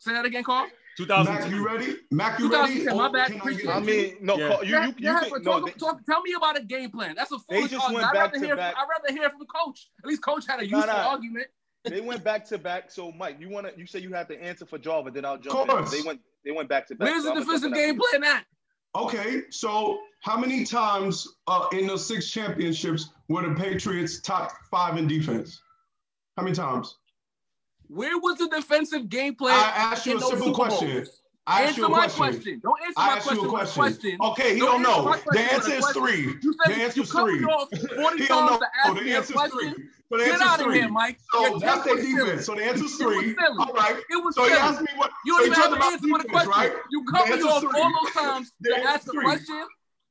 [0.00, 0.66] Say that again, Carl.
[0.98, 1.96] Mac, you ready?
[2.10, 2.84] Mac, you ready?
[2.84, 3.68] 2010, my bad.
[3.68, 4.48] I I mean, no, Yeah.
[4.48, 6.62] Carl, you, Yeah, you, you can, but no, talk, they, talk, tell me about a
[6.62, 7.14] game plan.
[7.16, 7.94] That's a foolish just argument.
[7.94, 8.74] went I'd back rather, to hear, back.
[8.76, 9.90] I'd rather hear from the coach.
[10.02, 11.08] At least coach had a useful nah.
[11.08, 11.46] argument.
[11.84, 12.90] they went back to back.
[12.90, 13.78] So, Mike, you want to?
[13.78, 15.98] You say you have to answer for Java, then I'll jump Of in.
[15.98, 16.20] They went.
[16.44, 17.08] They went back to back.
[17.08, 18.44] Where's so the I'ma defensive game plan at?
[18.96, 24.96] Okay, so how many times uh, in the six championships were the Patriots top five
[24.96, 25.60] in defense?
[26.36, 26.96] How many times?
[27.94, 29.54] Where was the defensive game plan?
[29.54, 31.06] I asked you a simple question.
[31.46, 32.18] I Answer a my question.
[32.18, 32.60] question.
[32.64, 33.82] Don't answer I my question a question.
[33.82, 34.18] question.
[34.20, 35.16] Okay, he Don't don't know.
[35.30, 36.22] The answer is three.
[36.22, 37.38] You The said answer is three.
[37.40, 38.58] me off 40 He don't know.
[38.58, 39.70] to oh, ask the a answer is three.
[40.10, 40.78] So the Get out is of three.
[40.80, 41.18] here, Mike.
[41.32, 42.46] So that's their defense.
[42.46, 43.36] So the answer is three.
[43.58, 43.96] All right.
[44.10, 45.10] It was So he asked me what.
[45.26, 46.50] You so don't even have about answer for the question.
[46.50, 46.72] right?
[46.90, 47.80] You The cut me off three.
[47.80, 49.66] all those times The to ask the question.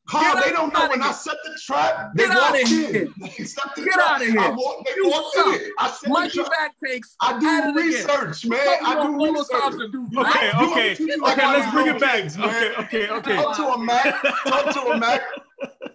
[0.06, 2.12] Carl, Get they out- don't know outta when I set the trap.
[2.16, 3.02] They Get outta walked here.
[3.04, 3.14] in.
[3.20, 4.12] They set the Get trap.
[4.12, 4.40] outta here.
[4.42, 5.46] I walked, they You walked suck.
[5.48, 5.72] in.
[5.80, 6.52] I set the trap.
[6.52, 7.16] back takes.
[7.22, 8.60] I do research, man.
[8.86, 9.92] I do all those times research.
[9.94, 10.56] to do Okay, that.
[10.62, 11.48] okay, You- you okay.
[11.48, 12.38] Let's bring it back.
[12.38, 12.50] man.
[12.50, 13.36] Okay, okay, okay.
[13.38, 14.22] Talk to him, Mac.
[14.46, 15.22] Talk to him, Mac.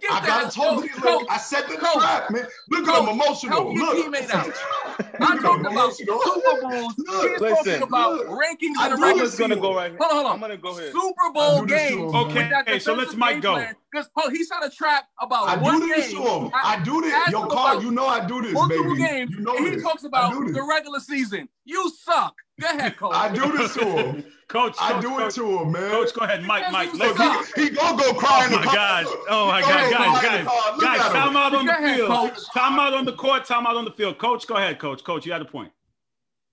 [0.01, 0.51] Get I got that.
[0.53, 1.25] told Yo, these coach.
[1.29, 2.47] I set the coach, trap, man.
[2.69, 3.51] Look at coach, him emotional.
[3.51, 4.13] help your Look.
[4.15, 4.47] teammate out.
[5.19, 5.93] I at talked him about.
[5.93, 6.93] Super Bowls.
[6.97, 8.27] Look, He's listen, talking about look.
[8.27, 9.59] rankings I in the do I'm regular gonna season.
[9.59, 9.99] go right here.
[10.01, 10.33] Hold on, hold on.
[10.35, 10.91] I'm gonna go here.
[10.91, 11.99] Super Bowl I do this to game.
[12.09, 12.79] him, Okay, man.
[12.79, 13.53] so let's Mike go.
[13.55, 13.75] plan.
[13.91, 16.23] Because oh, he set a trap about I one do this game.
[16.23, 16.51] to him.
[16.53, 17.13] I- I do this.
[17.13, 18.97] ask Yo, him Carl, you know I do this, multiple baby.
[19.03, 21.49] games, You know and he talks about the regular season.
[21.65, 22.35] You suck.
[22.59, 23.13] Go ahead, coach.
[23.15, 24.23] I do this to him.
[24.49, 25.91] Coach, I coach, do coach, it to him, man.
[25.91, 26.91] Coach, go ahead, Mike, Mike.
[26.91, 27.45] you Let's suck.
[27.55, 28.75] He, he gonna go cry in Oh the my car.
[28.75, 29.05] God!
[29.29, 30.79] Oh my God, ahead, guys, Carl.
[30.79, 31.11] guys, guys!
[31.11, 32.09] Time out on the ahead, field.
[32.09, 32.39] coach.
[32.51, 33.45] Time out on the court.
[33.45, 34.17] Time out on the field.
[34.17, 35.03] Coach, go ahead, coach.
[35.03, 35.71] Coach, you had a point.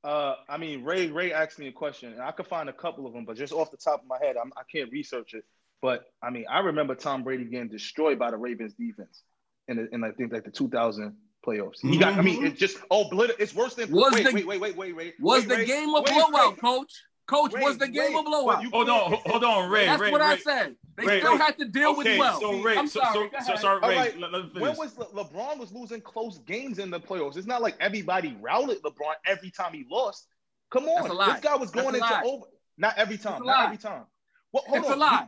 [0.05, 3.07] Uh, I mean, Ray Ray asked me a question, and I could find a couple
[3.07, 5.45] of them, but just off the top of my head, I'm, I can't research it.
[5.81, 9.23] But I mean, I remember Tom Brady getting destroyed by the Ravens defense
[9.69, 11.17] in, the, in I think like the 2000
[11.47, 11.81] playoffs.
[11.81, 12.15] He got.
[12.15, 12.47] I mean, mm-hmm.
[12.47, 13.09] it's just oh.
[13.39, 13.91] It's worse than.
[13.93, 15.15] Was wait, the- wait, wait, wait, wait, wait.
[15.21, 16.61] Was wait, the wait, game a wait, blowout, wait.
[16.61, 16.93] coach?
[17.27, 18.57] Coach, Wait, was the game wait, a blowout?
[18.57, 19.87] but you Hold on, hold on, Ray.
[19.87, 20.77] That's Ray, what I said.
[20.97, 21.39] They Ray, still Ray.
[21.39, 22.41] had to deal okay, with well.
[22.41, 23.31] So Ray, I'm so, sorry.
[23.33, 23.97] so, go so sorry, Ray.
[23.97, 27.37] right, Let, let When was Le- LeBron was losing close games in the playoffs?
[27.37, 30.29] It's not like everybody routed LeBron every time he lost.
[30.71, 31.33] Come That's a on, lie.
[31.33, 32.45] this guy was going a into over.
[32.79, 33.45] Not every time.
[33.45, 34.05] Not every time.
[34.53, 34.97] Well, hold It's on.
[34.97, 35.27] a lie.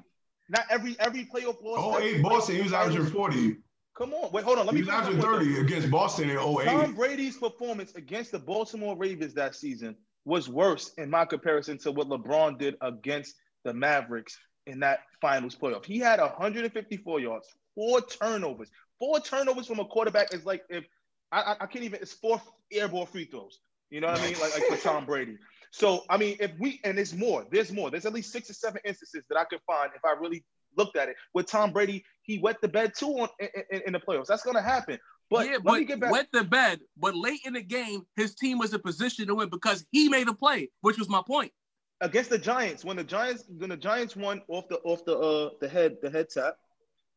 [0.48, 1.78] Not every every playoff loss.
[1.78, 3.56] Oh, every eight Boston, he was averaging 40.
[3.98, 4.66] Come on, wait, hold on.
[4.66, 6.64] Let me was finish averaging my point, 30 against Boston in oh though.
[6.64, 6.96] Tom 08.
[6.96, 12.08] Brady's performance against the Baltimore Ravens that season was worse in my comparison to what
[12.08, 13.34] LeBron did against
[13.64, 14.38] the Mavericks
[14.68, 15.84] in that finals playoff.
[15.84, 18.70] He had 154 yards, four turnovers.
[19.00, 20.84] Four turnovers from a quarterback is like if
[21.32, 22.40] I, I, I can't even it's four
[22.72, 23.58] airball free throws.
[23.90, 24.38] You know what I mean?
[24.40, 25.38] Like, like for Tom Brady.
[25.72, 27.90] So I mean, if we and there's more, there's more.
[27.90, 30.44] There's at least six or seven instances that I could find if I really
[30.78, 31.16] looked at it.
[31.34, 34.26] With Tom Brady, he wet the bed too on in, in, in the playoffs.
[34.26, 34.98] That's gonna happen.
[35.30, 36.10] But yeah, but me get back.
[36.10, 36.80] wet the bed.
[36.96, 40.26] But late in the game, his team was in position to win because he made
[40.28, 41.52] a play, which was my point.
[42.00, 45.50] against the Giants when the Giants when the Giants won off the off the uh
[45.60, 46.54] the head the head tap.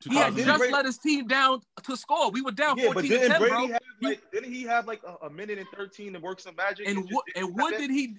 [0.04, 2.32] He had just Brady- let his team down to score.
[2.32, 3.68] We were down Yeah, 14 to didn't 10, Brady bro.
[3.68, 6.88] have like didn't he have like a, a minute and thirteen to work some magic?
[6.88, 8.18] And just what and what did he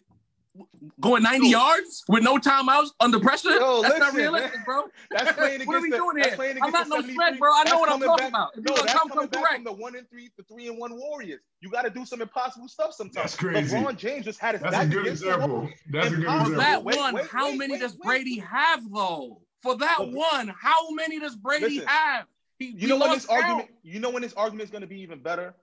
[1.00, 3.50] going 90 yards with no timeouts under pressure?
[3.50, 4.64] Yo, That's not realistic, man.
[4.64, 4.82] bro.
[5.10, 5.96] That's playing what are we against the-
[6.36, 6.58] doing here?
[6.62, 7.50] I'm not no 73 Shrek, bro.
[7.54, 8.50] I know what I'm talking back- about.
[8.56, 9.54] If No, you're that's come, coming come back correct.
[9.56, 11.40] from the one and three, the three and one Warriors.
[11.60, 13.14] You got to do some impossible stuff sometimes.
[13.14, 13.76] That's crazy.
[13.76, 15.48] LeBron James just had his That's a good against example.
[15.48, 15.68] wall.
[15.90, 16.44] That's a good Impossible.
[16.44, 16.58] For example.
[16.60, 18.02] that Wait, one, wait, how wait, many wait, does wait.
[18.02, 19.40] Brady have though?
[19.62, 22.26] For that Look, one, how many does Brady listen, have?
[22.58, 25.00] He, You know when this argument, you know when this argument is going to be
[25.00, 25.54] even better,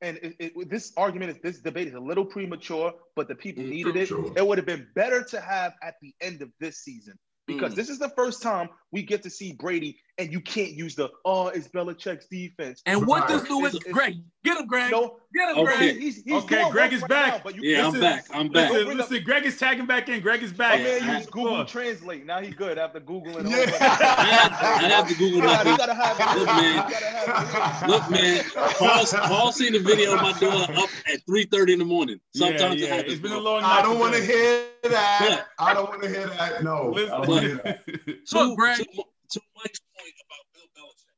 [0.00, 3.64] and it, it, this argument is this debate is a little premature, but the people
[3.64, 4.08] Mm, needed it.
[4.08, 4.32] sure.
[4.36, 7.14] It would have been better to have at the end of this season
[7.46, 7.76] because Mm.
[7.76, 11.10] this is the first time we get to see Brady, and you can't use the
[11.24, 12.82] oh it's Belichick's defense.
[12.86, 13.50] And what does Right.
[13.50, 13.74] Lewis?
[13.74, 14.90] It's- it's- Greg, get him, Greg.
[14.90, 15.76] No, Get him, Okay.
[15.76, 15.96] Greg.
[15.98, 17.34] he's, he's Okay, Greg is right back.
[17.34, 18.24] now, but you Yeah, I'm back.
[18.32, 18.70] I'm back.
[18.72, 20.20] Don't Listen, listen, Greg is tagging back in.
[20.22, 20.82] Greg is My back.
[20.82, 22.24] man I- used Google Translate.
[22.24, 23.48] Now he good after Googling.
[23.50, 23.66] Yeah.
[23.66, 24.58] that.
[24.82, 25.66] I have to Google that.
[25.66, 26.38] you gotta have it.
[26.38, 26.74] Look, man.
[26.74, 27.88] You gotta have it.
[27.88, 28.44] Look, man,
[28.78, 32.18] Paul, Paul seen the video of my daughter up at 3.30 in the morning.
[32.34, 32.94] Sometimes yeah, it yeah.
[32.94, 33.12] happens.
[33.12, 33.42] It's been a bro.
[33.44, 35.46] long I don't want to hear that.
[35.58, 36.64] I don't want to hear that.
[36.64, 36.94] No.
[36.96, 37.86] I don't wanna hear that.
[37.86, 38.78] To, Look, Greg.
[38.78, 41.12] to, to Mike's point about Bill Belichick,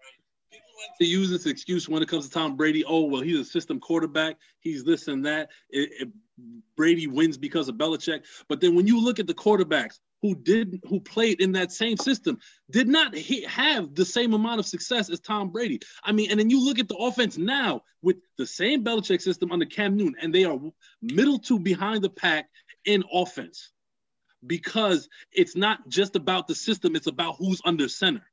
[0.00, 0.16] right?
[0.50, 2.84] People like to use this excuse when it comes to Tom Brady.
[2.84, 4.36] Oh, well, he's a system quarterback.
[4.60, 5.50] He's this and that.
[5.70, 6.08] It, it-
[6.74, 8.22] Brady wins because of Belichick.
[8.48, 11.98] But then when you look at the quarterbacks who did who played in that same
[11.98, 12.38] system,
[12.70, 13.14] did not
[13.46, 15.80] have the same amount of success as Tom Brady.
[16.02, 19.52] I mean, and then you look at the offense now with the same Belichick system
[19.52, 20.58] under Cam Newton, and they are
[21.02, 22.48] middle to behind the pack
[22.86, 23.70] in offense
[24.46, 28.24] because it's not just about the system, it's about who's under center.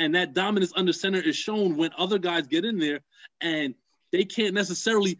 [0.00, 3.00] And that dominance under center is shown when other guys get in there
[3.42, 3.74] and
[4.12, 5.18] they can't necessarily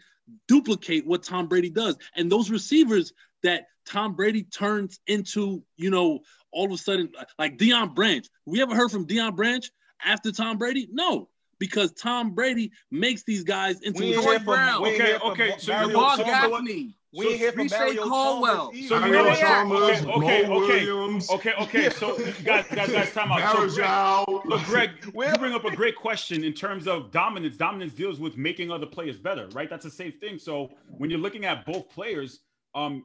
[0.48, 1.98] duplicate what Tom Brady does.
[2.16, 3.12] And those receivers
[3.42, 6.20] that Tom Brady turns into, you know,
[6.50, 8.26] all of a sudden, like Deion Branch.
[8.46, 9.70] We ever heard from Deion Branch
[10.02, 10.88] after Tom Brady?
[10.90, 11.28] No,
[11.58, 14.82] because Tom Brady makes these guys into We ain't Troy hear from, Brown.
[14.82, 16.50] we ain't Okay, hear from okay, Ma- so Mario you- Lamar so- Chalmers.
[16.60, 16.96] Gaffney.
[17.12, 18.66] We ain't hear from Reche Mario Caldwell.
[18.66, 18.94] So either.
[18.94, 19.38] you Mario know what?
[19.38, 20.86] Chalmers, Okay, okay, Mo okay.
[20.86, 21.90] Williams, Okay, okay.
[21.90, 23.40] So guys, guys, guys, time out.
[23.56, 24.44] So Greg, Marajal.
[24.44, 27.56] look, Greg, you bring up a great question in terms of dominance.
[27.56, 29.68] Dominance deals with making other players better, right?
[29.68, 30.38] That's the same thing.
[30.38, 32.40] So when you're looking at both players,
[32.76, 33.04] um,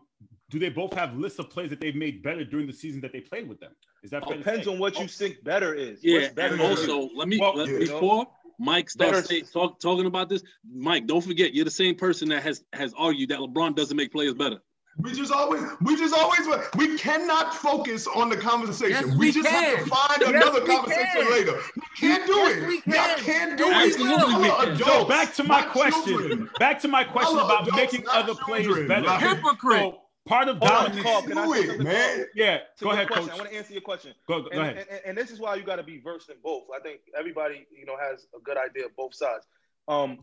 [0.51, 3.11] do they both have lists of plays that they've made better during the season that
[3.11, 3.71] they played with them?
[4.03, 4.71] Is that fair to Depends say?
[4.71, 6.03] on what you think better is.
[6.03, 7.79] Yeah, What's better and also let me Well, let, yeah.
[7.79, 8.27] before
[8.59, 10.43] Mike starts say, talk, talking about this.
[10.71, 14.11] Mike, don't forget you're the same person that has has argued that LeBron doesn't make
[14.11, 14.59] players better.
[14.97, 18.91] We just always, we just always, we cannot focus on the conversation.
[19.09, 21.31] Yes, we, we just have to find Yes, another conversation can.
[21.31, 21.59] later.
[21.75, 22.67] We can't do Yes, it.
[22.67, 23.17] we Y'all can.
[23.19, 23.99] can't do Yes, it.
[23.99, 24.51] we Y'all will.
[24.53, 26.03] are So back to my not question.
[26.17, 26.49] children.
[26.59, 29.09] Back to my question about adults, making not other players better.
[29.17, 29.79] Hypocrite.
[29.81, 31.03] So part of Hold on, dominance.
[31.03, 32.25] Carl, can I Do say it, man.
[32.35, 33.33] Yeah, To go ahead, question, coach.
[33.33, 34.13] I want to answer your question.
[34.27, 34.77] Go, go and, ahead.
[34.77, 36.63] And, and, and this is why you got to be versed in both.
[36.75, 39.45] I think everybody, you know, has a good idea of both sides.
[39.87, 40.19] Um,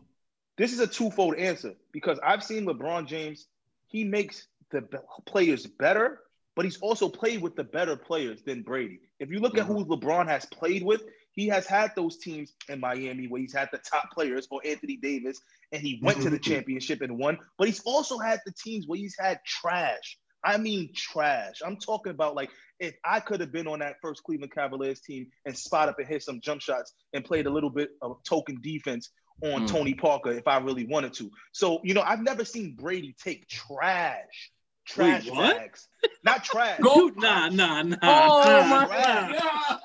[0.57, 3.47] this is a twofold answer because I've seen LeBron James.
[3.87, 4.87] He makes the
[5.25, 6.19] players better,
[6.55, 8.99] but he's also played with the better players than Brady.
[9.19, 11.03] If you look at who LeBron has played with,
[11.33, 14.97] he has had those teams in Miami where he's had the top players or Anthony
[14.97, 15.41] Davis,
[15.71, 17.37] and he went to the championship and won.
[17.57, 20.17] But he's also had the teams where he's had trash.
[20.43, 21.61] I mean trash.
[21.65, 22.49] I'm talking about like
[22.79, 26.07] if I could have been on that first Cleveland Cavaliers team and spot up and
[26.07, 29.09] hit some jump shots and played a little bit of token defense
[29.41, 29.67] on Mm.
[29.67, 31.31] Tony Parker if I really wanted to.
[31.53, 34.51] So, you know, I've never seen Brady take trash,
[34.85, 35.57] trash what?
[35.57, 35.87] bags.
[36.23, 36.79] Not trash.
[36.79, 37.97] Go- Nah, nah, nah.
[38.01, 39.39] Oh nah, my Trash.
[39.39, 39.79] god!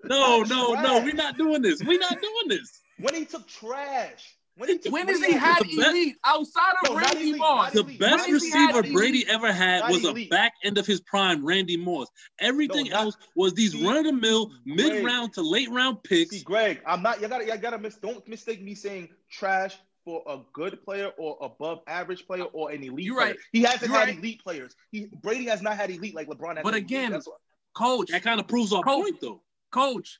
[0.04, 0.74] No, no, no.
[0.74, 1.04] Trash.
[1.04, 1.82] We're not doing this.
[1.84, 2.80] We're not doing this.
[2.98, 4.36] When he took trash.
[4.56, 7.20] When he took When when has he had The best- elite outside of No, Randy
[7.30, 7.72] elite, Moss?
[7.72, 8.92] The best When has receiver elite?
[8.92, 12.08] Brady ever had Not was a back end of his prime, Randy Moss.
[12.40, 15.70] Everything No, not- else was these See, run of the mill, mid round to late
[15.70, 16.36] round picks.
[16.36, 17.22] See, Greg, I'm not.
[17.22, 17.96] You gotta, you gotta miss.
[17.96, 22.82] Don't mistake me saying trash for a good player or above average player or an
[22.82, 23.04] elite.
[23.04, 23.28] You're player.
[23.30, 23.36] right.
[23.52, 24.18] He hasn't You're had right.
[24.18, 24.74] elite players.
[24.90, 26.56] He Brady has not had elite like LeBron.
[26.56, 27.34] Has But again, That's why-
[27.74, 29.02] Coach, That kind of proves our Coach.
[29.02, 29.42] point, though.
[29.70, 30.18] Coach,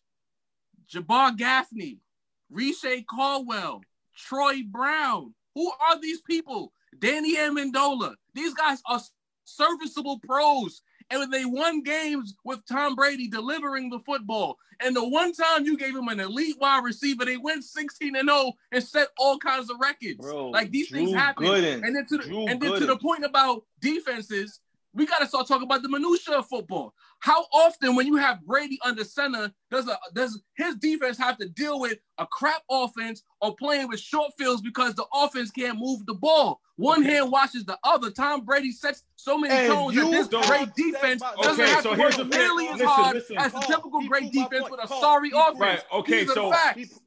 [0.93, 1.99] Jabbar Gaffney,
[2.51, 3.83] Reche Caldwell,
[4.17, 5.35] Troy Brown.
[5.55, 6.73] Who are these people?
[6.99, 8.15] Danny Amendola.
[8.35, 9.01] These guys are
[9.45, 10.83] serviceable pros.
[11.11, 14.59] And they won games with Tom Brady delivering the football.
[14.83, 18.29] And the one time you gave him an elite wide receiver, they went 16 and
[18.29, 20.19] 0 and set all kinds of records.
[20.21, 21.47] Bro, like these things happen.
[21.47, 21.85] Gooden.
[21.85, 24.61] And then to the, Drew and then to the point about defenses,
[24.93, 26.95] we got to start talking about the minutia of football.
[27.21, 31.49] How often, when you have Brady under center, does a does his defense have to
[31.49, 36.05] deal with a crap offense or playing with short fields because the offense can't move
[36.07, 36.61] the ball?
[36.77, 38.11] One hand washes the other.
[38.11, 41.83] Tom Brady sets so many And tones that this great defense by- doesn't Okay, have
[41.83, 43.37] so to work nearly as Listen, hard listen.
[43.39, 44.71] as the typical great defense point.
[44.73, 45.59] with a Carl, sorry offense.
[45.59, 47.01] Right, okay, These are so- facts.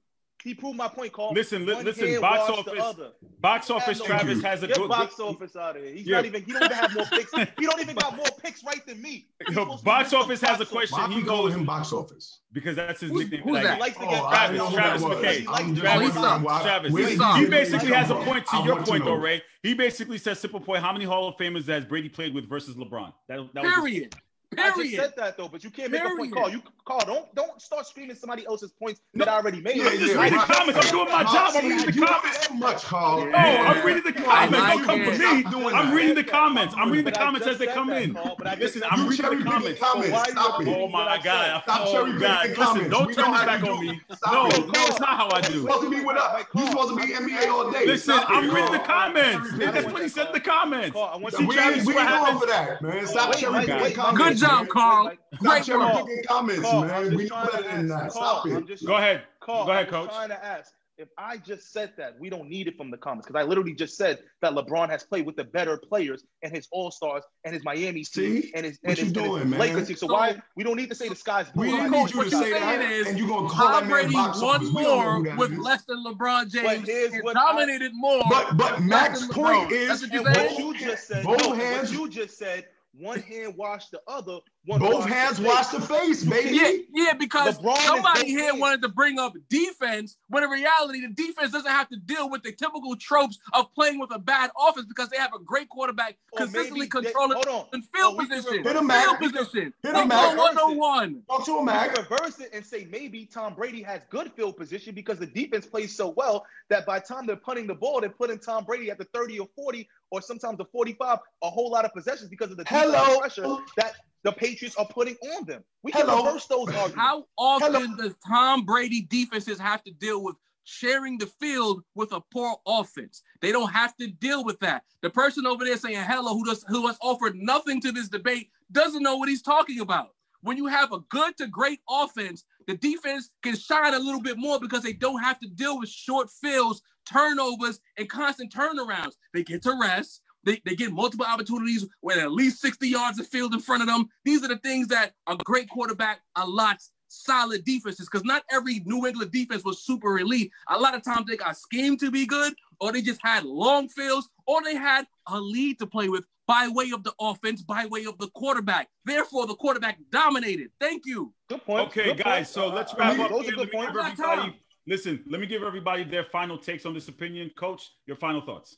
[0.43, 1.31] He, he proved my point, Carl.
[1.33, 3.09] Listen, li- listen, box office-
[3.39, 4.89] Box office no- Travis has a Get good.
[4.89, 5.93] box good- office out of here.
[5.93, 6.17] He's Yeah.
[6.17, 6.43] not even.
[6.43, 7.31] He don't even have more picks.
[7.59, 9.27] He don't even got more picks right than me.
[9.49, 10.97] Yo, box office has a question.
[10.97, 12.39] Why He we goes him box office?
[12.51, 13.41] because that's his Who's- nickname.
[13.43, 13.73] who's Like, that?
[13.75, 15.03] He likes to Oh, get I Travis, didn't know oh, Travis.
[15.03, 15.45] McKay.
[15.47, 16.91] I'm to just get Travis, wondering Travis.
[16.95, 17.35] He did saw.
[17.35, 19.41] He basically has a point to your point, though, Ray.
[19.61, 20.81] He basically says simple point.
[20.83, 23.13] How many Hall of Famers has Brady played with versus LeBron?
[23.27, 24.07] That, that was his-
[24.55, 24.73] Period.
[24.75, 26.17] I just said that though, but you can't make a point.
[26.17, 26.33] Period.
[26.33, 29.77] Carl, you Carl, don't don't start screaming somebody else's points that I already made.
[29.77, 30.79] Yeah, I'm just yeah, reading comments.
[30.85, 31.53] I'm doing my oh, job.
[31.55, 32.47] I'm reading the comments.
[32.47, 33.25] too much, Carl.
[33.25, 34.57] No, I'm reading the comments.
[34.57, 35.73] Don't come for me.
[35.73, 36.75] I'm reading the comments.
[36.77, 38.13] I'm reading the comments as they come in.
[38.13, 39.79] Carl, but I Listen, I'm reading the comments.
[39.79, 40.07] comments.
[40.09, 41.63] So why you Stop repeating Oh my God.
[41.63, 42.89] Stop Oh cherry picking Listen, comments.
[42.89, 44.01] don't turn know this back on me.
[44.31, 45.61] No, no, it's not how I You're do.
[45.61, 46.45] supposed to be with us.
[46.55, 47.85] You're supposed to be NBA all day.
[47.85, 49.51] Listen, I'm reading the comments.
[49.57, 50.93] That's what he said in the comments.
[50.93, 53.07] Carl, I want See, you We Travis, ain't, we what ain't going for that, man.
[53.07, 54.17] Stop cherry Mike, picking comments.
[54.17, 54.67] Good job.
[54.69, 55.03] Carl.
[55.05, 55.19] Mike.
[55.33, 56.07] Stop Great cherry work.
[56.27, 57.03] comments, Carl, I'm man.
[57.05, 58.03] just We know trying to better than that.
[58.03, 58.11] ask.
[58.15, 58.67] Stop Carl, I'm it.
[58.67, 59.23] just Go ahead.
[59.39, 60.05] Carl, Go ahead, I'm coach.
[60.07, 62.97] just trying to ask if I just said that we don't need it from the
[62.97, 66.53] comments because I literally just said that LeBron has played with the better players and
[66.55, 68.51] his All Stars and his Miami team See?
[68.53, 69.59] and his and you his, and his doing, man?
[69.59, 69.97] Lakers team.
[69.97, 71.65] So, So- why we don't need to say the sky's blue?
[71.65, 73.49] We Like, didn't need you what to you're say saying that, is and you gonna
[73.49, 74.69] call Tom Brady box won office.
[74.71, 75.57] We don't know more with is.
[75.57, 78.23] less than LeBron James and what I- dominated more.
[78.29, 79.71] But but Mac's point LeBron.
[79.71, 80.53] is what you're and saying?
[80.53, 82.67] what you just said, no, what you just said,
[82.97, 86.55] one hand wash the other, one both wash the hands wash the face, baby.
[86.55, 86.71] Yeah,
[87.07, 88.59] yeah, because LeBron somebody here hands.
[88.59, 92.43] wanted to bring up defense, when in reality, the defense doesn't have to deal with
[92.43, 96.17] the typical tropes of playing with a bad offense because they have a great quarterback
[96.33, 97.65] Or consistently maybe they- controlling hold on.
[97.73, 98.57] in field Or we can position.
[98.63, 99.19] reverse Hit him, Field Mac.
[99.19, 99.73] position.
[99.81, 100.37] Hit him, Football Mac.
[100.37, 101.23] 101.
[101.27, 101.97] Talk to him, We Mac.
[101.97, 105.95] reverse it and say maybe Tom Brady has good field position because the defense plays
[105.95, 108.97] so well that by the time they're punting the ball, they're putting Tom Brady at
[108.99, 112.57] the 30 or 40 or sometimes the 45, a whole lot of possessions because of
[112.57, 113.19] the Hello.
[113.19, 115.63] pressure that the Patriots are putting on them.
[115.81, 116.23] We can Hello.
[116.23, 116.95] reverse those arguments.
[116.95, 117.95] How often Hello.
[117.97, 120.35] does Tom Brady defenses have to deal with
[120.65, 123.23] sharing the field with a poor offense?
[123.41, 124.83] They don't have to deal with that.
[125.01, 128.51] The person over there saying hello, who does who has offered nothing to this debate,
[128.71, 130.09] doesn't know what he's talking about.
[130.41, 134.37] When you have a good to great offense, the defense can shine a little bit
[134.37, 136.81] more because they don't have to deal with short fields,
[137.11, 139.13] turnovers, and constant turnarounds.
[139.33, 140.21] They get to rest.
[140.45, 143.87] They, they get multiple opportunities with at least 60 yards of field in front of
[143.87, 144.09] them.
[144.25, 149.05] These are the things that a great quarterback allots solid defenses because not every New
[149.05, 150.51] England defense was super elite.
[150.69, 153.87] A lot of times they got schemed to be good, or they just had long
[153.87, 157.85] fields, or they had a lead to play with by way of the offense, by
[157.85, 158.89] way of the quarterback.
[159.05, 160.71] Therefore, the quarterback dominated.
[160.79, 161.33] Thank you.
[161.49, 161.87] Good point.
[161.87, 162.35] Okay, Good guys.
[162.35, 162.47] point.
[162.47, 163.31] So Uh, let's wrap mean, up.
[163.31, 163.53] Those here.
[163.53, 164.19] are Let good me give points.
[164.21, 164.59] everybody.
[164.85, 167.49] Listen, let me give everybody their final takes on this opinion.
[167.57, 168.77] Coach, your final thoughts.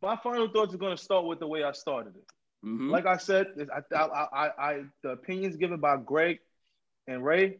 [0.00, 2.24] My final thoughts are going to start with the way I started it.
[2.64, 2.90] Mhm.
[2.90, 3.48] Like I said,
[3.92, 6.38] I, I, I, I, the opinions given by Greg
[7.08, 7.58] and Ray,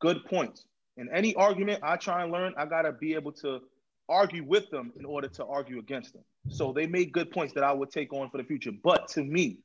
[0.00, 0.66] good points.
[0.96, 3.60] In any argument I try and learn, I gotta be able to
[4.08, 6.24] argue with them in order to argue against them.
[6.48, 8.72] So they made good points that I would take on for the future.
[8.82, 9.58] But to me,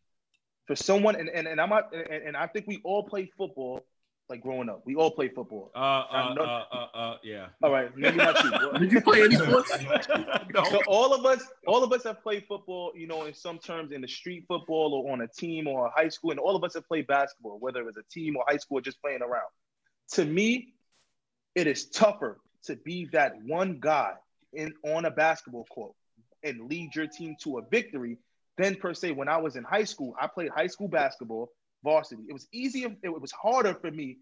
[0.67, 3.83] for someone, and, and, and I'm not, and, and I think we all play football
[4.29, 4.81] like growing up.
[4.85, 5.71] We all play football.
[5.75, 7.47] Uh, uh, I'm uh, uh, uh, yeah.
[7.61, 8.79] All right, maybe not you.
[8.79, 9.71] Did you play any sports?
[10.53, 10.63] no.
[10.63, 13.91] So all of us, all of us have played football, you know, in some terms
[13.91, 16.63] in the street football or on a team or a high school, and all of
[16.63, 19.21] us have played basketball, whether it was a team or high school or just playing
[19.21, 19.49] around.
[20.13, 20.73] To me,
[21.53, 24.13] it is tougher to be that one guy
[24.53, 25.93] in on a basketball court
[26.43, 28.17] and lead your team to a victory
[28.57, 30.15] than per se when I was in high school.
[30.19, 31.49] I played high school basketball
[31.83, 32.23] varsity.
[32.29, 32.89] It was easier.
[33.03, 34.17] It was harder for me.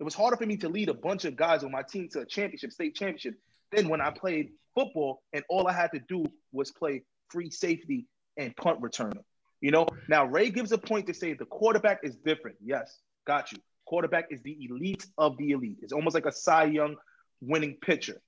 [0.00, 2.20] It was harder for me to lead a bunch of guys on my team to
[2.20, 3.34] a championship, state championship,
[3.72, 8.06] than when I played football and all I had to do was play free safety
[8.36, 9.22] and punt returner.
[9.60, 12.56] You know, now Ray gives a point to say the quarterback is different.
[12.62, 13.58] Yes, got you.
[13.86, 15.78] Quarterback is the elite of the elite.
[15.82, 16.96] It's almost like a Cy Young
[17.40, 18.20] winning pitcher.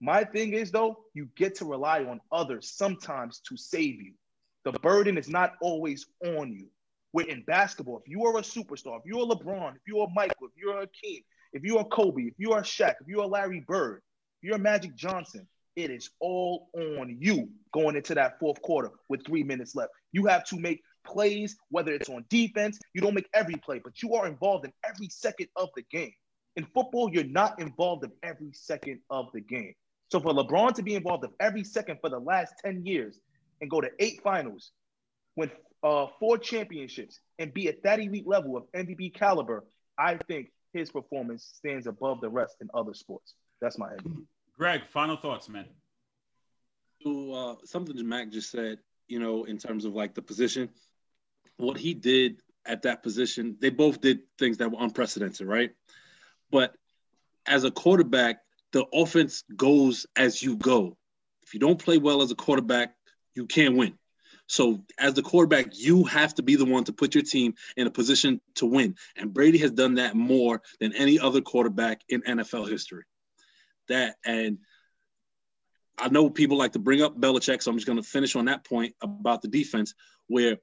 [0.00, 4.12] My thing is, though, you get to rely on others sometimes to save you.
[4.64, 6.68] The burden is not always on you.
[7.12, 10.10] Where in basketball, if you are a superstar, if you're a LeBron, if you're a
[10.14, 13.64] Michael, if you're a King, if you're a Kobe, if you're Shaq, if you're Larry
[13.66, 14.02] Bird,
[14.42, 18.90] if you're a Magic Johnson, it is all on you going into that fourth quarter
[19.08, 19.92] with three minutes left.
[20.12, 24.02] You have to make plays, whether it's on defense, you don't make every play, but
[24.02, 26.12] you are involved in every second of the game.
[26.56, 29.74] In football, you're not involved in every second of the game.
[30.10, 33.18] So for LeBron to be involved in every second for the last 10 years
[33.60, 34.70] and go to eight finals,
[35.34, 35.50] win
[35.82, 39.64] uh, four championships, and be at that elite level of MVP caliber,
[39.98, 43.34] I think his performance stands above the rest in other sports.
[43.60, 44.26] That's my opinion.
[44.56, 45.66] Greg, final thoughts, man.
[47.02, 50.70] So uh, something that Mac just said, you know, in terms of like the position,
[51.56, 55.70] what he did at that position, they both did things that were unprecedented, right?
[56.50, 56.74] But
[57.46, 58.38] as a quarterback,
[58.72, 60.96] the offense goes as you go.
[61.42, 62.94] If you don't play well as a quarterback,
[63.34, 63.94] you can't win.
[64.48, 67.86] So as the quarterback, you have to be the one to put your team in
[67.86, 68.96] a position to win.
[69.16, 73.04] And Brady has done that more than any other quarterback in NFL history.
[73.88, 74.58] That and
[75.98, 78.44] I know people like to bring up Belichick, so I'm just going to finish on
[78.46, 79.94] that point about the defense,
[80.26, 80.58] where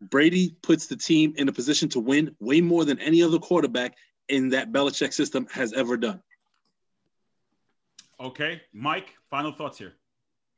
[0.00, 3.96] Brady puts the team in a position to win way more than any other quarterback
[4.28, 6.22] in that Belichick system has ever done.
[8.20, 9.94] Okay, Mike, final thoughts here.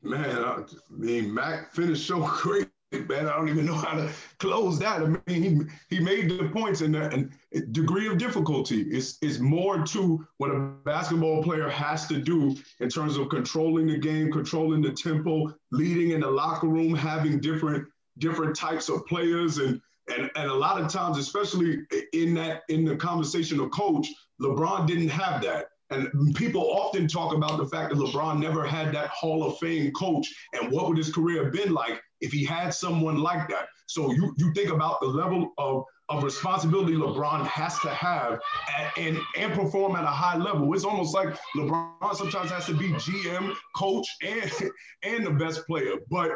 [0.03, 3.27] Man, I mean, Mac finished so great, man.
[3.27, 5.03] I don't even know how to close that.
[5.03, 9.41] I mean, he, he made the points and the and degree of difficulty is is
[9.41, 14.33] more to what a basketball player has to do in terms of controlling the game,
[14.33, 19.81] controlling the tempo, leading in the locker room, having different different types of players and
[20.09, 21.81] and, and a lot of times, especially
[22.15, 24.09] in that in the conversation of coach,
[24.41, 25.67] LeBron didn't have that.
[25.91, 29.91] And people often talk about the fact that LeBron never had that Hall of Fame
[29.93, 33.67] coach and what would his career have been like if he had someone like that.
[33.87, 38.39] So you, you think about the level of, of responsibility LeBron has to have
[38.79, 40.73] at, and, and perform at a high level.
[40.75, 44.53] It's almost like LeBron sometimes has to be GM, coach, and,
[45.03, 45.95] and the best player.
[46.09, 46.31] But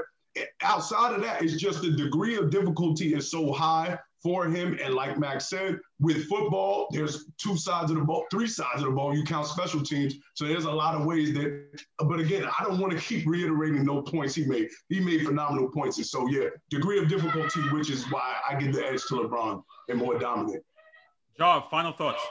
[0.62, 4.78] outside of that, it's just the degree of difficulty is so high for him.
[4.82, 8.86] And like Max said, with football, there's two sides of the ball, three sides of
[8.86, 9.14] the ball.
[9.14, 10.14] You count special teams.
[10.32, 13.84] So there's a lot of ways that, but again, I don't want to keep reiterating
[13.84, 14.68] no points he made.
[14.88, 15.98] He made phenomenal points.
[15.98, 19.62] And so, yeah, degree of difficulty, which is why I give the edge to LeBron
[19.90, 20.64] and more dominant.
[21.36, 22.22] Job, final thoughts.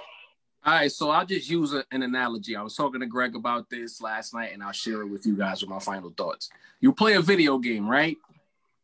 [0.66, 2.56] All right, so I'll just use a, an analogy.
[2.56, 5.36] I was talking to Greg about this last night, and I'll share it with you
[5.36, 6.50] guys with my final thoughts.
[6.80, 8.18] You play a video game, right?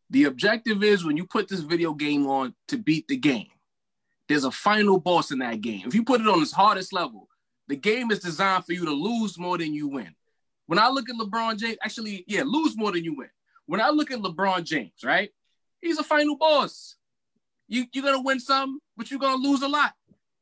[0.09, 3.47] The objective is when you put this video game on to beat the game.
[4.27, 5.83] There's a final boss in that game.
[5.87, 7.27] If you put it on its hardest level,
[7.67, 10.15] the game is designed for you to lose more than you win.
[10.65, 13.29] When I look at LeBron James, actually, yeah, lose more than you win.
[13.65, 15.29] When I look at LeBron James, right?
[15.81, 16.95] He's a final boss.
[17.67, 19.93] You, you're gonna win some, but you're gonna lose a lot.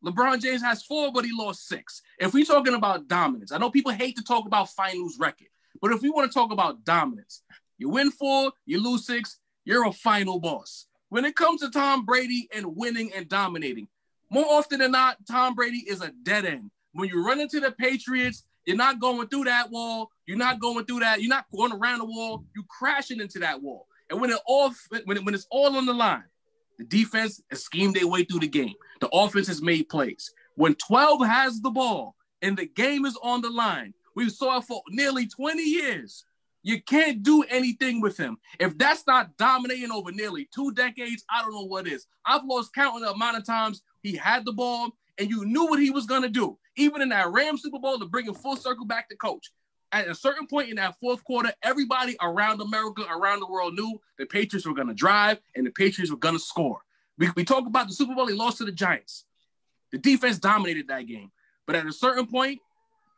[0.03, 2.02] LeBron James has four, but he lost six.
[2.19, 5.48] If we're talking about dominance, I know people hate to talk about finals record,
[5.81, 7.41] but if we want to talk about dominance,
[7.77, 10.88] you win four, you lose six, you're a final boss.
[11.10, 13.89] When it comes to Tom Brady and winning and dominating,
[14.30, 16.72] more often than not, Tom Brady is a dead end.
[16.94, 20.10] When you run into the Patriots, you're not going through that wall.
[20.26, 21.22] You're not going through that.
[21.22, 22.45] You're not going around the wall.
[22.56, 23.88] You're crashing into that wall.
[24.10, 24.73] And when it all
[25.06, 26.23] when, it, when it's all on the line,
[26.77, 28.73] the defense has schemed their way through the game.
[29.02, 30.31] The offense has made plays.
[30.56, 34.64] When 12 has the ball and the game is on the line, we saw it
[34.64, 36.23] for nearly 20 years.
[36.64, 38.38] You can't do anything with him.
[38.60, 42.08] If that's not dominating over nearly two decades, I don't know what is.
[42.26, 45.66] I've lost count on the amount of times he had the ball and you knew
[45.66, 46.58] what he was going to do.
[46.76, 49.52] Even in that Ram Super Bowl to bring him full circle back to coach
[49.92, 54.00] at a certain point in that fourth quarter, everybody around America, around the world knew
[54.18, 56.80] the Patriots were going to drive and the Patriots were going to score.
[57.18, 59.26] We, we talk about the Super Bowl, he lost to the Giants.
[59.92, 61.32] The defense dominated that game.
[61.66, 62.60] But at a certain point,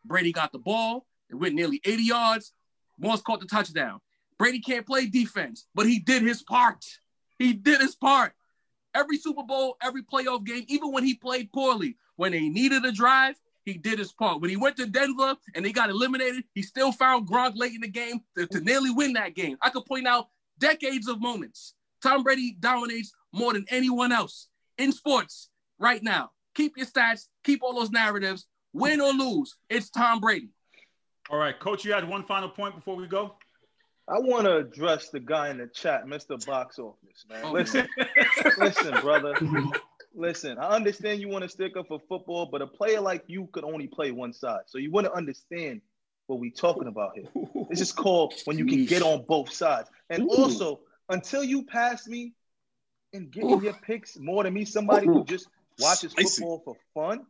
[0.06, 1.06] Brady got the ball.
[1.30, 2.54] It went nearly 80 yards.
[3.00, 4.00] Moss caught the touchdown.
[4.38, 6.86] Brady can't play defense, but he did his part.
[7.38, 8.34] He did his part.
[8.94, 12.92] Every Super Bowl, every playoff game, even when he played poorly, when they needed a
[12.92, 13.36] drive,
[13.66, 14.42] he did his part.
[14.42, 17.82] When he went to Denver and they got eliminated, he still found Gronk late in
[17.82, 19.58] the game to, to nearly win that game.
[19.62, 21.76] I could point out decades of moments.
[22.02, 24.48] Tom Brady dominates more than anyone else
[24.78, 26.32] in sports right now.
[26.56, 28.48] Keep your stats, keep all those narratives.
[28.74, 30.50] Win or lose, it's Tom Brady.
[31.30, 33.36] All right, coach, you had one final point before we go.
[34.08, 36.44] I want to address the guy in the chat, Mr.
[36.44, 37.42] Box Office, man.
[37.44, 37.88] Oh, listen,
[38.58, 39.36] listen, brother.
[40.16, 43.48] Listen, I understand you want to stick up for football, but a player like you
[43.52, 44.62] could only play one side.
[44.66, 45.82] So you want to understand
[46.26, 47.28] what we're talking about here.
[47.70, 49.88] This is called when you can get on both sides.
[50.10, 50.80] And also,
[51.10, 52.34] until you pass me
[53.14, 55.48] and getting your picks more than me, somebody who just
[55.80, 57.28] watches football for fun.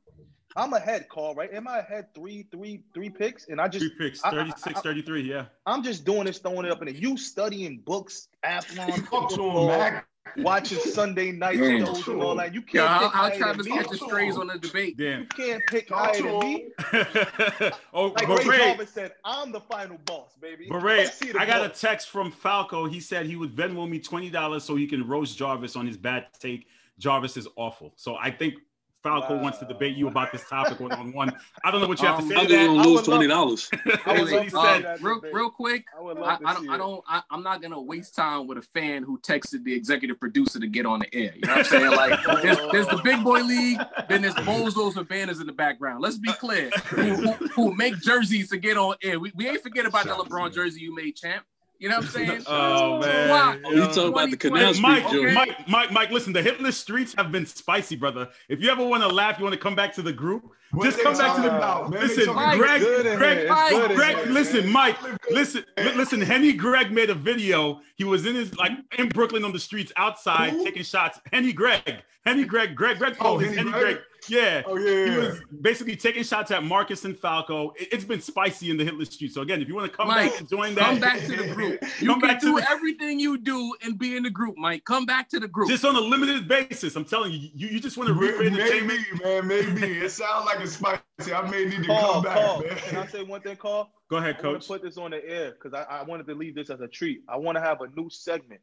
[0.55, 1.53] I'm ahead, Carl, right?
[1.53, 3.47] Am I ahead three, three, three picks?
[3.49, 5.45] And I just Three picks, I- I- 36, 33, yeah.
[5.65, 6.95] I'm just doing this, throwing it up in it.
[6.95, 10.01] You studying books, Athlon, Talk football,
[10.38, 11.85] watching Sunday night Damn.
[11.85, 12.53] shows and all that.
[12.53, 13.84] You can't how, pick how higher Travis than me.
[13.84, 14.97] catches strays on the debate.
[14.97, 15.21] Damn.
[15.21, 16.67] You can't pick Talk higher to than me.
[17.93, 20.67] oh, Like but Ray Ray, Jarvis said, I'm the final boss, baby.
[20.69, 22.85] but Ray, Let's I got a text from Falco.
[22.85, 25.97] He said he would Venmo me twenty dollars so he can roast Jarvis on his
[25.97, 26.67] bad take.
[26.97, 27.93] Jarvis is awful.
[27.95, 28.55] So I think
[29.03, 29.43] Falco Wow.
[29.43, 31.31] wants to debate you about this topic one on one.
[31.63, 33.69] I don't know what you have to Um, say I'm to gonna lose twenty dollars.
[33.73, 34.97] I That's what he said.
[35.01, 38.45] real, real quick, I I, I don't, I don't, I, I'm not gonna waste time
[38.47, 41.34] with a fan who texted the executive producer to get on the air.
[41.35, 41.91] You know what I'm saying?
[41.91, 46.01] Like, there's, there's the big boy league, then there's bozos and banners in the background.
[46.01, 49.19] Let's be clear, who, who, who make jerseys to get on air.
[49.19, 51.45] We, we ain't forget about the LeBron jersey you made, champ.
[51.80, 52.43] You know what I'm saying?
[52.47, 53.30] Oh man.
[53.30, 53.60] Why?
[53.65, 54.38] Oh, you talking about the 2020.
[54.38, 55.34] Canal Street Mike, joint?
[55.34, 58.27] Mike, Mike, Mike, listen, the hitless streets have been spicy, brother.
[58.49, 60.84] If you ever want to laugh, you want to come back to the group, What
[60.84, 62.01] just come back to the talking about, man?
[62.01, 63.41] Listen, Mike, Greg, good in Greg, here.
[63.45, 64.72] It's Mike, good in Greg, here, listen, man.
[64.73, 64.97] Mike,
[65.31, 66.22] listen, li- listen.
[66.22, 67.80] Henny Greg made a video.
[67.95, 70.65] He was in his like in Brooklyn on the streets outside Who?
[70.65, 71.19] taking shots.
[71.31, 73.81] Henny Greg, Henny Greg, Greg, Greg Oh, Cole Henny Henny Greg?
[73.84, 73.97] Greg.
[74.30, 74.61] Yeah.
[74.65, 77.73] Oh yeah, He was basically taking shots at Marcus and Falco.
[77.77, 79.34] It, has been spicy in the hitless street.
[79.34, 81.35] So again, if you want to come Mike, back and join that, Come back to
[81.35, 81.84] the group.
[81.99, 84.56] You Come can back to do the- everything you do and be in the group,
[84.57, 84.85] Mike.
[84.85, 85.69] Come back to the group.
[85.69, 86.95] just on a limited basis.
[86.95, 88.99] I'm telling you, you, you just want to read for Maybe, entertainment.
[89.23, 89.97] man, maybe.
[89.99, 91.34] It sounds like it's spicy.
[91.34, 92.76] I may need to Carl, come back, Carl, man.
[92.77, 93.89] can I say one thing, Carl?
[94.10, 94.68] Go ahead, I want coach.
[94.68, 97.22] put this on the air because I, I wanted to leave this as a treat.
[97.27, 98.61] I want to have a new segment,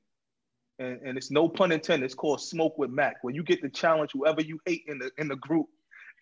[0.78, 2.04] and, and it's no pun intended.
[2.04, 5.10] It's called Smoke with Mac, where you get to challenge whoever you hate in the
[5.18, 5.66] in the group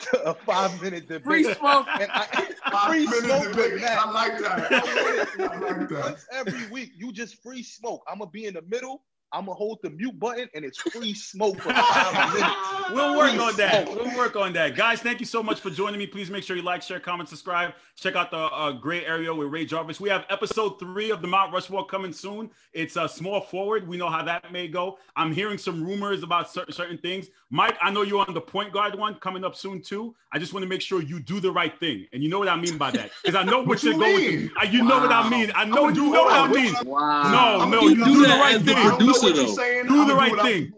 [0.00, 1.24] to a five minute debate.
[1.24, 1.86] Free smoke.
[2.00, 2.26] And I,
[2.70, 3.72] Five free smoke debate.
[3.74, 3.98] with Mac.
[3.98, 4.72] I like that.
[4.72, 6.00] I like that.
[6.00, 8.02] Once every week, you just free smoke.
[8.08, 9.02] I'm gonna be in the middle.
[9.34, 12.54] I'm gonna hold the mute button, and it's free smoke for five minutes.
[12.92, 13.86] We'll work Free on that.
[13.88, 14.04] smoke.
[14.04, 14.76] We'll work on that.
[14.76, 16.06] Guys, thank you so much for joining me.
[16.06, 17.72] Please make sure you like, share, comment, subscribe.
[17.96, 20.00] Check out the uh, gray area with Ray Jarvis.
[20.00, 22.50] We have episode three of the Mount Rushmore coming soon.
[22.72, 23.86] It's a small forward.
[23.88, 24.98] We know how that may go.
[25.16, 27.28] I'm hearing some rumors about certain, certain things.
[27.50, 30.14] Mike, I know you're on the point guard one coming up soon too.
[30.32, 32.06] I just want to make sure you do the right thing.
[32.12, 33.10] And you know what I mean by that.
[33.22, 34.50] Because I know what, What you're you going mean?
[34.60, 34.66] to.
[34.68, 35.52] You know what I mean.
[35.54, 36.74] I know I'ma you know what I mean.
[36.84, 37.58] Wow.
[37.60, 39.06] No, no, You you do do the right as the thing.
[39.24, 39.54] I don't know producer, what you're though.
[39.54, 39.86] saying.
[39.86, 40.72] Do the right thing.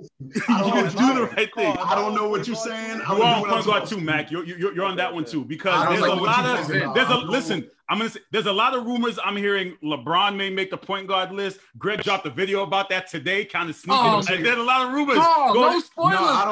[0.48, 1.14] I don't You know.
[1.14, 1.76] do the right thing.
[1.78, 2.96] I don't know what you're saying.
[2.98, 4.30] You I'm gonna are on what point guard too, Mac.
[4.30, 7.02] You're, you're, you're on that one too because there's know a lot of there's I
[7.02, 7.30] a don't know.
[7.32, 7.68] listen.
[7.88, 9.16] I'm gonna say there's a lot of rumors.
[9.24, 11.60] I'm hearing LeBron may make the point guard list.
[11.78, 14.02] Greg dropped a video about that today, kind of sneaking.
[14.02, 14.22] Oh.
[14.28, 15.18] and there's a lot of rumors.
[15.18, 16.44] Carl, Go- no spoilers, No, I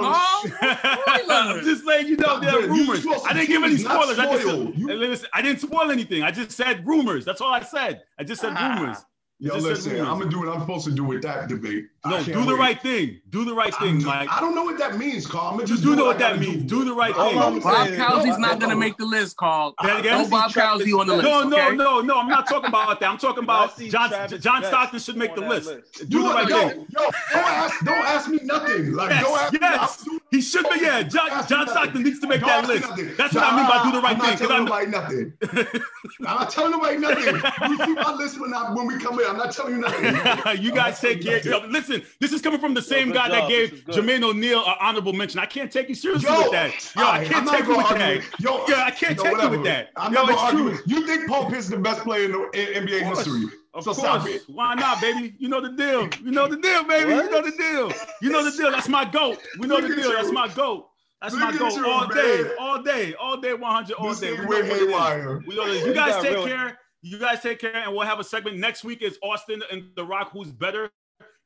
[0.44, 1.24] don't- Carl.
[1.58, 3.04] I'm just letting you know there are rumors.
[3.26, 4.18] I didn't give any spoilers.
[4.20, 6.22] I just said, You- listen, I didn't spoil anything.
[6.22, 7.24] I just said rumors.
[7.24, 8.02] That's all I said.
[8.16, 8.76] I just said Ah.
[8.78, 8.98] rumors.
[9.38, 10.00] Yo, listen.
[10.00, 11.88] I'm gonna do what I'm supposed to do with that debate.
[12.06, 12.58] I No, can't do the wait.
[12.58, 13.20] right thing.
[13.30, 14.28] Do the right thing, I'm- Mike.
[14.30, 15.46] I don't know what that means, Carl.
[15.46, 16.70] I'm gonna You just do know I what that means.
[16.70, 17.38] Do the right thing.
[17.38, 19.74] I'm Bob saying- not going to make the list, Carl.
[19.80, 20.22] Say that again?
[20.22, 21.24] No Bob Travis on the list.
[21.28, 21.76] No, no, okay?
[21.76, 22.18] no, no.
[22.18, 23.08] I'm not talking about that.
[23.08, 24.10] I'm talking about John.
[24.10, 25.66] Travis John Stockton should make the list.
[25.66, 26.08] list.
[26.10, 26.86] Do You the right yo, thing.
[26.90, 28.92] yo, don't ask, don't ask me nothing.
[28.92, 30.06] Like, don't Yes, ask yes.
[30.08, 30.80] I'm- He should be.
[30.80, 31.68] Yeah, John, John.
[31.68, 33.16] Stockton needs to make Don't that list.
[33.16, 34.24] That's what I mean by do the right thing.
[34.24, 34.64] I'm not telling I'm.
[34.64, 35.32] nobody nothing.
[36.26, 37.34] I'm not telling nobody nothing.
[37.70, 39.26] You see my list when, I, when we come in.
[39.26, 40.62] I'm not telling you nothing.
[40.62, 41.38] you guys take care.
[41.40, 41.60] Yo,
[41.94, 43.96] listen, this is coming from the same good guy that gave This.
[43.96, 45.40] Jermaine O'Neal an honorable mention.
[45.40, 46.72] I can't take you seriously Yo, with that.
[46.96, 48.16] Yo, I alright, can't take you with that.
[48.16, 49.56] with- Yo, Yo, I can't yo, take you whatever.
[49.58, 49.90] with that.
[49.96, 50.58] I'm Yo, not gonna it's argue.
[50.60, 50.70] true.
[50.70, 53.18] with- You think Paul Pierce is the best player in the in NBA course.
[53.24, 53.44] history?
[53.74, 54.34] Of so stop course.
[54.34, 54.42] it.
[54.48, 55.34] Why not, baby?
[55.38, 56.08] You know the deal.
[56.22, 57.10] You know the deal, baby.
[57.10, 57.92] You know the deal.
[58.22, 58.70] You know the deal.
[58.70, 59.38] That's my goat.
[59.58, 60.12] We know Look the deal.
[60.12, 60.88] That's my goat.
[61.20, 61.72] That's my Look at goat.
[61.76, 62.16] you, All man.
[62.16, 64.30] day, all day, all day, 100, all This day.
[64.32, 65.42] We thing know what haywire.
[65.46, 65.80] We know this.
[65.82, 66.78] You You guys take care.
[67.02, 69.02] You guys take care, and we'll have a segment next week.
[69.02, 70.90] Is Austin and The Rock who's better?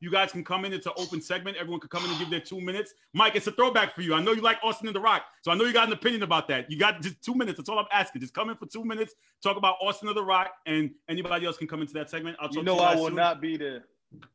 [0.00, 0.72] You guys can come in.
[0.72, 1.56] It's an open segment.
[1.56, 2.94] Everyone can come in and give their two minutes.
[3.14, 4.14] Mike, it's a throwback for you.
[4.14, 6.22] I know you like Austin and The Rock, so I know you got an opinion
[6.22, 6.70] about that.
[6.70, 7.56] You got just two minutes.
[7.58, 8.20] That's all I'm asking.
[8.20, 11.56] Just come in for two minutes, talk about Austin and The Rock, and anybody else
[11.56, 12.36] can come into that segment.
[12.40, 13.16] I'll talk You to know you I will soon.
[13.16, 13.84] not be there.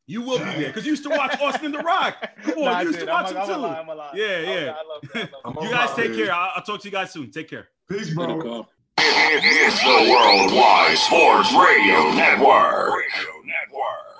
[0.06, 2.16] You will be there because you used to watch Austin and The Rock.
[2.42, 3.06] Come on, Nah, I you used did.
[3.06, 3.60] to watch I'm him a- I'm a too.
[3.60, 4.10] lie, I'm a lie.
[4.14, 4.74] Yeah, I- yeah.
[4.78, 5.30] I love that.
[5.44, 5.62] I love that.
[5.64, 6.24] You guys rock, take baby.
[6.24, 6.32] care.
[6.34, 7.30] I'll, I'll talk to you guys soon.
[7.30, 7.68] Take care.
[7.88, 8.66] Peace, bro.
[8.98, 12.94] It's the Worldwide Sports Radio Network.
[12.94, 14.13] Radio Network.